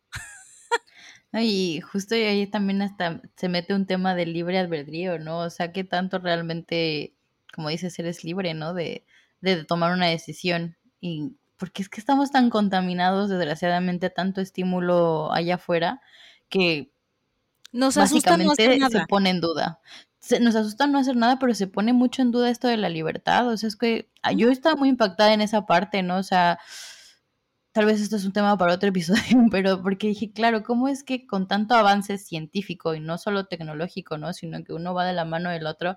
y 1.33 1.81
justo 1.81 2.15
ahí 2.15 2.47
también 2.47 2.83
hasta 2.83 3.21
se 3.35 3.49
mete 3.49 3.75
un 3.75 3.85
tema 3.85 4.15
del 4.15 4.33
libre 4.33 4.61
albedrío, 4.61 5.19
¿no? 5.19 5.41
O 5.41 5.51
sea, 5.51 5.73
¿qué 5.73 5.83
tanto 5.83 6.21
realmente, 6.21 7.15
como 7.53 7.69
dices, 7.69 7.99
eres 7.99 8.23
libre, 8.23 8.55
¿no? 8.55 8.75
De, 8.75 9.05
de 9.41 9.65
tomar 9.65 9.93
una 9.93 10.07
decisión. 10.07 10.77
Y 11.01 11.33
porque 11.57 11.83
es 11.83 11.89
que 11.89 11.99
estamos 11.99 12.31
tan 12.31 12.49
contaminados, 12.49 13.29
desgraciadamente, 13.29 14.11
tanto 14.11 14.41
estímulo 14.41 15.33
allá 15.33 15.57
afuera, 15.57 16.01
que 16.49 16.93
nos 17.73 17.97
básicamente 17.97 18.79
se 18.89 19.07
pone 19.09 19.31
en 19.31 19.41
duda 19.41 19.81
nos 20.41 20.55
asusta 20.55 20.87
no 20.87 20.99
hacer 20.99 21.17
nada, 21.17 21.39
pero 21.39 21.55
se 21.55 21.67
pone 21.67 21.93
mucho 21.93 22.23
en 22.23 22.31
duda 22.31 22.51
esto 22.51 22.69
de 22.69 22.77
la 22.77 22.89
libertad. 22.89 23.49
O 23.49 23.57
sea, 23.57 23.69
es 23.69 23.77
que 23.77 24.11
ah, 24.23 24.33
yo 24.33 24.51
estaba 24.51 24.77
muy 24.77 24.89
impactada 24.89 25.33
en 25.33 25.41
esa 25.41 25.67
parte, 25.67 26.03
¿no? 26.03 26.19
O 26.19 26.23
sea, 26.23 26.59
tal 27.73 27.87
vez 27.87 28.01
esto 28.01 28.17
es 28.17 28.25
un 28.25 28.33
tema 28.33 28.57
para 28.57 28.75
otro 28.75 28.89
episodio, 28.91 29.45
pero 29.51 29.83
porque 29.83 30.09
dije, 30.09 30.33
claro, 30.33 30.63
¿cómo 30.63 30.89
es 30.89 31.05
que 31.05 31.27
con 31.27 31.49
tanto 31.49 31.75
avance 31.75 32.19
científico 32.19 32.95
y 32.95 33.01
no 33.01 33.19
solo 33.19 33.47
tecnológico, 33.47 34.19
¿no? 34.19 34.33
Sino 34.33 34.63
que 34.65 34.73
uno 34.73 34.95
va 34.95 35.05
de 35.05 35.13
la 35.13 35.25
mano 35.25 35.51
del 35.51 35.67
otro, 35.67 35.97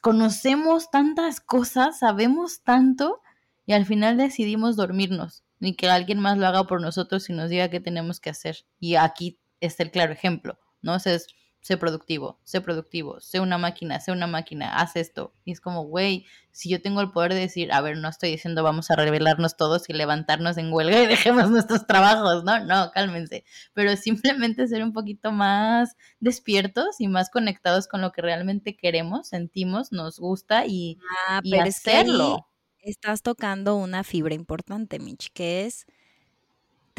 conocemos 0.00 0.90
tantas 0.90 1.40
cosas, 1.40 1.98
sabemos 1.98 2.62
tanto 2.62 3.20
y 3.66 3.72
al 3.74 3.86
final 3.86 4.16
decidimos 4.16 4.76
dormirnos. 4.76 5.44
ni 5.60 5.76
que 5.76 5.90
alguien 5.90 6.18
más 6.20 6.38
lo 6.38 6.46
haga 6.46 6.64
por 6.64 6.80
nosotros 6.80 7.28
y 7.28 7.34
nos 7.34 7.50
diga 7.50 7.68
qué 7.68 7.80
tenemos 7.80 8.18
que 8.18 8.30
hacer. 8.30 8.64
Y 8.78 8.94
aquí 8.94 9.38
está 9.60 9.82
el 9.82 9.90
claro 9.90 10.12
ejemplo, 10.12 10.58
¿no? 10.80 10.94
O 10.94 10.98
sea, 10.98 11.14
es 11.14 11.26
sé 11.60 11.76
productivo, 11.76 12.40
sé 12.42 12.60
productivo, 12.60 13.20
sé 13.20 13.38
una 13.38 13.58
máquina, 13.58 14.00
sé 14.00 14.12
una 14.12 14.26
máquina, 14.26 14.76
haz 14.76 14.96
esto. 14.96 15.34
Y 15.44 15.52
es 15.52 15.60
como, 15.60 15.84
güey, 15.84 16.26
si 16.52 16.70
yo 16.70 16.80
tengo 16.80 17.00
el 17.00 17.10
poder 17.10 17.34
de 17.34 17.40
decir, 17.40 17.72
a 17.72 17.80
ver, 17.80 17.98
no 17.98 18.08
estoy 18.08 18.30
diciendo 18.30 18.62
vamos 18.62 18.90
a 18.90 18.96
revelarnos 18.96 19.56
todos 19.56 19.88
y 19.88 19.92
levantarnos 19.92 20.56
en 20.56 20.72
huelga 20.72 21.02
y 21.02 21.06
dejemos 21.46 21.50
nuestros 21.50 21.86
trabajos, 21.86 22.44
¿no? 22.44 22.64
No, 22.64 22.90
cálmense. 22.92 23.44
Pero 23.74 23.94
simplemente 23.96 24.66
ser 24.68 24.82
un 24.82 24.92
poquito 24.92 25.32
más 25.32 25.96
despiertos 26.18 27.00
y 27.00 27.08
más 27.08 27.30
conectados 27.30 27.86
con 27.86 28.00
lo 28.00 28.10
que 28.12 28.22
realmente 28.22 28.76
queremos, 28.76 29.28
sentimos, 29.28 29.92
nos 29.92 30.18
gusta 30.18 30.64
y, 30.66 30.98
ah, 31.28 31.40
y 31.42 31.56
hacerlo. 31.58 32.46
estás 32.78 33.22
tocando 33.22 33.76
una 33.76 34.02
fibra 34.02 34.34
importante, 34.34 34.98
Mitch, 34.98 35.30
que 35.32 35.66
es 35.66 35.86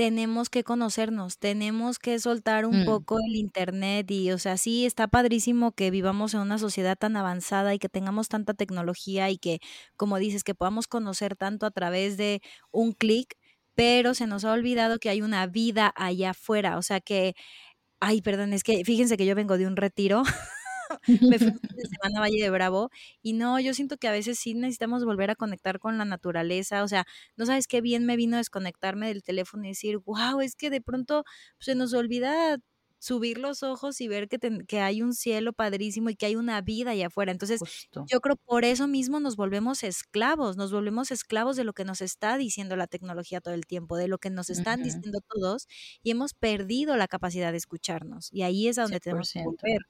tenemos 0.01 0.49
que 0.49 0.63
conocernos, 0.63 1.37
tenemos 1.37 1.99
que 1.99 2.17
soltar 2.17 2.65
un 2.65 2.81
mm. 2.81 2.85
poco 2.85 3.19
el 3.19 3.35
internet 3.35 4.09
y, 4.09 4.31
o 4.31 4.39
sea, 4.39 4.57
sí, 4.57 4.87
está 4.87 5.07
padrísimo 5.07 5.73
que 5.73 5.91
vivamos 5.91 6.33
en 6.33 6.39
una 6.39 6.57
sociedad 6.57 6.97
tan 6.97 7.15
avanzada 7.15 7.75
y 7.75 7.77
que 7.77 7.87
tengamos 7.87 8.27
tanta 8.27 8.55
tecnología 8.55 9.29
y 9.29 9.37
que, 9.37 9.59
como 9.97 10.17
dices, 10.17 10.43
que 10.43 10.55
podamos 10.55 10.87
conocer 10.87 11.35
tanto 11.35 11.67
a 11.67 11.71
través 11.71 12.17
de 12.17 12.41
un 12.71 12.93
clic, 12.93 13.35
pero 13.75 14.15
se 14.15 14.25
nos 14.25 14.43
ha 14.43 14.53
olvidado 14.53 14.97
que 14.97 15.09
hay 15.09 15.21
una 15.21 15.45
vida 15.45 15.93
allá 15.95 16.31
afuera, 16.31 16.79
o 16.79 16.81
sea 16.81 16.99
que, 16.99 17.35
ay, 17.99 18.23
perdón, 18.23 18.53
es 18.53 18.63
que 18.63 18.83
fíjense 18.83 19.17
que 19.17 19.27
yo 19.27 19.35
vengo 19.35 19.59
de 19.59 19.67
un 19.67 19.75
retiro 19.75 20.23
me 21.35 21.39
fui 21.39 21.47
de 21.47 21.51
semana 21.99 22.17
a 22.17 22.21
Valle 22.21 22.41
de 22.41 22.49
Bravo 22.49 22.89
y 23.21 23.33
no, 23.33 23.59
yo 23.59 23.73
siento 23.73 23.97
que 23.97 24.07
a 24.07 24.11
veces 24.11 24.39
sí 24.39 24.53
necesitamos 24.53 25.05
volver 25.05 25.31
a 25.31 25.35
conectar 25.35 25.79
con 25.79 25.97
la 25.97 26.05
naturaleza, 26.05 26.83
o 26.83 26.87
sea, 26.87 27.05
no 27.35 27.45
sabes 27.45 27.67
qué 27.67 27.81
bien 27.81 28.05
me 28.05 28.15
vino 28.15 28.37
desconectarme 28.37 29.07
del 29.07 29.23
teléfono 29.23 29.65
y 29.65 29.69
decir, 29.69 29.97
wow, 29.99 30.41
es 30.41 30.55
que 30.55 30.69
de 30.69 30.81
pronto 30.81 31.23
se 31.59 31.75
nos 31.75 31.93
olvida 31.93 32.57
subir 33.01 33.39
los 33.39 33.63
ojos 33.63 33.99
y 33.99 34.07
ver 34.07 34.29
que, 34.29 34.37
que, 34.67 34.79
hay 34.79 35.01
un 35.01 35.13
cielo 35.15 35.53
padrísimo 35.53 36.11
y 36.11 36.15
que 36.15 36.27
hay 36.27 36.35
una 36.35 36.61
vida 36.61 36.91
allá 36.91 37.07
afuera. 37.07 37.31
Entonces, 37.31 37.59
yo 37.91 38.21
creo 38.21 38.35
por 38.35 38.63
eso 38.63 38.87
mismo 38.87 39.19
nos 39.19 39.35
volvemos 39.35 39.83
esclavos, 39.83 40.55
nos 40.55 40.71
volvemos 40.71 41.09
esclavos 41.09 41.55
de 41.55 41.63
lo 41.63 41.73
que 41.73 41.83
nos 41.83 42.01
está 42.01 42.37
diciendo 42.37 42.75
la 42.75 42.85
tecnología 42.85 43.41
todo 43.41 43.55
el 43.55 43.65
tiempo, 43.65 43.97
de 43.97 44.07
lo 44.07 44.19
que 44.19 44.29
nos 44.29 44.51
están 44.51 44.83
diciendo 44.83 45.19
todos 45.27 45.67
y 46.03 46.11
hemos 46.11 46.35
perdido 46.35 46.95
la 46.95 47.07
capacidad 47.07 47.51
de 47.51 47.57
escucharnos. 47.57 48.31
Y 48.31 48.43
ahí 48.43 48.67
es 48.67 48.77
a 48.77 48.83
donde 48.83 48.99
tenemos 48.99 49.33
que 49.33 49.43
volver 49.43 49.81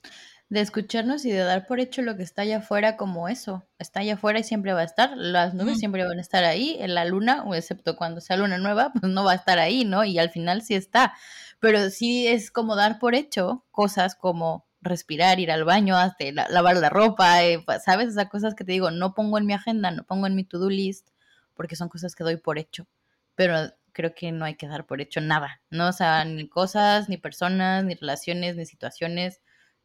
de 0.52 0.60
escucharnos 0.60 1.24
y 1.24 1.32
de 1.32 1.40
dar 1.40 1.66
por 1.66 1.80
hecho 1.80 2.02
lo 2.02 2.18
que 2.18 2.24
está 2.24 2.42
allá 2.42 2.58
afuera 2.58 2.98
como 2.98 3.30
eso. 3.30 3.66
Está 3.80 4.02
allá 4.02 4.16
afuera 4.16 4.38
y 4.38 4.44
siempre 4.44 4.74
va 4.74 4.82
a 4.82 4.84
estar. 4.84 5.16
Las 5.16 5.54
nubes 5.54 5.80
siempre 5.80 6.06
van 6.06 6.18
a 6.18 6.22
estar 6.22 6.44
ahí. 6.44 6.76
En 6.82 6.94
la 6.94 7.06
luna, 7.06 7.46
excepto 7.54 7.96
cuando 7.96 8.20
sea 8.20 8.36
luna 8.36 8.58
nueva, 8.58 8.92
pues 8.92 9.10
no 9.14 9.24
va 9.24 9.32
a 9.32 9.36
estar 9.36 9.60
ahí, 9.60 9.86
¿no? 9.86 10.04
Y 10.04 10.20
al 10.20 10.30
final 10.30 10.62
sí 10.62 10.76
está. 10.76 11.14
Pero 11.62 11.90
sí 11.90 12.28
es 12.28 12.52
como 12.52 12.76
dar 12.76 13.00
por 13.00 13.16
hecho 13.16 13.64
cosas 13.72 14.16
como 14.16 14.68
respirar, 14.82 15.40
ir 15.40 15.54
al 15.54 15.64
baño, 15.64 15.96
hasta 15.96 16.26
lavar 16.50 16.76
la 16.76 16.90
ropa, 16.90 17.46
eh, 17.46 17.64
¿sabes? 17.82 18.10
Esas 18.10 18.28
cosas 18.28 18.54
que 18.54 18.66
te 18.66 18.74
digo, 18.74 18.92
no 18.92 19.14
pongo 19.14 19.38
en 19.38 19.46
mi 19.46 19.54
agenda, 19.54 19.90
no 19.92 20.04
pongo 20.04 20.28
en 20.28 20.36
mi 20.36 20.44
to-do 20.44 20.70
list, 20.70 21.12
porque 21.54 21.78
son 21.78 21.88
cosas 21.88 22.14
que 22.14 22.26
doy 22.26 22.36
por 22.36 22.60
hecho. 22.60 22.88
Pero 23.36 23.72
creo 23.94 24.14
que 24.14 24.34
no 24.34 24.44
hay 24.44 24.56
que 24.56 24.68
dar 24.68 24.86
por 24.86 25.00
hecho 25.00 25.22
nada, 25.22 25.62
¿no? 25.70 25.88
O 25.88 25.94
sea, 25.94 26.26
ni 26.26 26.50
cosas, 26.50 27.08
ni 27.08 27.16
personas, 27.16 27.86
ni 27.86 27.96
relaciones, 27.96 28.58
ni 28.58 28.66
situaciones 28.66 29.40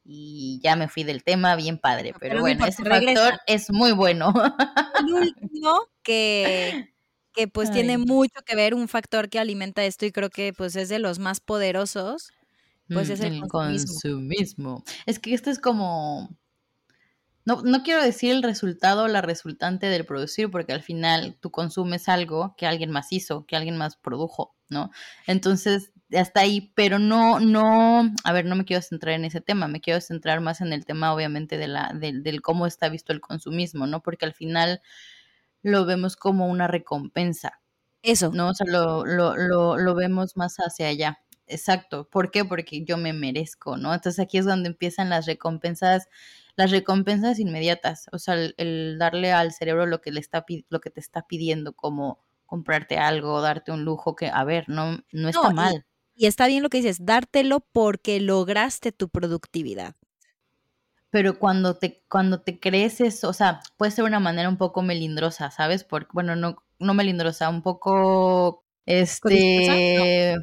y 0.08 0.60
ya 0.62 0.76
me 0.76 0.88
fui 0.88 1.02
del 1.02 1.24
tema, 1.24 1.56
bien 1.56 1.78
padre, 1.78 2.14
pero, 2.18 2.40
bueno, 2.40 2.64
ese 2.64 2.84
factor 2.84 3.40
es 3.46 3.70
muy 3.70 3.92
bueno. 3.92 4.32
El 5.00 5.12
último 5.12 5.80
que, 6.02 6.94
que 7.32 7.48
pues 7.48 7.70
tiene 7.72 7.98
mucho 7.98 8.40
que 8.44 8.54
ver, 8.54 8.74
un 8.74 8.88
factor 8.88 9.28
que 9.28 9.38
alimenta 9.38 9.84
esto 9.84 10.06
y 10.06 10.12
creo 10.12 10.30
que 10.30 10.52
pues 10.52 10.76
es 10.76 10.88
de 10.88 11.00
los 11.00 11.18
más 11.18 11.40
poderosos, 11.40 12.32
pues 12.88 13.10
es 13.10 13.20
el, 13.20 13.42
mm, 13.42 13.48
consumismo. 13.48 14.84
Es 15.06 15.18
que 15.18 15.34
esto 15.34 15.50
es 15.50 15.58
como... 15.58 16.30
No, 17.44 17.62
no 17.62 17.82
quiero 17.82 18.02
decir 18.02 18.32
el 18.32 18.42
resultado 18.42 19.04
o 19.04 19.08
la 19.08 19.22
resultante 19.22 19.86
del 19.86 20.04
producir, 20.04 20.50
porque 20.50 20.72
al 20.72 20.82
final 20.82 21.36
tú 21.40 21.50
consumes 21.50 22.08
algo 22.08 22.54
que 22.56 22.66
alguien 22.66 22.90
más 22.90 23.12
hizo, 23.12 23.46
que 23.46 23.54
alguien 23.54 23.76
más 23.76 23.96
produjo, 23.96 24.56
¿no? 24.68 24.90
Entonces, 25.28 25.92
hasta 26.12 26.40
ahí, 26.40 26.72
pero 26.74 26.98
no, 26.98 27.40
no, 27.40 28.12
a 28.24 28.32
ver, 28.32 28.44
no 28.44 28.54
me 28.54 28.64
quiero 28.64 28.82
centrar 28.82 29.14
en 29.14 29.24
ese 29.24 29.40
tema, 29.40 29.68
me 29.68 29.80
quiero 29.80 30.00
centrar 30.00 30.40
más 30.40 30.60
en 30.60 30.72
el 30.72 30.84
tema, 30.84 31.12
obviamente, 31.12 31.58
de 31.58 31.68
la, 31.68 31.92
del 31.94 32.42
cómo 32.42 32.66
está 32.66 32.88
visto 32.88 33.12
el 33.12 33.20
consumismo, 33.20 33.86
¿no? 33.86 34.02
Porque 34.02 34.24
al 34.24 34.32
final 34.32 34.80
lo 35.62 35.84
vemos 35.84 36.16
como 36.16 36.46
una 36.46 36.68
recompensa. 36.68 37.60
Eso. 38.02 38.30
¿No? 38.32 38.50
O 38.50 38.54
sea, 38.54 38.66
lo, 38.68 39.04
lo, 39.04 39.36
lo, 39.36 39.76
lo 39.76 39.94
vemos 39.96 40.36
más 40.36 40.56
hacia 40.58 40.86
allá. 40.88 41.18
Exacto. 41.48 42.08
¿Por 42.08 42.30
qué? 42.30 42.44
Porque 42.44 42.84
yo 42.84 42.96
me 42.96 43.12
merezco, 43.12 43.76
¿no? 43.76 43.92
Entonces 43.92 44.20
aquí 44.20 44.38
es 44.38 44.44
donde 44.44 44.68
empiezan 44.68 45.10
las 45.10 45.26
recompensas, 45.26 46.08
las 46.54 46.70
recompensas 46.70 47.40
inmediatas. 47.40 48.06
O 48.12 48.18
sea, 48.18 48.34
el, 48.34 48.96
darle 48.98 49.32
al 49.32 49.52
cerebro 49.52 49.86
lo 49.86 50.00
que 50.00 50.12
le 50.12 50.20
está 50.20 50.44
lo 50.68 50.80
que 50.80 50.90
te 50.90 51.00
está 51.00 51.26
pidiendo, 51.26 51.72
como 51.72 52.20
comprarte 52.46 52.98
algo, 52.98 53.40
darte 53.40 53.72
un 53.72 53.84
lujo 53.84 54.14
que, 54.14 54.28
a 54.28 54.44
ver, 54.44 54.68
no, 54.68 55.00
no 55.10 55.28
está 55.28 55.50
mal. 55.50 55.84
Y 56.16 56.26
está 56.26 56.46
bien 56.46 56.62
lo 56.62 56.70
que 56.70 56.78
dices, 56.78 57.04
dártelo 57.04 57.60
porque 57.60 58.20
lograste 58.20 58.90
tu 58.90 59.10
productividad. 59.10 59.94
Pero 61.10 61.38
cuando 61.38 61.76
te, 61.76 62.02
cuando 62.08 62.40
te 62.40 62.58
crees 62.58 63.00
eso, 63.02 63.28
o 63.28 63.32
sea, 63.34 63.60
puede 63.76 63.92
ser 63.92 64.04
una 64.04 64.18
manera 64.18 64.48
un 64.48 64.56
poco 64.56 64.82
melindrosa, 64.82 65.50
¿sabes? 65.50 65.84
Porque, 65.84 66.08
bueno, 66.14 66.34
no, 66.34 66.56
no 66.78 66.94
melindrosa, 66.94 67.50
un 67.50 67.62
poco, 67.62 68.64
este, 68.86 70.36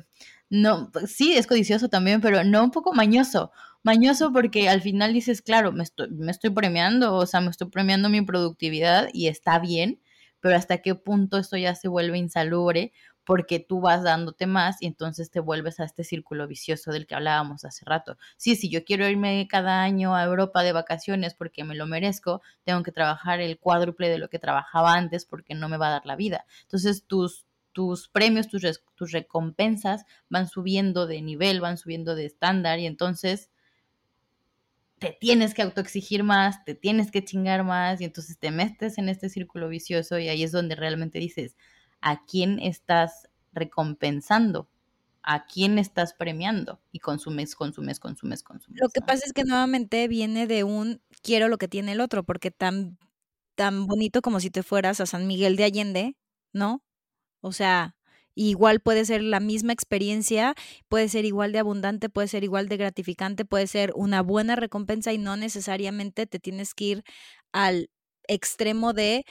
no. 0.50 0.92
sí, 1.08 1.34
es 1.36 1.48
codicioso 1.48 1.90
también, 1.90 2.22
pero 2.22 2.44
no 2.44 2.64
un 2.64 2.72
poco 2.72 2.94
mañoso. 2.94 3.52
Mañoso 3.82 4.32
porque 4.32 4.70
al 4.70 4.82
final 4.82 5.12
dices, 5.12 5.42
claro, 5.42 5.72
me 5.72 5.84
estoy, 5.84 6.10
me 6.12 6.32
estoy 6.32 6.52
premiando, 6.52 7.16
o 7.16 7.26
sea, 7.26 7.42
me 7.42 7.50
estoy 7.50 7.70
premiando 7.70 8.10
mi 8.10 8.22
productividad 8.22 9.10
y 9.12 9.28
está 9.28 9.60
bien, 9.60 10.02
pero 10.40 10.56
hasta 10.56 10.78
qué 10.80 10.96
punto 10.96 11.38
esto 11.38 11.58
ya 11.58 11.76
se 11.76 11.88
vuelve 11.88 12.18
insalubre 12.18 12.94
porque 13.26 13.60
tú 13.60 13.80
vas 13.82 14.04
dándote 14.04 14.48
más 14.48 14.82
y 14.82 14.88
entonces 14.88 15.32
te 15.32 15.40
vuelves 15.40 15.80
a 15.80 15.86
este 15.86 16.04
círculo 16.04 16.48
vicioso 16.48 16.92
del 16.92 17.08
que 17.08 17.16
hablábamos 17.16 17.64
hace 17.66 17.86
rato. 17.86 18.18
Sí, 18.38 18.56
si 18.56 18.70
yo 18.70 18.84
quiero 18.84 19.08
irme 19.08 19.48
cada 19.50 19.82
año 19.82 20.16
a 20.16 20.24
Europa 20.24 20.64
de 20.64 20.74
vacaciones 20.74 21.34
porque 21.34 21.64
me 21.64 21.76
lo 21.76 21.86
merezco, 21.86 22.42
tengo 22.64 22.84
que 22.84 22.92
trabajar 22.92 23.40
el 23.40 23.60
cuádruple 23.60 24.10
de 24.10 24.18
lo 24.18 24.30
que 24.30 24.40
trabajaba 24.40 24.94
antes 24.94 25.26
porque 25.26 25.56
no 25.56 25.70
me 25.70 25.78
va 25.78 25.88
a 25.88 25.92
dar 25.92 26.06
la 26.06 26.16
vida. 26.16 26.46
Entonces 26.64 27.06
tus, 27.06 27.46
tus 27.72 28.10
premios, 28.10 28.48
tus, 28.50 28.64
tus 28.96 29.12
recompensas 29.12 30.06
van 30.30 30.48
subiendo 30.48 31.08
de 31.08 31.22
nivel, 31.22 31.62
van 31.62 31.78
subiendo 31.78 32.16
de 32.16 32.26
estándar 32.26 32.80
y 32.80 32.88
entonces 32.88 33.50
te 35.00 35.18
tienes 35.20 35.54
que 35.54 35.62
autoexigir 35.62 36.24
más, 36.24 36.64
te 36.64 36.76
tienes 36.76 37.12
que 37.12 37.26
chingar 37.26 37.64
más 37.64 38.00
y 38.00 38.06
entonces 38.06 38.38
te 38.38 38.52
metes 38.52 38.98
en 38.98 39.10
este 39.10 39.28
círculo 39.28 39.68
vicioso 39.68 40.18
y 40.18 40.30
ahí 40.30 40.44
es 40.44 40.54
donde 40.54 40.76
realmente 40.76 41.20
dices, 41.20 41.58
a 42.04 42.26
quién 42.26 42.60
estás 42.60 43.30
recompensando, 43.54 44.68
a 45.24 45.46
quién 45.46 45.80
estás 45.80 46.14
premiando 46.14 46.82
y 46.92 47.00
consumes, 47.00 47.56
consumes, 47.56 48.00
consumes, 48.00 48.44
consumes. 48.44 48.82
Lo 48.82 48.90
que 48.90 49.00
pasa 49.00 49.24
es 49.26 49.32
que 49.32 49.46
nuevamente 49.46 50.08
viene 50.10 50.46
de 50.46 50.66
un 50.66 51.02
quiero 51.22 51.48
lo 51.48 51.58
que 51.58 51.70
tiene 51.70 51.94
el 51.94 52.02
otro, 52.02 52.24
porque 52.24 52.52
tan, 52.52 52.98
tan 53.56 53.88
bonito 53.88 54.22
como 54.22 54.42
si 54.42 54.50
te 54.52 54.64
fueras 54.64 55.00
a 55.00 55.06
San 55.06 55.28
Miguel 55.28 55.56
de 55.56 55.64
Allende, 55.64 56.18
¿no? 56.52 56.84
O 57.40 57.54
sea, 57.54 57.96
igual 58.36 58.82
puede 58.82 59.06
ser 59.06 59.24
la 59.24 59.40
misma 59.40 59.72
experiencia, 59.72 60.56
puede 60.90 61.08
ser 61.08 61.24
igual 61.24 61.54
de 61.54 61.60
abundante, 61.60 62.10
puede 62.10 62.28
ser 62.28 62.44
igual 62.44 62.68
de 62.68 62.76
gratificante, 62.76 63.46
puede 63.46 63.68
ser 63.68 63.94
una 63.96 64.22
buena 64.22 64.58
recompensa 64.58 65.14
y 65.14 65.18
no 65.20 65.38
necesariamente 65.38 66.28
te 66.28 66.40
tienes 66.40 66.74
que 66.74 66.84
ir 66.84 67.04
al 67.54 67.90
extremo 68.28 68.92
de 68.92 69.26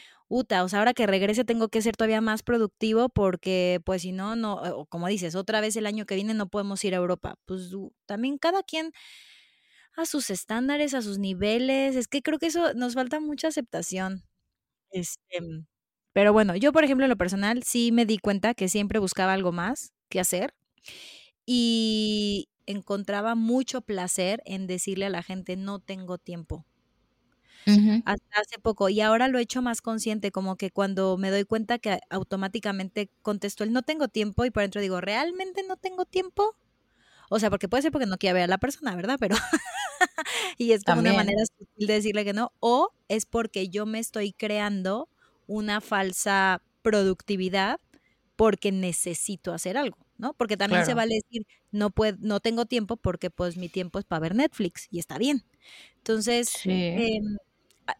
o 0.65 0.69
sea, 0.69 0.79
ahora 0.79 0.95
que 0.95 1.07
regrese 1.07 1.45
tengo 1.45 1.69
que 1.69 1.83
ser 1.83 1.95
todavía 1.97 2.21
más 2.21 2.43
productivo 2.43 3.09
porque 3.11 3.81
pues 3.85 4.03
si 4.03 4.13
no, 4.13 4.35
no, 4.37 4.55
o 4.55 4.87
como 4.87 5.09
dices, 5.09 5.35
otra 5.35 5.61
vez 5.61 5.77
el 5.77 5.87
año 5.87 6.07
que 6.07 6.15
viene 6.15 6.35
no 6.35 6.49
podemos 6.49 6.83
ir 6.85 6.95
a 6.95 6.99
Europa. 6.99 7.37
Pues 7.45 7.71
también 8.07 8.39
cada 8.39 8.63
quien 8.63 8.93
a 9.97 10.07
sus 10.07 10.31
estándares, 10.31 10.95
a 10.95 11.03
sus 11.03 11.19
niveles, 11.19 11.97
es 11.97 12.09
que 12.09 12.23
creo 12.23 12.39
que 12.39 12.47
eso 12.47 12.73
nos 12.75 12.95
falta 12.95 13.21
mucha 13.21 13.49
aceptación. 13.49 14.25
Este, 14.91 15.39
pero 16.13 16.33
bueno, 16.33 16.57
yo 16.57 16.73
por 16.73 16.85
ejemplo 16.85 17.07
en 17.07 17.11
lo 17.11 17.17
personal 17.19 17.63
sí 17.65 17.93
me 17.93 18.07
di 18.07 18.19
cuenta 18.19 18.55
que 18.55 18.69
siempre 18.69 18.99
buscaba 19.01 19.33
algo 19.35 19.53
más 19.53 19.93
que 20.11 20.21
hacer 20.21 20.55
y 21.47 22.49
encontraba 22.67 23.35
mucho 23.35 23.83
placer 23.83 24.43
en 24.47 24.67
decirle 24.67 25.07
a 25.07 25.11
la 25.11 25.23
gente 25.23 25.57
no 25.57 25.81
tengo 25.81 26.19
tiempo 26.19 26.67
hasta 28.05 28.41
hace 28.41 28.59
poco. 28.61 28.89
Y 28.89 29.01
ahora 29.01 29.29
lo 29.29 29.39
he 29.39 29.43
hecho 29.43 29.63
más 29.63 29.81
consciente, 29.81 30.31
como 30.33 30.57
que 30.57 30.71
cuando 30.71 31.17
me 31.17 31.31
doy 31.31 31.45
cuenta 31.45 31.79
que 31.79 32.01
automáticamente 32.11 33.11
contesto 33.23 33.65
el 33.65 33.73
no 33.73 33.83
tengo 33.83 34.09
tiempo 34.09 34.45
y 34.45 34.51
por 34.51 34.63
dentro 34.63 34.81
digo, 34.81 35.01
¿realmente 35.01 35.63
no 35.67 35.77
tengo 35.77 36.05
tiempo? 36.05 36.57
O 37.31 37.39
sea, 37.39 37.49
porque 37.49 37.69
puede 37.69 37.83
ser 37.83 37.93
porque 37.93 38.07
no 38.07 38.19
quiera 38.19 38.35
ver 38.35 38.43
a 38.45 38.47
la 38.47 38.59
persona, 38.59 38.95
¿verdad? 38.95 39.17
Pero 39.19 39.37
y 40.59 40.73
es 40.73 40.85
como 40.85 41.01
una 41.01 41.15
manera 41.15 41.43
sutil 41.47 41.87
de 41.87 41.95
decirle 41.95 42.25
que 42.25 42.33
no. 42.35 42.53
O 42.61 42.91
es 43.09 43.27
porque 43.27 43.69
yo 43.69 43.87
me 43.87 43.99
estoy 43.99 44.33
creando 44.33 45.09
una 45.47 45.81
falsa 45.81 46.63
productividad 46.83 47.81
porque 48.37 48.73
necesito 48.73 49.53
hacer 49.53 49.77
algo, 49.77 49.97
¿no? 50.19 50.35
Porque 50.35 50.57
también 50.57 50.85
se 50.85 50.95
vale 50.95 51.15
decir, 51.15 51.47
no, 51.71 51.91
puedo, 51.91 52.17
no 52.21 52.41
tengo 52.41 52.67
tiempo 52.67 52.97
porque 52.97 53.31
pues 53.31 53.57
mi 53.57 53.69
tiempo 53.69 53.99
es 53.99 54.05
para 54.05 54.21
ver 54.21 54.35
Netflix 54.35 54.89
y 54.91 54.99
está 54.99 55.19
bien. 55.19 55.45
Entonces, 55.99 56.53
em, 56.65 57.37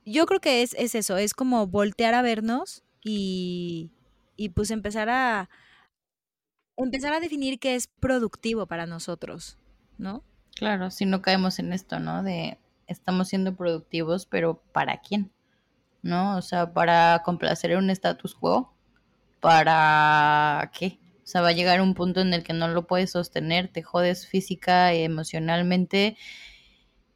yo 0.05 0.27
creo 0.27 0.41
que 0.41 0.63
es, 0.63 0.75
es, 0.79 0.95
eso, 0.95 1.17
es 1.17 1.35
como 1.35 1.67
voltear 1.67 2.15
a 2.15 2.23
vernos 2.23 2.83
y, 3.03 3.91
y 4.37 4.51
pues 4.51 4.71
empezar 4.71 5.09
a, 5.11 5.49
empezar 6.77 7.13
a 7.13 7.21
definir 7.21 7.59
qué 7.59 7.75
es 7.75 7.87
productivo 7.87 8.67
para 8.67 8.87
nosotros, 8.87 9.59
¿no? 9.99 10.25
Claro, 10.55 10.91
si 10.91 11.07
no 11.07 11.23
caemos 11.23 11.59
en 11.59 11.73
esto, 11.73 11.99
¿no? 11.99 12.23
De 12.23 12.59
estamos 12.87 13.29
siendo 13.29 13.55
productivos, 13.55 14.27
pero 14.27 14.63
¿para 14.73 15.01
quién? 15.01 15.33
¿No? 16.03 16.37
O 16.37 16.43
sea, 16.43 16.73
para 16.73 17.23
complacer 17.25 17.77
un 17.77 17.91
status 17.91 18.35
quo, 18.35 18.75
¿para 19.41 20.71
qué? 20.79 20.99
O 21.23 21.27
sea, 21.27 21.41
va 21.41 21.49
a 21.49 21.53
llegar 21.53 21.81
un 21.81 21.95
punto 21.95 22.21
en 22.21 22.35
el 22.35 22.43
que 22.43 22.53
no 22.53 22.69
lo 22.69 22.87
puedes 22.87 23.13
sostener, 23.13 23.69
te 23.69 23.83
jodes 23.83 24.27
física 24.27 24.95
y 24.95 25.03
emocionalmente 25.03 26.17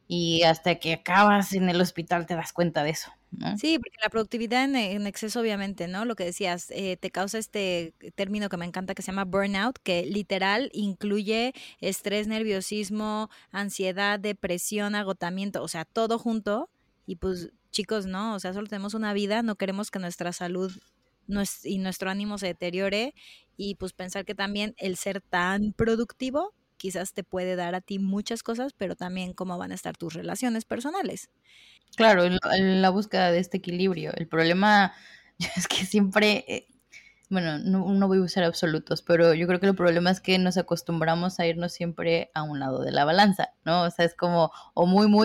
y 0.08 0.42
hasta 0.44 0.76
que 0.76 0.92
acabas 0.92 1.52
en 1.52 1.68
el 1.68 1.80
hospital 1.80 2.26
te 2.26 2.34
das 2.34 2.52
cuenta 2.52 2.84
de 2.84 2.90
eso. 2.90 3.10
Sí, 3.58 3.78
porque 3.78 3.98
la 4.02 4.08
productividad 4.08 4.64
en, 4.64 5.06
exceso, 5.06 5.40
obviamente, 5.40 5.88
¿no? 5.88 6.04
Lo 6.04 6.14
que 6.14 6.24
decías, 6.24 6.70
eh, 6.70 6.96
te 6.96 7.10
causa 7.10 7.38
este 7.38 7.92
término 8.14 8.48
que 8.48 8.56
me 8.56 8.64
encanta 8.64 8.94
que 8.94 9.02
se 9.02 9.08
llama 9.12 9.24
burnout, 9.24 9.78
que 9.82 10.06
literal 10.06 10.70
incluye 10.72 11.52
estrés, 11.80 12.28
nerviosismo, 12.28 13.28
ansiedad, 13.50 14.18
depresión, 14.18 14.94
agotamiento, 14.94 15.62
o 15.62 15.68
sea, 15.68 15.84
todo 15.84 16.18
junto. 16.18 16.70
Y 17.04 17.16
pues, 17.16 17.50
chicos, 17.70 18.06
no, 18.06 18.34
o 18.34 18.40
sea, 18.40 18.54
solo 18.54 18.68
tenemos 18.68 18.94
una 18.94 19.12
vida, 19.12 19.42
no 19.42 19.56
queremos 19.56 19.90
que 19.90 19.98
nuestra 19.98 20.32
salud 20.32 20.72
y 21.64 21.78
nuestro 21.78 22.10
ánimo 22.10 22.38
se 22.38 22.46
deteriore. 22.46 23.14
Y 23.58 23.74
pues 23.74 23.92
pensar 23.92 24.24
que 24.24 24.34
también 24.34 24.74
el 24.78 24.96
ser 24.96 25.20
tan 25.20 25.72
productivo 25.72 26.54
quizás 26.76 27.12
te 27.12 27.24
puede 27.24 27.56
dar 27.56 27.74
a 27.74 27.80
ti 27.80 27.98
muchas 27.98 28.42
cosas, 28.42 28.72
pero 28.72 28.96
también 28.96 29.32
cómo 29.32 29.58
van 29.58 29.72
a 29.72 29.74
estar 29.74 29.96
tus 29.96 30.14
relaciones 30.14 30.64
personales. 30.64 31.30
Claro, 31.96 32.24
en, 32.24 32.82
la 32.82 32.90
búsqueda 32.90 33.30
de 33.30 33.38
este 33.38 33.58
equilibrio. 33.58 34.12
El 34.14 34.28
problema 34.28 34.92
es 35.56 35.68
que 35.68 35.86
siempre, 35.86 36.44
eh, 36.48 36.66
bueno, 37.28 37.58
no, 37.58 38.08
voy 38.08 38.18
a 38.18 38.22
usar 38.22 38.44
absolutos, 38.44 39.02
pero 39.02 39.34
yo 39.34 39.46
creo 39.46 39.60
que 39.60 39.66
el 39.66 39.74
problema 39.74 40.10
es 40.10 40.20
que 40.20 40.38
nos 40.38 40.56
acostumbramos 40.56 41.40
a 41.40 41.46
irnos 41.46 41.72
siempre 41.72 42.30
a 42.34 42.42
un 42.42 42.60
lado 42.60 42.82
de 42.82 42.92
la 42.92 43.04
balanza, 43.04 43.50
¿no? 43.64 43.84
O 43.84 43.90
sea, 43.90 44.04
es 44.04 44.14
como 44.14 44.52
o 44.74 44.86
muy, 44.86 45.08
muy 45.08 45.24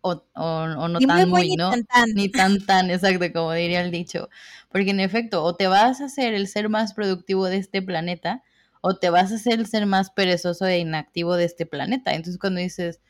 o, 0.00 0.24
o, 0.34 0.88
no 0.88 0.98
tan 1.00 1.28
muy, 1.28 1.56
¿no? 1.56 1.74
Ni 1.74 1.82
tan, 1.82 1.86
tan. 1.86 2.14
ni 2.14 2.28
tan 2.28 2.66
tan, 2.66 2.90
exacto, 2.90 3.32
como 3.32 3.52
diría 3.52 3.80
el 3.80 3.90
dicho. 3.90 4.28
Porque 4.70 4.90
en 4.90 5.00
efecto, 5.00 5.42
o 5.42 5.56
te 5.56 5.66
vas 5.66 6.00
a 6.00 6.04
hacer 6.06 6.34
el 6.34 6.46
ser 6.46 6.68
más 6.68 6.94
productivo 6.94 7.46
de 7.46 7.56
este 7.56 7.82
planeta, 7.82 8.42
o 8.80 8.96
te 8.96 9.10
vas 9.10 9.32
a 9.32 9.36
hacer 9.36 9.60
el 9.60 9.66
ser 9.66 9.86
más 9.86 10.10
perezoso 10.10 10.66
e 10.66 10.78
inactivo 10.78 11.36
de 11.36 11.44
este 11.44 11.66
planeta. 11.66 12.12
Entonces 12.14 12.38
cuando 12.38 12.60
dices, 12.60 13.00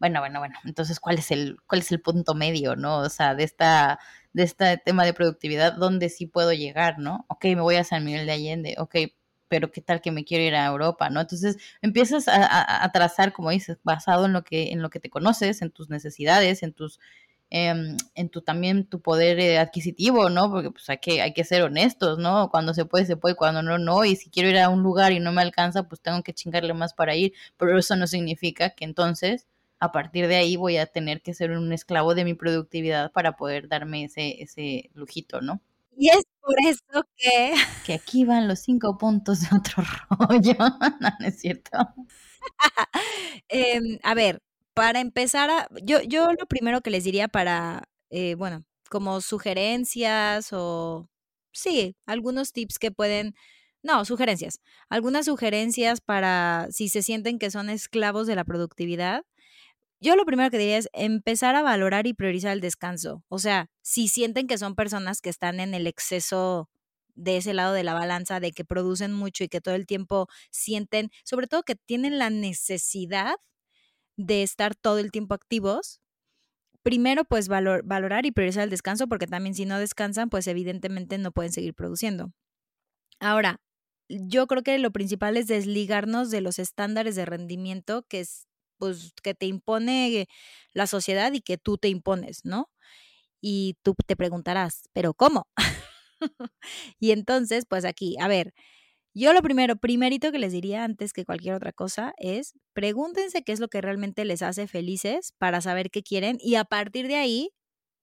bueno, 0.00 0.20
bueno, 0.20 0.38
bueno, 0.40 0.56
entonces 0.64 1.00
¿cuál 1.00 1.18
es 1.18 1.30
el, 1.30 1.58
cuál 1.66 1.80
es 1.80 1.92
el 1.92 2.00
punto 2.00 2.34
medio, 2.34 2.76
no? 2.76 2.98
O 2.98 3.08
sea, 3.08 3.34
de 3.34 3.44
esta, 3.44 3.98
de 4.32 4.44
este 4.44 4.78
tema 4.78 5.04
de 5.04 5.14
productividad, 5.14 5.74
¿dónde 5.74 6.08
sí 6.08 6.26
puedo 6.26 6.52
llegar, 6.52 6.98
no? 6.98 7.26
Ok, 7.28 7.44
me 7.46 7.60
voy 7.60 7.76
a 7.76 7.84
San 7.84 8.04
Miguel 8.04 8.26
de 8.26 8.32
Allende, 8.32 8.74
ok, 8.78 8.96
pero 9.48 9.72
qué 9.72 9.80
tal 9.80 10.00
que 10.00 10.12
me 10.12 10.24
quiero 10.24 10.44
ir 10.44 10.54
a 10.54 10.66
Europa, 10.66 11.10
¿no? 11.10 11.20
Entonces 11.20 11.56
empiezas 11.82 12.28
a, 12.28 12.84
a, 12.84 12.92
trazar, 12.92 13.32
como 13.32 13.50
dices, 13.50 13.78
basado 13.82 14.26
en 14.26 14.32
lo 14.32 14.44
que, 14.44 14.70
en 14.72 14.82
lo 14.82 14.90
que 14.90 15.00
te 15.00 15.10
conoces, 15.10 15.62
en 15.62 15.70
tus 15.70 15.88
necesidades, 15.90 16.62
en 16.62 16.72
tus 16.74 17.00
Em, 17.50 17.96
en 18.14 18.28
tu 18.28 18.42
también 18.42 18.84
tu 18.84 19.00
poder 19.00 19.40
eh, 19.40 19.58
adquisitivo, 19.58 20.28
¿no? 20.28 20.50
Porque 20.50 20.70
pues 20.70 20.88
hay 20.90 20.98
que, 20.98 21.22
hay 21.22 21.32
que 21.32 21.44
ser 21.44 21.62
honestos, 21.62 22.18
¿no? 22.18 22.50
Cuando 22.50 22.74
se 22.74 22.84
puede, 22.84 23.06
se 23.06 23.16
puede, 23.16 23.36
cuando 23.36 23.62
no, 23.62 23.78
no. 23.78 24.04
Y 24.04 24.16
si 24.16 24.28
quiero 24.28 24.50
ir 24.50 24.58
a 24.58 24.68
un 24.68 24.82
lugar 24.82 25.12
y 25.12 25.20
no 25.20 25.32
me 25.32 25.40
alcanza, 25.40 25.84
pues 25.88 26.02
tengo 26.02 26.22
que 26.22 26.34
chingarle 26.34 26.74
más 26.74 26.92
para 26.92 27.16
ir. 27.16 27.32
Pero 27.56 27.78
eso 27.78 27.96
no 27.96 28.06
significa 28.06 28.70
que 28.70 28.84
entonces, 28.84 29.46
a 29.80 29.92
partir 29.92 30.28
de 30.28 30.36
ahí, 30.36 30.56
voy 30.56 30.76
a 30.76 30.86
tener 30.86 31.22
que 31.22 31.32
ser 31.32 31.52
un 31.52 31.72
esclavo 31.72 32.14
de 32.14 32.24
mi 32.24 32.34
productividad 32.34 33.12
para 33.12 33.36
poder 33.36 33.68
darme 33.68 34.04
ese, 34.04 34.42
ese 34.42 34.90
lujito, 34.94 35.40
¿no? 35.40 35.62
Y 35.96 36.10
es 36.10 36.22
por 36.40 36.54
eso 36.66 37.04
que... 37.16 37.54
Que 37.86 37.94
aquí 37.94 38.24
van 38.26 38.46
los 38.46 38.60
cinco 38.60 38.98
puntos 38.98 39.40
de 39.40 39.48
otro 39.56 39.82
rollo. 40.10 40.54
no, 41.00 41.10
no 41.18 41.26
es 41.26 41.40
cierto. 41.40 41.78
Em, 43.48 43.98
a 44.02 44.14
ver, 44.14 44.42
para 44.78 45.00
empezar 45.00 45.50
a, 45.50 45.68
yo, 45.82 46.00
yo 46.02 46.28
lo 46.38 46.46
primero 46.46 46.80
que 46.82 46.90
les 46.90 47.02
diría 47.02 47.26
para, 47.26 47.88
eh, 48.10 48.36
bueno, 48.36 48.64
como 48.88 49.20
sugerencias 49.20 50.52
o, 50.52 51.08
sí, 51.52 51.96
algunos 52.06 52.52
tips 52.52 52.78
que 52.78 52.92
pueden, 52.92 53.34
no, 53.82 54.04
sugerencias, 54.04 54.60
algunas 54.88 55.26
sugerencias 55.26 56.00
para 56.00 56.68
si 56.70 56.88
se 56.88 57.02
sienten 57.02 57.40
que 57.40 57.50
son 57.50 57.70
esclavos 57.70 58.28
de 58.28 58.36
la 58.36 58.44
productividad. 58.44 59.24
Yo 60.00 60.14
lo 60.14 60.24
primero 60.24 60.48
que 60.50 60.58
diría 60.58 60.78
es 60.78 60.88
empezar 60.92 61.56
a 61.56 61.62
valorar 61.62 62.06
y 62.06 62.14
priorizar 62.14 62.52
el 62.52 62.60
descanso. 62.60 63.24
O 63.28 63.40
sea, 63.40 63.70
si 63.82 64.06
sienten 64.06 64.46
que 64.46 64.58
son 64.58 64.76
personas 64.76 65.20
que 65.20 65.30
están 65.30 65.58
en 65.58 65.74
el 65.74 65.88
exceso 65.88 66.70
de 67.16 67.38
ese 67.38 67.52
lado 67.52 67.74
de 67.74 67.82
la 67.82 67.94
balanza, 67.94 68.38
de 68.38 68.52
que 68.52 68.64
producen 68.64 69.12
mucho 69.12 69.42
y 69.42 69.48
que 69.48 69.60
todo 69.60 69.74
el 69.74 69.86
tiempo 69.86 70.28
sienten, 70.52 71.10
sobre 71.24 71.48
todo 71.48 71.64
que 71.64 71.74
tienen 71.74 72.18
la 72.18 72.30
necesidad 72.30 73.34
de 74.18 74.42
estar 74.42 74.74
todo 74.74 74.98
el 74.98 75.12
tiempo 75.12 75.34
activos, 75.34 76.02
primero 76.82 77.24
pues 77.24 77.48
valorar 77.48 78.26
y 78.26 78.32
priorizar 78.32 78.64
el 78.64 78.70
descanso 78.70 79.08
porque 79.08 79.26
también 79.26 79.54
si 79.54 79.66
no 79.66 79.78
descansan 79.78 80.30
pues 80.30 80.46
evidentemente 80.48 81.18
no 81.18 81.32
pueden 81.32 81.52
seguir 81.52 81.74
produciendo. 81.74 82.32
Ahora, 83.20 83.60
yo 84.08 84.46
creo 84.46 84.62
que 84.62 84.78
lo 84.78 84.92
principal 84.92 85.36
es 85.36 85.46
desligarnos 85.48 86.30
de 86.30 86.40
los 86.40 86.58
estándares 86.58 87.16
de 87.16 87.26
rendimiento 87.26 88.04
que 88.08 88.20
es 88.20 88.46
pues 88.78 89.12
que 89.22 89.34
te 89.34 89.46
impone 89.46 90.28
la 90.72 90.86
sociedad 90.86 91.32
y 91.32 91.40
que 91.40 91.58
tú 91.58 91.78
te 91.78 91.88
impones, 91.88 92.44
¿no? 92.44 92.70
Y 93.40 93.76
tú 93.82 93.94
te 94.06 94.16
preguntarás, 94.16 94.88
¿pero 94.92 95.14
cómo? 95.14 95.48
y 97.00 97.12
entonces, 97.12 97.64
pues 97.68 97.84
aquí, 97.84 98.16
a 98.20 98.28
ver, 98.28 98.54
yo 99.14 99.32
lo 99.32 99.42
primero, 99.42 99.76
primerito 99.76 100.30
que 100.32 100.38
les 100.38 100.52
diría 100.52 100.84
antes 100.84 101.12
que 101.12 101.24
cualquier 101.24 101.54
otra 101.54 101.72
cosa 101.72 102.14
es 102.18 102.54
pregúntense 102.72 103.42
qué 103.42 103.52
es 103.52 103.60
lo 103.60 103.68
que 103.68 103.80
realmente 103.80 104.24
les 104.24 104.42
hace 104.42 104.66
felices 104.66 105.32
para 105.38 105.60
saber 105.60 105.90
qué 105.90 106.02
quieren 106.02 106.38
y 106.40 106.54
a 106.56 106.64
partir 106.64 107.08
de 107.08 107.16
ahí, 107.16 107.50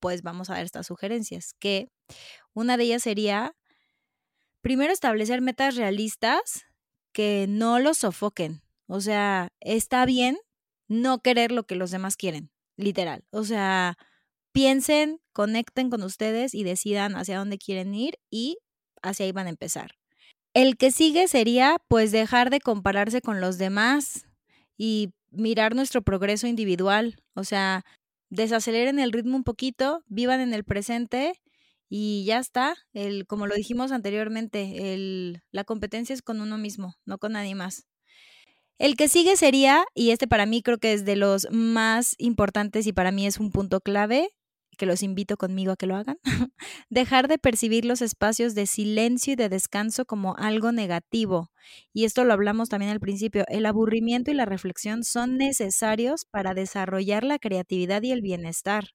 pues 0.00 0.22
vamos 0.22 0.50
a 0.50 0.54
ver 0.54 0.64
estas 0.64 0.86
sugerencias, 0.86 1.54
que 1.58 1.88
una 2.54 2.76
de 2.76 2.84
ellas 2.84 3.02
sería 3.02 3.54
primero 4.60 4.92
establecer 4.92 5.40
metas 5.40 5.76
realistas 5.76 6.64
que 7.12 7.46
no 7.48 7.78
los 7.78 7.98
sofoquen. 7.98 8.62
O 8.88 9.00
sea, 9.00 9.48
está 9.60 10.04
bien 10.06 10.36
no 10.88 11.20
querer 11.20 11.52
lo 11.52 11.64
que 11.66 11.76
los 11.76 11.90
demás 11.90 12.16
quieren, 12.16 12.50
literal. 12.76 13.24
O 13.30 13.44
sea, 13.44 13.96
piensen, 14.52 15.20
conecten 15.32 15.90
con 15.90 16.02
ustedes 16.02 16.54
y 16.54 16.64
decidan 16.64 17.16
hacia 17.16 17.38
dónde 17.38 17.58
quieren 17.58 17.94
ir 17.94 18.18
y 18.30 18.58
hacia 19.02 19.26
ahí 19.26 19.32
van 19.32 19.46
a 19.46 19.50
empezar. 19.50 19.92
El 20.56 20.78
que 20.78 20.90
sigue 20.90 21.28
sería 21.28 21.76
pues 21.86 22.12
dejar 22.12 22.48
de 22.48 22.60
compararse 22.60 23.20
con 23.20 23.42
los 23.42 23.58
demás 23.58 24.24
y 24.78 25.10
mirar 25.30 25.74
nuestro 25.74 26.00
progreso 26.00 26.46
individual, 26.46 27.16
o 27.34 27.44
sea, 27.44 27.84
desaceleren 28.30 28.98
el 28.98 29.12
ritmo 29.12 29.36
un 29.36 29.44
poquito, 29.44 30.02
vivan 30.06 30.40
en 30.40 30.54
el 30.54 30.64
presente 30.64 31.34
y 31.90 32.24
ya 32.24 32.38
está. 32.38 32.74
El, 32.94 33.26
como 33.26 33.46
lo 33.46 33.54
dijimos 33.54 33.92
anteriormente, 33.92 34.94
el, 34.94 35.42
la 35.50 35.64
competencia 35.64 36.14
es 36.14 36.22
con 36.22 36.40
uno 36.40 36.56
mismo, 36.56 36.94
no 37.04 37.18
con 37.18 37.32
nadie 37.32 37.54
más. 37.54 37.84
El 38.78 38.96
que 38.96 39.08
sigue 39.08 39.36
sería, 39.36 39.84
y 39.94 40.08
este 40.08 40.26
para 40.26 40.46
mí 40.46 40.62
creo 40.62 40.78
que 40.78 40.94
es 40.94 41.04
de 41.04 41.16
los 41.16 41.48
más 41.50 42.14
importantes 42.16 42.86
y 42.86 42.94
para 42.94 43.12
mí 43.12 43.26
es 43.26 43.38
un 43.38 43.50
punto 43.50 43.82
clave, 43.82 44.30
que 44.76 44.86
los 44.86 45.02
invito 45.02 45.36
conmigo 45.36 45.72
a 45.72 45.76
que 45.76 45.86
lo 45.86 45.96
hagan, 45.96 46.18
dejar 46.90 47.28
de 47.28 47.38
percibir 47.38 47.84
los 47.84 48.02
espacios 48.02 48.54
de 48.54 48.66
silencio 48.66 49.32
y 49.32 49.36
de 49.36 49.48
descanso 49.48 50.04
como 50.04 50.36
algo 50.36 50.72
negativo. 50.72 51.50
Y 51.92 52.04
esto 52.04 52.24
lo 52.24 52.32
hablamos 52.32 52.68
también 52.68 52.92
al 52.92 53.00
principio, 53.00 53.44
el 53.48 53.66
aburrimiento 53.66 54.30
y 54.30 54.34
la 54.34 54.44
reflexión 54.44 55.04
son 55.04 55.36
necesarios 55.36 56.24
para 56.24 56.54
desarrollar 56.54 57.24
la 57.24 57.38
creatividad 57.38 58.02
y 58.02 58.12
el 58.12 58.22
bienestar. 58.22 58.90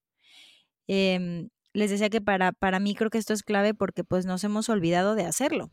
Em, 0.88 1.50
les 1.74 1.90
decía 1.90 2.10
que 2.10 2.22
para, 2.22 2.52
para 2.52 2.80
mí 2.80 2.96
creo 2.96 3.10
que 3.10 3.18
esto 3.18 3.34
es 3.34 3.44
clave 3.44 3.74
porque 3.74 4.04
pues 4.04 4.26
nos 4.26 4.44
hemos 4.44 4.70
olvidado 4.70 5.16
de 5.16 5.26
hacerlo. 5.26 5.72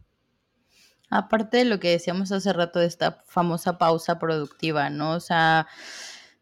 Aparte 1.11 1.59
de 1.59 1.65
lo 1.65 1.81
que 1.81 1.91
decíamos 1.91 2.33
hace 2.33 2.53
rato 2.53 2.81
de 2.81 2.87
esta 2.87 3.23
famosa 3.27 3.79
pausa 3.79 4.19
productiva, 4.19 4.91
¿no? 4.91 5.13
O 5.13 5.21
sea, 5.21 5.67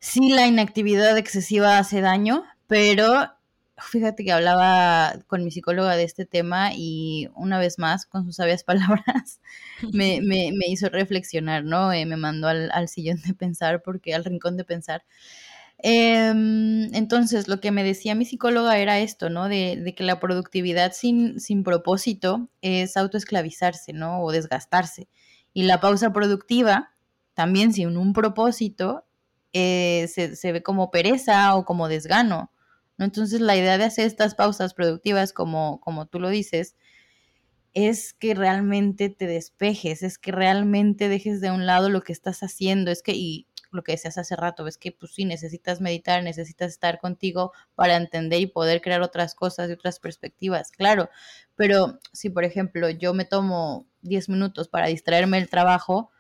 sí 0.01 0.31
la 0.31 0.47
inactividad 0.47 1.17
excesiva 1.17 1.79
hace 1.79 2.01
daño, 2.01 2.45
pero 2.67 3.36
fíjate 3.79 4.25
que 4.25 4.33
hablaba 4.33 5.15
con 5.27 5.45
mi 5.45 5.51
psicóloga 5.51 5.97
de 5.97 6.05
este 6.05 6.27
tema 6.27 6.71
y 6.75 7.29
una 7.35 7.59
vez 7.59 7.79
más, 7.79 8.07
con 8.07 8.25
sus 8.25 8.37
sabias 8.37 8.65
palabras, 8.65 9.41
me, 9.93 10.21
me, 10.23 10.53
hizo 10.69 10.89
reflexionar, 10.89 11.65
¿no? 11.65 11.93
Eh, 11.93 12.07
me 12.07 12.17
mandó 12.17 12.49
al, 12.49 12.89
sillón 12.89 13.21
de 13.23 13.35
pensar, 13.35 13.83
porque 13.83 14.15
al 14.15 14.25
rincón 14.25 14.57
de 14.57 14.65
pensar, 14.65 15.05
Em, 15.79 16.95
entonces, 16.95 17.49
lo 17.49 17.61
que 17.61 17.71
me 17.71 17.85
decía 17.85 18.15
mi 18.15 18.25
psicóloga 18.25 18.79
era 18.79 18.99
esto, 18.99 19.29
¿no? 19.29 19.49
De, 19.49 19.77
de, 19.77 19.95
que 19.95 20.05
la 20.05 20.21
productividad 20.21 20.93
sin, 20.93 21.39
sin 21.39 21.65
propósito 21.65 22.49
es 22.63 22.97
autoesclavizarse, 22.97 23.93
¿no? 23.93 24.23
O 24.23 24.33
desgastarse. 24.33 25.09
Y 25.53 25.65
la 25.65 25.81
pausa 25.81 26.13
productiva, 26.13 26.95
también 27.35 27.73
sin 27.73 27.97
un 27.97 28.13
propósito, 28.15 29.05
eh, 29.53 30.09
se, 30.09 30.37
se, 30.37 30.53
ve 30.53 30.63
como 30.63 30.91
pereza 30.91 31.55
o 31.55 31.65
como 31.65 31.89
desgano, 31.89 32.51
Entonces, 32.99 33.41
la 33.41 33.57
idea 33.57 33.79
de 33.79 33.85
hacer 33.85 34.07
estas 34.07 34.35
pausas 34.35 34.75
productivas, 34.75 35.33
como, 35.33 35.81
como 35.81 36.07
tú 36.07 36.19
lo 36.21 36.29
dices, 36.29 36.77
es 37.75 38.15
que 38.15 38.35
realmente 38.35 39.11
te 39.11 39.27
despejes, 39.27 40.03
es 40.03 40.19
que 40.19 40.33
realmente 40.33 41.11
dejes 41.11 41.43
de 41.43 41.51
un 41.51 41.67
lado 41.67 41.91
lo 41.91 42.01
que 42.01 42.13
estás 42.15 42.43
haciendo, 42.43 42.91
es 42.91 43.03
que, 43.03 43.13
y 43.13 43.47
lo 43.71 43.83
que 43.85 43.93
decías 43.93 44.17
hace 44.17 44.35
rato, 44.35 44.67
es 44.67 44.79
que 44.79 44.93
pues 44.93 45.13
sí, 45.13 45.27
necesitas 45.27 45.83
meditar, 45.83 46.23
necesitas 46.23 46.73
estar 46.73 46.99
contigo 46.99 47.53
para 47.75 47.97
entender 47.97 48.41
y 48.41 48.47
poder 48.47 48.81
crear 48.81 49.03
otras 49.03 49.35
cosas 49.35 49.69
y 49.69 49.73
otras 49.73 50.01
perspectivas, 50.01 50.71
claro, 50.71 51.11
pero 51.55 51.99
si 52.15 52.31
por 52.31 52.45
ejemplo 52.45 52.89
yo 52.89 53.13
me 53.13 53.27
tomo 53.27 53.87
10 54.01 54.31
minutos 54.31 54.69
para 54.69 54.87
distraerme 54.87 55.39
del 55.39 55.51
trabajo, 55.51 56.11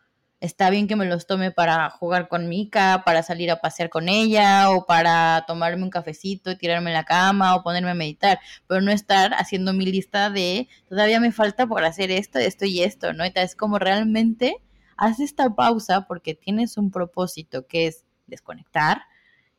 está 0.47 0.71
bien 0.71 0.87
que 0.87 0.97
me 0.97 1.05
los 1.05 1.27
tome 1.27 1.51
para 1.51 1.91
jugar 1.91 2.29
con 2.29 2.49
Mika, 2.49 3.03
para 3.05 3.23
salir 3.23 3.51
a 3.51 3.61
pasear 3.61 3.91
con 3.91 4.09
ella 4.09 4.71
o 4.71 4.87
para 4.87 5.45
tomarme 5.47 5.83
un 5.83 5.91
cafecito 5.91 6.51
y 6.51 6.57
tirarme 6.57 6.91
en 6.91 6.95
la 6.95 7.05
cama 7.05 7.55
o 7.55 7.63
ponerme 7.63 7.91
a 7.91 7.95
meditar, 7.95 8.39
pero 8.67 8.81
no 8.81 8.91
estar 8.91 9.35
haciendo 9.35 9.73
mi 9.73 9.87
lista 9.87 10.31
de 10.31 10.69
todavía 10.89 11.21
me 11.21 11.33
falta 11.33 11.67
por 11.67 11.85
hacer 11.85 12.11
esto, 12.11 12.39
esto 12.39 12.65
y 12.65 12.83
esto, 12.83 13.13
¿no? 13.13 13.25
Entonces, 13.25 13.57
como 13.57 13.79
realmente 13.79 14.57
haz 14.97 15.21
esta 15.21 15.55
pausa 15.55 16.07
porque 16.07 16.35
tienes 16.35 16.79
un 16.79 16.91
propósito 16.91 17.67
que 17.67 17.89
es 17.89 18.05
desconectar 18.27 19.03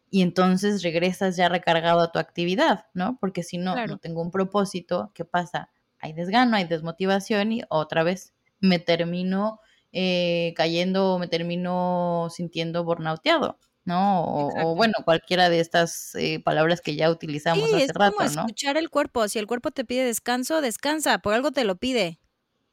y 0.10 0.22
entonces 0.22 0.84
regresas 0.84 1.36
ya 1.36 1.50
recargado 1.50 2.00
a 2.02 2.12
tu 2.12 2.20
actividad, 2.20 2.86
¿no? 2.94 3.18
Porque 3.20 3.44
si 3.44 3.58
no, 3.58 3.76
no 3.86 3.98
tengo 3.98 4.22
un 4.22 4.32
propósito, 4.32 5.12
¿qué 5.14 5.26
pasa? 5.26 5.70
Hay 6.00 6.14
desgano, 6.14 6.56
hay 6.56 6.64
desmotivación 6.64 7.52
y 7.52 7.64
otra 7.70 8.04
vez 8.04 8.34
me 8.60 8.80
termino 8.80 9.60
eh, 9.92 10.54
cayendo 10.56 11.18
me 11.20 11.28
termino 11.28 12.28
sintiendo 12.32 12.84
burnouteado. 12.84 13.58
¿no? 13.88 14.26
O, 14.26 14.76
bueno, 14.76 14.96
cualquiera 15.06 15.50
de 15.50 15.62
estas 15.62 16.14
eh, 16.16 16.42
palabras 16.44 16.82
que 16.82 16.98
ya 16.98 17.10
utilizamos 17.10 17.72
hace 17.72 17.86
es 17.86 17.94
rato, 17.94 18.18
como 18.18 18.30
¿no? 18.30 18.42
escuchar 18.42 18.76
el 18.76 18.90
cuerpo. 18.90 19.26
Si 19.30 19.40
el 19.40 19.48
cuerpo 19.48 19.72
te 19.72 19.86
pide 19.86 20.04
descanso, 20.04 20.60
descansa, 20.60 21.20
por 21.20 21.34
algo 21.34 21.52
te 21.52 21.64
lo 21.64 21.78
pide 21.78 22.20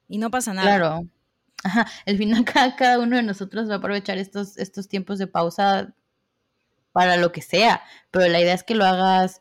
y 0.09 0.19
no 0.19 0.33
pasa 0.33 0.53
nada. 0.55 0.67
Claro. 0.67 1.09
Ajá, 1.63 1.87
al 2.05 2.19
final 2.19 2.45
cada, 2.53 2.75
cada 2.75 2.99
uno 2.99 3.17
de 3.17 3.23
nosotros 3.23 3.71
va 3.71 3.75
a 3.75 3.79
aprovechar 3.79 4.19
estos, 4.19 4.59
estos 4.59 4.89
tiempos 4.89 5.19
de 5.19 5.29
pausa 5.29 5.95
para 6.93 7.17
lo 7.17 7.31
que 7.31 7.43
sea, 7.43 7.83
pero 8.11 8.27
la 8.29 8.41
idea 8.41 8.55
es 8.55 8.63
que 8.63 8.75
lo 8.75 8.85
hagas 8.85 9.41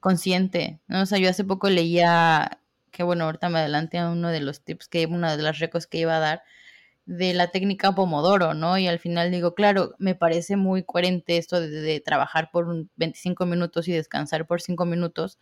consciente, 0.00 0.80
¿no? 0.88 1.02
O 1.02 1.06
sea, 1.06 1.18
yo 1.18 1.30
hace 1.30 1.44
poco 1.44 1.70
leía, 1.70 2.58
que 2.90 3.02
bueno, 3.02 3.24
ahorita 3.24 3.48
me 3.48 3.60
adelanté 3.60 3.98
a 3.98 4.10
uno 4.10 4.28
de 4.28 4.40
los 4.40 4.62
tips 4.62 4.88
que, 4.88 5.06
una 5.06 5.36
de 5.36 5.42
las 5.42 5.58
recos 5.58 5.86
que 5.86 5.98
iba 5.98 6.16
a 6.16 6.20
dar, 6.20 6.42
de 7.04 7.34
la 7.34 7.50
técnica 7.50 7.94
Pomodoro, 7.94 8.54
¿no? 8.54 8.78
Y 8.78 8.86
al 8.86 8.98
final 8.98 9.30
digo, 9.30 9.54
claro, 9.54 9.94
me 9.98 10.14
parece 10.14 10.56
muy 10.56 10.84
coherente 10.84 11.36
esto 11.36 11.60
de, 11.60 11.68
de 11.68 12.00
trabajar 12.00 12.50
por 12.52 12.86
25 12.96 13.46
minutos 13.46 13.88
y 13.88 13.92
descansar 13.92 14.46
por 14.46 14.60
5 14.60 14.84
minutos, 14.84 15.38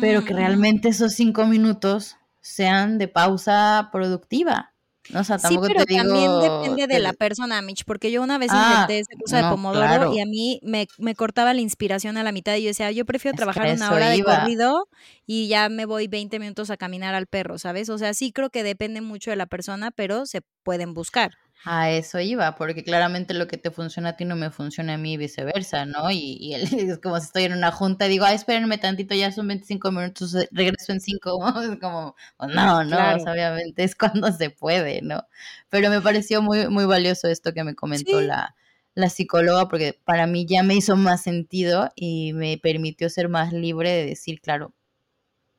pero 0.00 0.24
que 0.24 0.34
realmente 0.34 0.88
esos 0.88 1.14
5 1.14 1.46
minutos 1.46 2.16
sean 2.40 2.98
de 2.98 3.08
pausa 3.08 3.88
productiva. 3.92 4.72
O 5.14 5.24
sea, 5.24 5.38
sí, 5.38 5.56
pero 5.60 5.84
también 5.84 6.40
depende 6.40 6.86
de 6.86 7.00
la 7.00 7.12
persona, 7.12 7.60
Mitch, 7.62 7.84
porque 7.84 8.12
yo 8.12 8.22
una 8.22 8.38
vez 8.38 8.50
ah, 8.52 8.70
intenté 8.82 9.00
esa 9.00 9.18
cosa 9.20 9.40
no, 9.40 9.46
de 9.46 9.52
Pomodoro 9.52 9.86
claro. 9.86 10.14
y 10.14 10.20
a 10.20 10.26
mí 10.26 10.60
me, 10.62 10.86
me, 10.98 11.14
cortaba 11.14 11.52
la 11.54 11.60
inspiración 11.60 12.16
a 12.16 12.22
la 12.22 12.32
mitad 12.32 12.54
y 12.56 12.62
yo 12.62 12.68
decía, 12.68 12.90
yo 12.92 13.04
prefiero 13.04 13.34
es 13.34 13.38
trabajar 13.38 13.74
una 13.74 13.92
hora 13.92 14.14
iba. 14.14 14.34
de 14.34 14.40
corrido 14.40 14.88
y 15.26 15.48
ya 15.48 15.68
me 15.68 15.86
voy 15.86 16.06
20 16.06 16.38
minutos 16.38 16.70
a 16.70 16.76
caminar 16.76 17.14
al 17.14 17.26
perro, 17.26 17.58
¿sabes? 17.58 17.88
O 17.88 17.98
sea, 17.98 18.14
sí 18.14 18.30
creo 18.30 18.50
que 18.50 18.62
depende 18.62 19.00
mucho 19.00 19.30
de 19.30 19.36
la 19.36 19.46
persona, 19.46 19.90
pero 19.90 20.26
se 20.26 20.42
pueden 20.62 20.94
buscar. 20.94 21.32
A 21.64 21.90
eso 21.90 22.18
iba, 22.20 22.54
porque 22.56 22.82
claramente 22.82 23.34
lo 23.34 23.46
que 23.46 23.58
te 23.58 23.70
funciona 23.70 24.10
a 24.10 24.16
ti 24.16 24.24
no 24.24 24.34
me 24.34 24.50
funciona 24.50 24.94
a 24.94 24.98
mí 24.98 25.12
y 25.12 25.16
viceversa, 25.18 25.84
¿no? 25.84 26.10
Y, 26.10 26.38
y 26.40 26.54
el, 26.54 26.62
es 26.94 26.98
como 26.98 27.18
si 27.18 27.26
estoy 27.26 27.44
en 27.44 27.52
una 27.52 27.70
junta 27.70 28.06
y 28.06 28.10
digo, 28.10 28.24
ay, 28.24 28.36
espérenme 28.36 28.78
tantito, 28.78 29.14
ya 29.14 29.30
son 29.30 29.46
25 29.48 29.92
minutos, 29.92 30.34
regreso 30.52 30.92
en 30.92 31.00
5, 31.00 31.38
es 31.72 31.78
como, 31.78 32.16
pues 32.38 32.54
no, 32.54 32.82
no, 32.84 32.90
claro. 32.90 33.20
o 33.20 33.24
sea, 33.24 33.32
obviamente 33.32 33.84
es 33.84 33.94
cuando 33.96 34.32
se 34.32 34.50
puede, 34.50 35.02
¿no? 35.02 35.26
Pero 35.68 35.90
me 35.90 36.00
pareció 36.00 36.40
muy, 36.40 36.68
muy 36.68 36.86
valioso 36.86 37.28
esto 37.28 37.52
que 37.52 37.62
me 37.62 37.74
comentó 37.74 38.20
sí. 38.20 38.26
la, 38.26 38.54
la 38.94 39.10
psicóloga, 39.10 39.68
porque 39.68 40.00
para 40.04 40.26
mí 40.26 40.46
ya 40.46 40.62
me 40.62 40.74
hizo 40.74 40.96
más 40.96 41.22
sentido 41.22 41.90
y 41.94 42.32
me 42.32 42.56
permitió 42.56 43.10
ser 43.10 43.28
más 43.28 43.52
libre 43.52 43.90
de 43.90 44.06
decir, 44.06 44.40
claro, 44.40 44.72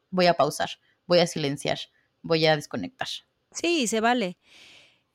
voy 0.10 0.26
a 0.26 0.34
pausar, 0.34 0.70
voy 1.06 1.20
a 1.20 1.28
silenciar, 1.28 1.78
voy 2.24 2.46
a 2.48 2.56
desconectar. 2.56 3.08
Sí, 3.52 3.88
se 3.88 4.00
vale. 4.02 4.38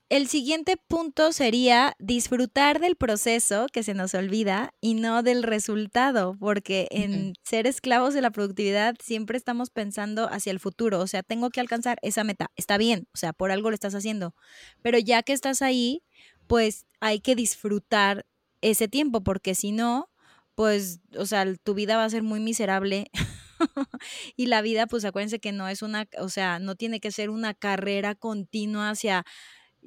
El 0.09 0.29
siguiente 0.29 0.77
punto 0.77 1.33
sería 1.33 1.97
disfrutar 1.99 2.79
del 2.79 2.95
proceso 2.95 3.67
que 3.73 3.83
se 3.83 3.93
nos 3.93 4.15
olvida 4.15 4.73
y 4.81 4.95
no 4.95 5.25
del 5.25 5.43
resultado, 5.43 6.37
porque 6.39 6.87
en 6.93 7.35
ser 7.43 7.67
esclavos 7.67 8.15
de 8.15 8.21
la 8.21 8.31
productividad 8.31 8.95
siempre 9.03 9.37
estamos 9.37 9.71
pensando 9.71 10.29
hacia 10.31 10.53
el 10.53 10.61
futuro, 10.61 11.01
o 11.01 11.09
sea, 11.09 11.25
tengo 11.25 11.51
que 11.51 11.59
alcanzar 11.59 11.99
esa 12.03 12.23
meta, 12.23 12.53
está 12.55 12.79
bien, 12.79 13.09
o 13.15 13.17
sea, 13.17 13.33
por 13.33 13.51
algo 13.51 13.71
lo 13.71 13.75
estás 13.75 13.97
haciendo, 13.97 14.37
pero 14.81 14.97
ya 15.01 15.25
que 15.25 15.33
estás 15.33 15.61
ahí, 15.61 16.05
pues 16.47 16.87
hay 17.01 17.19
que 17.19 17.35
disfrutar 17.35 18.27
ese 18.61 18.87
tiempo, 18.87 19.25
porque 19.25 19.57
si 19.57 19.73
no, 19.73 20.09
pues, 20.55 21.01
o 21.19 21.27
sea, 21.27 21.53
tu 21.57 21.75
vida 21.75 21.97
va 21.97 22.05
a 22.05 22.11
ser 22.11 22.23
muy 22.23 22.39
miserable. 22.39 23.11
y 24.37 24.47
la 24.47 24.63
vida, 24.63 24.87
pues 24.87 25.05
acuérdense 25.05 25.41
que 25.41 25.53
no 25.53 25.69
es 25.69 25.83
una, 25.83 26.09
o 26.19 26.29
sea, 26.29 26.59
no 26.59 26.77
tiene 26.77 27.01
que 27.01 27.11
ser 27.11 27.29
una 27.29 27.55
carrera 27.55 28.15
continua 28.15 28.91
hacia 28.91 29.25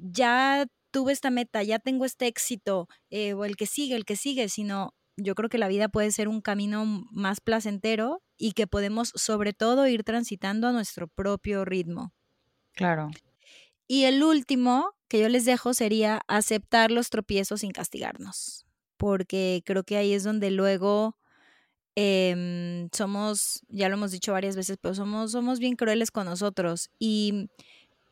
ya 0.00 0.66
tuve 0.90 1.12
esta 1.12 1.30
meta, 1.30 1.62
ya 1.62 1.78
tengo 1.78 2.04
este 2.04 2.26
éxito, 2.26 2.88
eh, 3.10 3.34
o 3.34 3.44
el 3.44 3.56
que 3.56 3.66
sigue, 3.66 3.94
el 3.94 4.04
que 4.04 4.16
sigue, 4.16 4.48
sino 4.48 4.94
yo 5.16 5.34
creo 5.34 5.48
que 5.48 5.58
la 5.58 5.68
vida 5.68 5.88
puede 5.88 6.10
ser 6.12 6.28
un 6.28 6.40
camino 6.40 6.84
más 7.10 7.40
placentero 7.40 8.22
y 8.36 8.52
que 8.52 8.66
podemos 8.66 9.12
sobre 9.14 9.52
todo 9.52 9.86
ir 9.86 10.02
transitando 10.02 10.68
a 10.68 10.72
nuestro 10.72 11.08
propio 11.08 11.64
ritmo. 11.64 12.12
Claro. 12.72 13.10
Y 13.86 14.04
el 14.04 14.22
último 14.22 14.94
que 15.08 15.20
yo 15.20 15.28
les 15.28 15.44
dejo 15.44 15.74
sería 15.74 16.20
aceptar 16.28 16.90
los 16.90 17.10
tropiezos 17.10 17.60
sin 17.60 17.72
castigarnos, 17.72 18.66
porque 18.96 19.62
creo 19.64 19.84
que 19.84 19.96
ahí 19.96 20.12
es 20.12 20.22
donde 20.22 20.50
luego 20.50 21.16
eh, 21.96 22.88
somos, 22.92 23.62
ya 23.68 23.88
lo 23.88 23.96
hemos 23.96 24.12
dicho 24.12 24.32
varias 24.32 24.56
veces, 24.56 24.78
pero 24.80 24.94
somos, 24.94 25.32
somos 25.32 25.58
bien 25.58 25.76
crueles 25.76 26.10
con 26.10 26.26
nosotros 26.26 26.88
y 26.98 27.50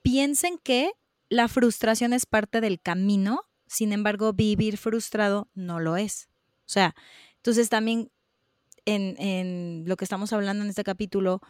piensen 0.02 0.58
que 0.58 0.92
la 1.28 1.48
frustración 1.48 2.12
es 2.12 2.26
parte 2.26 2.60
del 2.60 2.80
camino, 2.80 3.42
sin 3.66 3.92
embargo, 3.92 4.32
vivir 4.32 4.78
frustrado 4.78 5.48
no 5.54 5.80
lo 5.80 5.96
es. 5.96 6.28
O 6.60 6.70
sea, 6.70 6.94
entonces 7.36 7.68
también 7.68 8.10
en, 8.84 9.16
en, 9.18 9.84
lo 9.86 9.96
que 9.96 10.04
estamos 10.04 10.32
hablando 10.32 10.64
en 10.64 10.70
este 10.70 10.84
capítulo, 10.84 11.40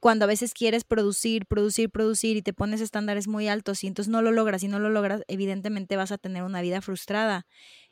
cuando 0.00 0.24
a 0.24 0.28
veces 0.28 0.54
quieres 0.54 0.84
producir, 0.84 1.46
producir, 1.46 1.90
producir 1.90 2.36
y 2.36 2.42
te 2.42 2.52
pones 2.52 2.80
estándares 2.80 3.26
muy 3.26 3.48
altos 3.48 3.82
y 3.82 3.88
entonces 3.88 4.10
no 4.10 4.22
lo 4.22 4.30
logras 4.30 4.62
y 4.62 4.68
no 4.68 4.78
lo 4.78 4.90
logras, 4.90 5.22
evidentemente 5.26 5.96
vas 5.96 6.12
a 6.12 6.18
tener 6.18 6.44
una 6.44 6.62
vida 6.62 6.80
frustrada. 6.80 7.46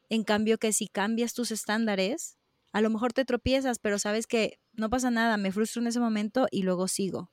En 0.09 0.23
cambio 0.23 0.59
que 0.59 0.73
si 0.73 0.87
cambias 0.87 1.35
tus 1.35 1.51
estándares, 1.51 2.39
a 2.73 2.81
lo 2.81 2.91
mejor 2.91 3.13
te 3.13 3.25
tropiezas, 3.25 3.81
pero 3.81 3.99
sabes 3.99 4.29
que 4.29 4.61
no 4.73 4.89
pasa 4.89 5.11
nada, 5.11 5.37
me 5.37 5.51
frustro 5.51 5.83
en 5.83 5.89
ese 5.89 5.99
momento 5.99 6.47
y 6.53 6.63
luego 6.63 6.87
sigo. 6.87 7.33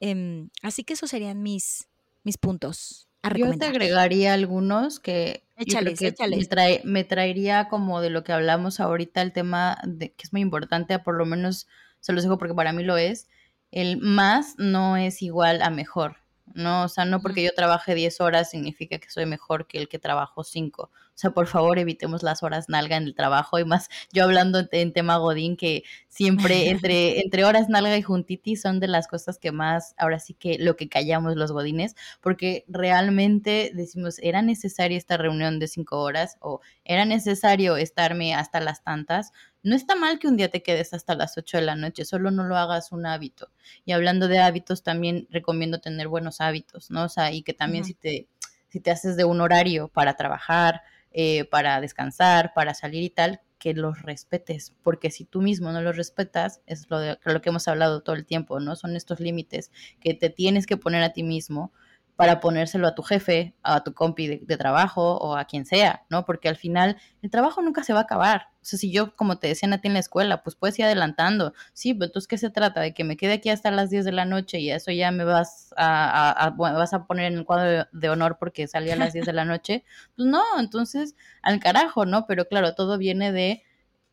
Eh, 0.00 0.48
así 0.62 0.84
que 0.84 0.94
esos 0.94 1.10
serían 1.10 1.42
mis, 1.42 1.88
mis 2.22 2.38
puntos. 2.38 3.07
Yo 3.36 3.58
te 3.58 3.66
agregaría 3.66 4.34
algunos 4.34 5.00
que, 5.00 5.44
échales, 5.56 5.98
que 5.98 6.08
échales. 6.08 6.38
Me, 6.38 6.44
trae, 6.46 6.80
me, 6.84 7.04
traería 7.04 7.68
como 7.68 8.00
de 8.00 8.10
lo 8.10 8.24
que 8.24 8.32
hablamos 8.32 8.80
ahorita, 8.80 9.22
el 9.22 9.32
tema 9.32 9.78
de 9.84 10.12
que 10.12 10.24
es 10.24 10.32
muy 10.32 10.42
importante, 10.42 10.98
por 10.98 11.16
lo 11.16 11.26
menos 11.26 11.66
se 12.00 12.12
los 12.12 12.22
digo 12.22 12.38
porque 12.38 12.54
para 12.54 12.72
mí 12.72 12.82
lo 12.82 12.96
es, 12.96 13.28
el 13.70 13.98
más 13.98 14.54
no 14.58 14.96
es 14.96 15.22
igual 15.22 15.62
a 15.62 15.70
mejor, 15.70 16.16
¿no? 16.54 16.84
O 16.84 16.88
sea, 16.88 17.04
no 17.04 17.20
porque 17.20 17.42
yo 17.42 17.50
trabaje 17.54 17.94
10 17.94 18.20
horas 18.20 18.50
significa 18.50 18.98
que 18.98 19.10
soy 19.10 19.26
mejor 19.26 19.66
que 19.66 19.78
el 19.78 19.88
que 19.88 19.98
trabajo 19.98 20.44
5. 20.44 20.82
O 21.18 21.20
sea, 21.20 21.30
por 21.32 21.48
favor, 21.48 21.80
evitemos 21.80 22.22
las 22.22 22.44
horas 22.44 22.68
nalga 22.68 22.96
en 22.96 23.02
el 23.02 23.14
trabajo 23.14 23.58
y 23.58 23.64
más 23.64 23.88
yo 24.12 24.22
hablando 24.22 24.62
en, 24.70 24.92
tema 24.92 25.16
Godín, 25.16 25.56
que 25.56 25.82
siempre 26.08 26.68
entre, 26.70 27.20
entre 27.20 27.44
horas 27.44 27.68
nalga 27.68 27.96
y 27.96 28.02
juntitis 28.02 28.60
son 28.62 28.78
de 28.78 28.86
las 28.86 29.08
cosas 29.08 29.36
que 29.38 29.50
más, 29.50 29.94
ahora 29.98 30.20
sí 30.20 30.34
que 30.34 30.58
lo 30.60 30.76
que 30.76 30.88
callamos 30.88 31.34
los 31.34 31.50
Godines, 31.50 31.96
porque 32.20 32.64
realmente 32.68 33.72
decimos, 33.74 34.20
¿era 34.20 34.42
necesaria 34.42 34.96
esta 34.96 35.16
reunión 35.16 35.58
de 35.58 35.66
5 35.66 35.98
horas? 35.98 36.36
¿O 36.40 36.60
era 36.84 37.04
necesario 37.04 37.76
estarme 37.76 38.36
hasta 38.36 38.60
las 38.60 38.84
tantas? 38.84 39.32
No 39.62 39.74
está 39.74 39.96
mal 39.96 40.18
que 40.18 40.28
un 40.28 40.36
día 40.36 40.50
te 40.50 40.62
quedes 40.62 40.94
hasta 40.94 41.14
las 41.14 41.36
8 41.36 41.58
de 41.58 41.64
la 41.64 41.74
noche, 41.76 42.04
solo 42.04 42.30
no 42.30 42.44
lo 42.44 42.56
hagas 42.56 42.92
un 42.92 43.06
hábito. 43.06 43.50
Y 43.84 43.92
hablando 43.92 44.28
de 44.28 44.38
hábitos, 44.38 44.82
también 44.82 45.26
recomiendo 45.30 45.80
tener 45.80 46.08
buenos 46.08 46.40
hábitos, 46.40 46.90
¿no? 46.90 47.04
O 47.04 47.08
sea, 47.08 47.32
y 47.32 47.42
que 47.42 47.54
también 47.54 47.82
uh 47.82 47.86
-huh. 47.86 47.88
si, 47.88 47.94
te, 47.94 48.28
si 48.68 48.80
te 48.80 48.90
haces 48.90 49.16
de 49.16 49.24
un 49.24 49.40
horario 49.40 49.88
para 49.88 50.14
trabajar, 50.14 50.82
eh, 51.10 51.44
para 51.44 51.80
descansar, 51.80 52.52
para 52.54 52.74
salir 52.74 53.02
y 53.02 53.10
tal, 53.10 53.40
que 53.58 53.74
los 53.74 54.02
respetes, 54.02 54.74
porque 54.82 55.10
si 55.10 55.24
tú 55.24 55.42
mismo 55.42 55.72
no 55.72 55.82
los 55.82 55.96
respetas, 55.96 56.60
es 56.66 56.88
lo, 56.90 57.00
de, 57.00 57.18
lo 57.24 57.40
que 57.40 57.48
hemos 57.48 57.66
hablado 57.66 58.02
todo 58.02 58.14
el 58.14 58.24
tiempo, 58.24 58.60
¿no? 58.60 58.76
Son 58.76 58.94
estos 58.94 59.20
límites 59.20 59.72
que 60.00 60.14
te 60.14 60.30
tienes 60.30 60.66
que 60.66 60.76
poner 60.76 61.02
a 61.02 61.12
ti 61.12 61.22
mismo 61.22 61.72
para 62.18 62.40
ponérselo 62.40 62.88
a 62.88 62.96
tu 62.96 63.04
jefe, 63.04 63.54
a 63.62 63.84
tu 63.84 63.94
compi 63.94 64.26
de, 64.26 64.56
trabajo 64.56 65.18
o 65.18 65.36
a 65.36 65.44
quien 65.44 65.64
sea, 65.64 66.04
¿no? 66.10 66.24
Porque 66.26 66.48
al 66.48 66.56
final 66.56 66.96
el 67.22 67.30
trabajo 67.30 67.62
nunca 67.62 67.84
se 67.84 67.92
va 67.92 68.00
a 68.00 68.02
acabar. 68.02 68.48
O 68.54 68.64
sea, 68.64 68.76
si 68.76 68.90
yo, 68.90 69.14
como 69.14 69.38
te 69.38 69.46
decían 69.46 69.72
a 69.72 69.80
ti 69.80 69.86
en 69.86 69.94
la 69.94 70.00
escuela, 70.00 70.42
pues 70.42 70.56
puedes 70.56 70.76
ir 70.80 70.86
adelantando. 70.86 71.52
Sí, 71.74 71.94
pero 71.94 72.06
entonces, 72.06 72.26
¿qué 72.26 72.36
se 72.36 72.50
trata? 72.50 72.80
De 72.80 72.92
que 72.92 73.04
me 73.04 73.16
quede 73.16 73.34
aquí 73.34 73.50
hasta 73.50 73.70
las 73.70 73.88
10 73.90 74.04
de 74.04 74.10
la 74.10 74.24
noche 74.24 74.58
y 74.58 74.72
eso 74.72 74.90
ya 74.90 75.12
me 75.12 75.22
vas 75.22 75.72
a, 75.76 76.52
vas 76.58 76.92
a 76.92 77.06
poner 77.06 77.26
en 77.26 77.38
el 77.38 77.44
cuadro 77.44 77.86
de, 77.92 78.08
honor 78.10 78.36
porque 78.40 78.66
salí 78.66 78.90
a 78.90 78.96
las 78.96 79.12
10 79.12 79.24
de 79.24 79.32
la 79.32 79.44
noche. 79.44 79.84
Pues 80.16 80.26
no, 80.26 80.42
entonces, 80.58 81.14
al 81.40 81.60
carajo, 81.60 82.04
¿no? 82.04 82.26
Pero 82.26 82.48
claro, 82.48 82.74
todo 82.74 82.98
viene 82.98 83.30
de 83.30 83.62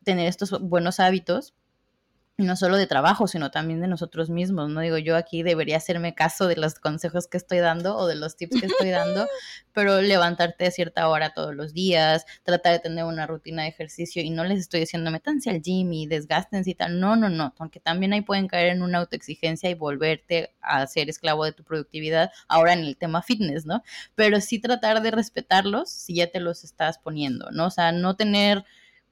tener 0.03 0.27
estos 0.27 0.51
buenos 0.61 0.99
hábitos 0.99 1.55
no 2.37 2.57
solo 2.57 2.75
de 2.75 2.85
trabajo, 2.85 3.27
sino 3.27 3.49
también 3.49 3.79
de 3.79 3.87
nosotros 3.87 4.29
mismos, 4.29 4.69
¿no? 4.69 4.81
Digo, 4.81 4.97
yo 4.97 5.15
aquí 5.15 5.41
debería 5.41 5.77
hacerme 5.77 6.15
caso 6.15 6.47
de 6.47 6.57
los 6.57 6.75
consejos 6.75 7.27
que 7.27 7.37
estoy 7.37 7.59
dando 7.59 7.95
o 7.95 8.07
de 8.07 8.15
los 8.15 8.35
tips 8.35 8.59
que 8.59 8.65
estoy 8.65 8.89
dando, 8.89 9.25
pero 9.73 10.01
levantarte 10.01 10.65
a 10.65 10.71
cierta 10.71 11.07
hora 11.07 11.33
todos 11.33 11.55
los 11.55 11.73
días, 11.73 12.25
tratar 12.43 12.73
de 12.73 12.79
tener 12.79 13.05
una 13.05 13.25
rutina 13.25 13.63
de 13.63 13.69
ejercicio 13.69 14.21
y 14.21 14.31
no 14.31 14.43
les 14.43 14.59
estoy 14.59 14.81
diciendo 14.81 15.11
métanse 15.11 15.49
al 15.49 15.61
gym 15.61 15.93
y 15.93 16.07
desgástense 16.07 16.71
y 16.71 16.75
tal, 16.75 16.99
no, 16.99 17.15
no, 17.15 17.29
no, 17.29 17.53
porque 17.55 17.79
también 17.79 18.11
ahí 18.11 18.21
pueden 18.21 18.47
caer 18.47 18.67
en 18.67 18.81
una 18.81 18.97
autoexigencia 18.97 19.69
y 19.69 19.73
volverte 19.73 20.53
a 20.59 20.85
ser 20.87 21.09
esclavo 21.09 21.45
de 21.45 21.53
tu 21.53 21.63
productividad, 21.63 22.31
ahora 22.49 22.73
en 22.73 22.79
el 22.79 22.97
tema 22.97 23.21
fitness, 23.21 23.65
¿no? 23.65 23.81
Pero 24.15 24.41
sí 24.41 24.59
tratar 24.59 25.01
de 25.01 25.11
respetarlos 25.11 25.89
si 25.89 26.15
ya 26.15 26.27
te 26.27 26.41
los 26.41 26.65
estás 26.65 26.97
poniendo, 26.97 27.49
¿no? 27.51 27.67
O 27.67 27.71
sea, 27.71 27.93
no 27.93 28.17
tener 28.17 28.65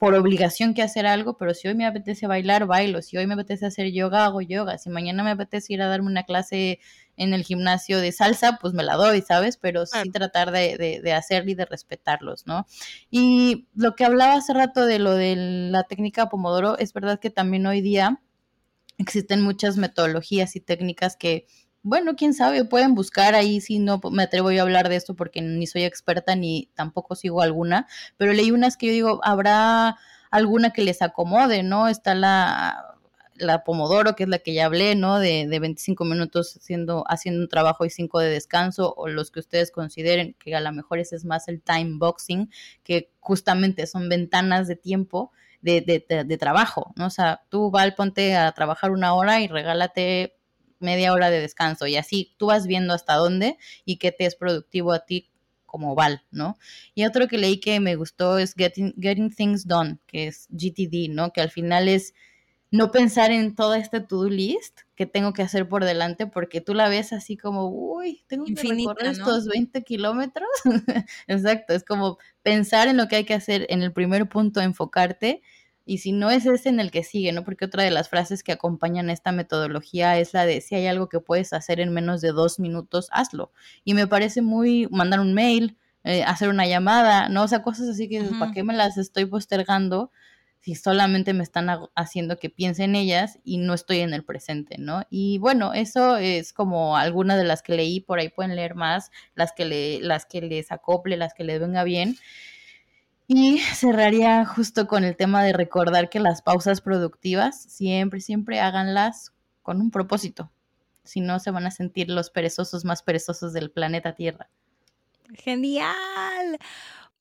por 0.04 0.16
obligación 0.16 0.74
que 0.74 0.82
hacer 0.82 1.06
algo, 1.06 1.38
pero 1.38 1.54
si 1.54 1.70
hoy 1.70 1.76
me 1.76 1.86
apetece 1.86 2.28
bailar, 2.28 2.66
bailo, 2.66 3.02
si 3.02 3.16
hoy 3.16 3.26
me 3.26 3.36
apetece 3.36 3.66
hacer 3.66 3.90
yoga, 3.94 4.26
hago 4.26 4.42
yoga, 4.42 4.78
si 4.78 4.90
mañana 4.90 5.24
me 5.24 5.32
apetece 5.32 5.72
ir 5.72 5.82
a 5.82 5.88
darme 5.88 6.08
una 6.08 6.24
clase 6.24 6.82
en 7.16 7.34
el 7.34 7.46
gimnasio 7.46 8.02
de 8.02 8.12
salsa, 8.12 8.58
pues 8.60 8.74
me 8.74 8.84
la 8.84 8.96
doy, 8.96 9.22
¿sabes? 9.22 9.56
Pero 9.56 9.86
sí 9.86 10.12
tratar 10.12 10.52
de, 10.52 10.76
de, 10.76 11.00
de 11.02 11.14
hacer 11.14 11.48
y 11.48 11.56
de 11.56 11.64
respetarlos, 11.64 12.46
¿no? 12.46 12.68
Y 13.12 13.70
lo 13.76 13.96
que 13.96 14.04
hablaba 14.04 14.34
hace 14.34 14.54
rato 14.54 14.86
de 14.86 15.00
lo 15.00 15.14
de 15.14 15.38
la 15.38 15.84
técnica 15.84 16.28
Pomodoro, 16.28 16.78
es 16.78 16.92
verdad 16.92 17.22
que 17.22 17.30
también 17.30 17.66
hoy 17.66 17.80
día 17.80 18.20
existen 18.98 19.42
muchas 19.42 19.78
metodologías 19.78 20.58
y 20.58 20.60
técnicas 20.60 21.16
que 21.16 21.48
bueno, 21.84 22.16
quién 22.16 22.34
sabe, 22.34 22.64
pueden 22.66 22.96
buscar 22.96 23.36
ahí 23.36 23.62
si 23.62 23.78
no 23.80 24.00
me 24.12 24.24
atrevo 24.24 24.52
yo 24.52 24.62
a 24.62 24.64
hablar 24.64 24.90
de 24.90 24.96
esto 24.96 25.16
porque 25.16 25.42
ni 25.42 25.68
soy 25.68 25.84
experta 25.84 26.36
ni 26.36 26.70
tampoco 26.76 27.16
sigo 27.16 27.42
alguna, 27.42 27.88
pero 28.18 28.34
leí 28.34 28.52
unas 28.52 28.78
que 28.78 28.88
yo 28.88 28.94
digo, 28.94 29.20
habrá 29.24 29.98
alguna 30.32 30.72
que 30.72 30.82
les 30.82 31.02
acomode, 31.02 31.62
¿no? 31.62 31.90
Está 31.90 32.16
la, 32.16 32.96
la 33.36 33.64
Pomodoro, 33.64 34.16
que 34.16 34.24
es 34.24 34.30
la 34.30 34.40
que 34.40 34.54
ya 34.54 34.66
hablé, 34.66 34.96
¿no? 34.96 35.20
De, 35.20 35.46
de 35.48 35.60
25 35.60 36.06
minutos 36.06 36.56
haciendo, 36.58 37.04
haciendo 37.08 37.42
un 37.42 37.50
trabajo 37.50 37.86
y 37.86 37.90
5 37.90 38.20
de 38.20 38.30
descanso, 38.30 38.94
o 38.96 39.10
los 39.10 39.30
que 39.30 39.42
ustedes 39.42 39.72
consideren 39.72 40.36
que 40.40 40.56
a 40.56 40.62
lo 40.62 40.72
mejor 40.72 41.00
ese 41.00 41.16
es 41.18 41.26
más 41.26 41.48
el 41.50 41.62
time 41.62 41.98
boxing, 41.98 42.50
que 42.84 43.12
justamente 43.20 43.88
son 43.88 44.10
ventanas 44.10 44.68
de 44.68 44.76
tiempo. 44.76 45.32
De, 45.62 45.80
de, 45.80 46.26
de, 46.26 46.38
trabajo, 46.38 46.92
¿no? 46.98 47.06
O 47.06 47.10
sea, 47.10 47.44
tú 47.48 47.72
Val, 47.72 47.96
ponte 47.96 48.36
a 48.36 48.52
trabajar 48.52 48.92
una 48.92 49.14
hora 49.14 49.40
y 49.40 49.48
regálate 49.48 50.36
media 50.84 51.14
hora 51.14 51.32
de 51.32 51.42
descanso 51.42 51.88
y 51.88 51.96
así 51.96 52.36
tú 52.38 52.48
vas 52.48 52.68
viendo 52.68 52.94
hasta 52.94 53.16
dónde 53.16 53.58
y 53.86 53.98
qué 53.98 54.12
te 54.12 54.26
es 54.26 54.36
productivo 54.36 54.94
a 54.94 55.06
ti 55.06 55.32
como 55.66 55.96
Val, 55.96 56.24
¿no? 56.30 56.60
Y 56.94 57.06
otro 57.06 57.28
que 57.28 57.40
leí 57.40 57.60
que 57.60 57.80
me 57.80 57.96
gustó 57.96 58.38
es 58.38 58.54
Getting, 58.54 58.94
Getting 59.02 59.34
Things 59.34 59.68
Done, 59.68 59.98
que 60.06 60.28
es 60.28 60.48
GTD, 60.52 61.10
¿no? 61.10 61.34
Que 61.34 61.42
al 61.42 61.50
final 61.50 61.88
es 61.88 62.14
no 62.70 62.92
pensar 62.92 63.32
en 63.32 63.56
toda 63.56 63.78
esta 63.78 64.08
to-do 64.08 64.30
list 64.30 64.82
que 64.96 65.06
tengo 65.06 65.34
que 65.34 65.44
hacer 65.44 65.68
por 65.68 65.86
delante 65.86 66.28
porque 66.28 66.60
tú 66.60 66.74
la 66.74 66.90
ves 66.90 67.14
así 67.14 67.38
como, 67.38 67.70
uy, 67.70 68.24
tengo 68.28 68.46
que 68.46 68.56
recorrer 68.56 69.12
estos 69.12 69.48
20 69.48 69.84
kilómetros. 69.84 70.50
Exacto, 71.28 71.74
es 71.74 71.84
como 71.84 72.18
pensar 72.42 72.88
en 72.88 72.98
lo 72.98 73.08
que 73.08 73.18
hay 73.18 73.26
que 73.26 73.36
hacer 73.36 73.66
en 73.70 73.84
el 73.84 73.94
primer 73.94 74.28
punto, 74.28 74.60
enfocarte 74.60 75.42
y 75.86 75.98
si 75.98 76.12
no 76.12 76.30
es 76.30 76.46
ese 76.46 76.70
en 76.70 76.80
el 76.80 76.92
que 76.92 77.04
sigue, 77.04 77.32
¿no? 77.32 77.44
Porque 77.44 77.66
otra 77.66 77.84
de 77.84 77.92
las 77.92 78.10
frases 78.10 78.44
que 78.44 78.52
acompañan 78.52 79.10
esta 79.10 79.32
metodología 79.32 80.18
es 80.18 80.34
la 80.34 80.46
de 80.46 80.62
si 80.62 80.76
hay 80.76 80.88
algo 80.88 81.10
que 81.10 81.20
puedes 81.20 81.54
hacer 81.54 81.80
en 81.80 81.94
menos 81.94 82.22
de 82.22 82.32
dos 82.32 82.60
minutos, 82.60 83.10
hazlo. 83.12 83.52
Y 83.84 83.94
me 83.94 84.08
parece 84.08 84.42
muy 84.42 84.88
mandar 84.92 85.20
un 85.20 85.34
mail, 85.34 85.78
eh, 86.04 86.24
hacer 86.24 86.50
una 86.50 86.68
llamada, 86.68 87.30
¿no? 87.30 87.44
O 87.44 87.48
sea, 87.48 87.64
cosas 87.64 87.90
así 87.90 88.08
que, 88.08 88.24
¿para 88.40 88.52
qué 88.52 88.64
me 88.64 88.74
las 88.74 88.98
estoy 88.98 89.26
postergando 89.26 90.12
si 90.64 90.76
solamente 90.76 91.34
me 91.34 91.44
están 91.44 91.68
haciendo 91.94 92.38
que 92.40 92.50
piense 92.50 92.86
en 92.86 92.96
ellas 92.96 93.38
y 93.44 93.58
no 93.58 93.74
estoy 93.74 94.00
en 94.00 94.14
el 94.14 94.24
presente, 94.24 94.78
¿no? 94.80 95.04
Y 95.10 95.38
bueno, 95.40 95.74
eso 95.74 96.16
es 96.16 96.54
como 96.54 96.96
alguna 96.96 97.36
de 97.36 97.44
las 97.44 97.62
que 97.62 97.76
leí, 97.76 98.00
por 98.00 98.20
ahí 98.20 98.30
pueden 98.30 98.56
leer 98.56 98.74
más, 98.74 99.12
las 99.36 99.52
que, 99.52 99.66
le, 99.66 100.00
las 100.00 100.26
que 100.26 100.40
les 100.40 100.72
acople, 100.72 101.18
las 101.18 101.34
que 101.34 101.44
les 101.44 101.60
venga 101.60 101.84
bien. 101.84 102.16
Y 103.28 103.60
cerraría 103.60 104.46
justo 104.46 104.88
con 104.88 105.04
el 105.04 105.16
tema 105.16 105.44
de 105.44 105.54
recordar 105.54 106.10
que 106.10 106.20
las 106.20 106.42
pausas 106.42 106.82
productivas 106.82 107.62
siempre, 107.64 108.20
siempre 108.20 108.60
háganlas 108.60 109.34
con 109.62 109.80
un 109.80 109.92
propósito. 109.92 110.52
Si 111.04 111.22
no, 111.22 111.40
se 111.40 111.52
van 111.52 111.66
a 111.66 111.72
sentir 111.72 112.10
los 112.10 112.30
perezosos 112.30 112.86
más 112.86 113.04
perezosos 113.04 113.54
del 113.54 113.72
planeta 113.72 114.14
Tierra. 114.14 114.50
Genial. 115.34 116.60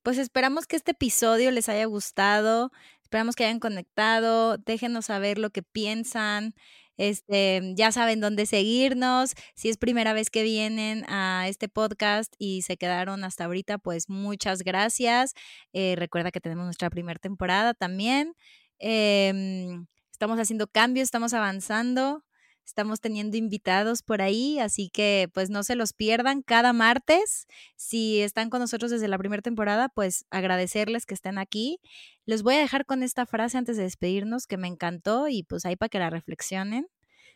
Pues 0.02 0.18
esperamos 0.18 0.66
que 0.66 0.76
este 0.76 0.92
episodio 0.92 1.50
les 1.50 1.68
haya 1.68 1.84
gustado. 1.86 2.72
Esperamos 3.02 3.36
que 3.36 3.44
hayan 3.44 3.60
conectado. 3.60 4.58
Déjenos 4.58 5.06
saber 5.06 5.38
lo 5.38 5.50
que 5.50 5.62
piensan. 5.62 6.54
Este, 6.96 7.72
ya 7.74 7.92
saben 7.92 8.20
dónde 8.20 8.46
seguirnos. 8.46 9.32
Si 9.54 9.68
es 9.68 9.76
primera 9.76 10.12
vez 10.12 10.30
que 10.30 10.42
vienen 10.42 11.04
a 11.08 11.46
este 11.48 11.68
podcast 11.68 12.34
y 12.38 12.62
se 12.62 12.76
quedaron 12.76 13.24
hasta 13.24 13.44
ahorita, 13.44 13.78
pues 13.78 14.08
muchas 14.08 14.62
gracias. 14.62 15.34
Eh, 15.72 15.94
recuerda 15.96 16.30
que 16.30 16.40
tenemos 16.40 16.64
nuestra 16.64 16.90
primera 16.90 17.18
temporada 17.18 17.74
también. 17.74 18.34
Em, 18.78 19.86
estamos 20.10 20.38
haciendo 20.38 20.66
cambios, 20.66 21.04
estamos 21.04 21.34
avanzando. 21.34 22.24
Estamos 22.64 23.00
teniendo 23.00 23.36
invitados 23.36 24.02
por 24.02 24.22
ahí, 24.22 24.58
así 24.58 24.88
que 24.88 25.28
pues 25.34 25.50
no 25.50 25.62
se 25.62 25.74
los 25.74 25.92
pierdan 25.92 26.42
cada 26.42 26.72
martes. 26.72 27.46
Si 27.76 28.20
están 28.20 28.50
con 28.50 28.60
nosotros 28.60 28.90
desde 28.90 29.08
la 29.08 29.18
primera 29.18 29.42
temporada, 29.42 29.88
pues 29.88 30.24
agradecerles 30.30 31.04
que 31.04 31.14
estén 31.14 31.38
aquí. 31.38 31.80
Les 32.24 32.42
voy 32.42 32.54
a 32.54 32.58
dejar 32.58 32.86
con 32.86 33.02
esta 33.02 33.26
frase 33.26 33.58
antes 33.58 33.76
de 33.76 33.82
despedirnos 33.82 34.46
que 34.46 34.56
me 34.56 34.68
encantó 34.68 35.28
y 35.28 35.42
pues 35.42 35.66
ahí 35.66 35.76
para 35.76 35.88
que 35.88 35.98
la 35.98 36.10
reflexionen. 36.10 36.86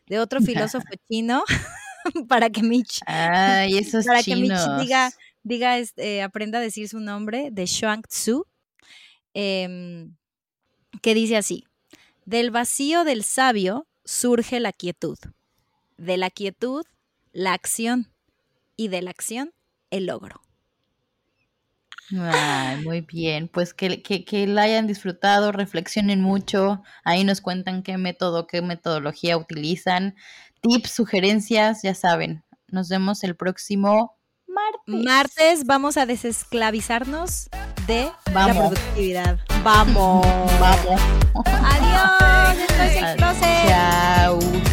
De 0.07 0.21
otro 0.21 0.41
filósofo 0.41 0.87
chino, 1.11 1.43
para 2.29 2.51
que 2.51 2.63
Mitch, 2.63 3.01
Ay, 3.07 3.79
esos 3.79 4.07
para 4.07 4.23
que 4.23 4.37
Mitch 4.37 4.81
diga, 4.81 5.11
diga 5.43 5.79
este, 5.79 6.23
aprenda 6.23 6.59
a 6.59 6.63
decir 6.63 6.89
su 6.89 7.01
nombre, 7.01 7.51
de 7.51 7.67
Shuang 7.67 8.03
Tzu, 8.03 8.47
em, 9.35 10.15
que 11.03 11.15
dice 11.15 11.37
así, 11.37 11.65
del 12.25 12.51
vacío 12.51 13.05
del 13.05 13.23
sabio 13.25 13.86
surge 14.07 14.61
la 14.61 14.73
quietud. 14.73 15.19
De 15.99 16.17
la 16.17 16.31
quietud, 16.31 16.85
la 17.33 17.53
acción. 17.53 18.11
Y 18.77 18.89
de 18.89 19.03
la 19.03 19.11
acción, 19.11 19.53
el 19.91 20.07
logro. 20.07 20.43
muy 22.11 23.01
bien, 23.01 23.49
pues 23.49 23.75
que, 23.75 24.03
que, 24.03 24.47
la 24.47 24.63
hayan 24.63 24.87
disfrutado, 24.87 25.51
reflexionen 25.51 26.21
mucho, 26.21 26.83
ahí 27.05 27.25
nos 27.25 27.41
cuentan 27.41 27.83
qué 27.83 27.97
método, 27.97 28.47
qué 28.47 28.63
metodología 28.63 29.37
utilizan, 29.37 30.15
tips, 30.61 30.91
sugerencias, 30.91 31.83
ya 31.83 31.95
saben. 31.95 32.45
Nos 32.69 32.89
vemos 32.89 33.25
el 33.25 33.35
próximo 33.35 34.19
martes. 34.47 35.05
Martes 35.05 35.65
vamos 35.65 35.97
a 35.97 36.05
desesclavizarnos 36.05 37.49
de 37.87 38.11
la 38.33 38.55
productividad. 38.55 39.39
Vamos. 39.63 40.27
Vamos. 40.61 41.01
Adiós. 41.45 42.59
Esto 42.69 42.83
es 42.83 43.69
Chao. 43.69 44.66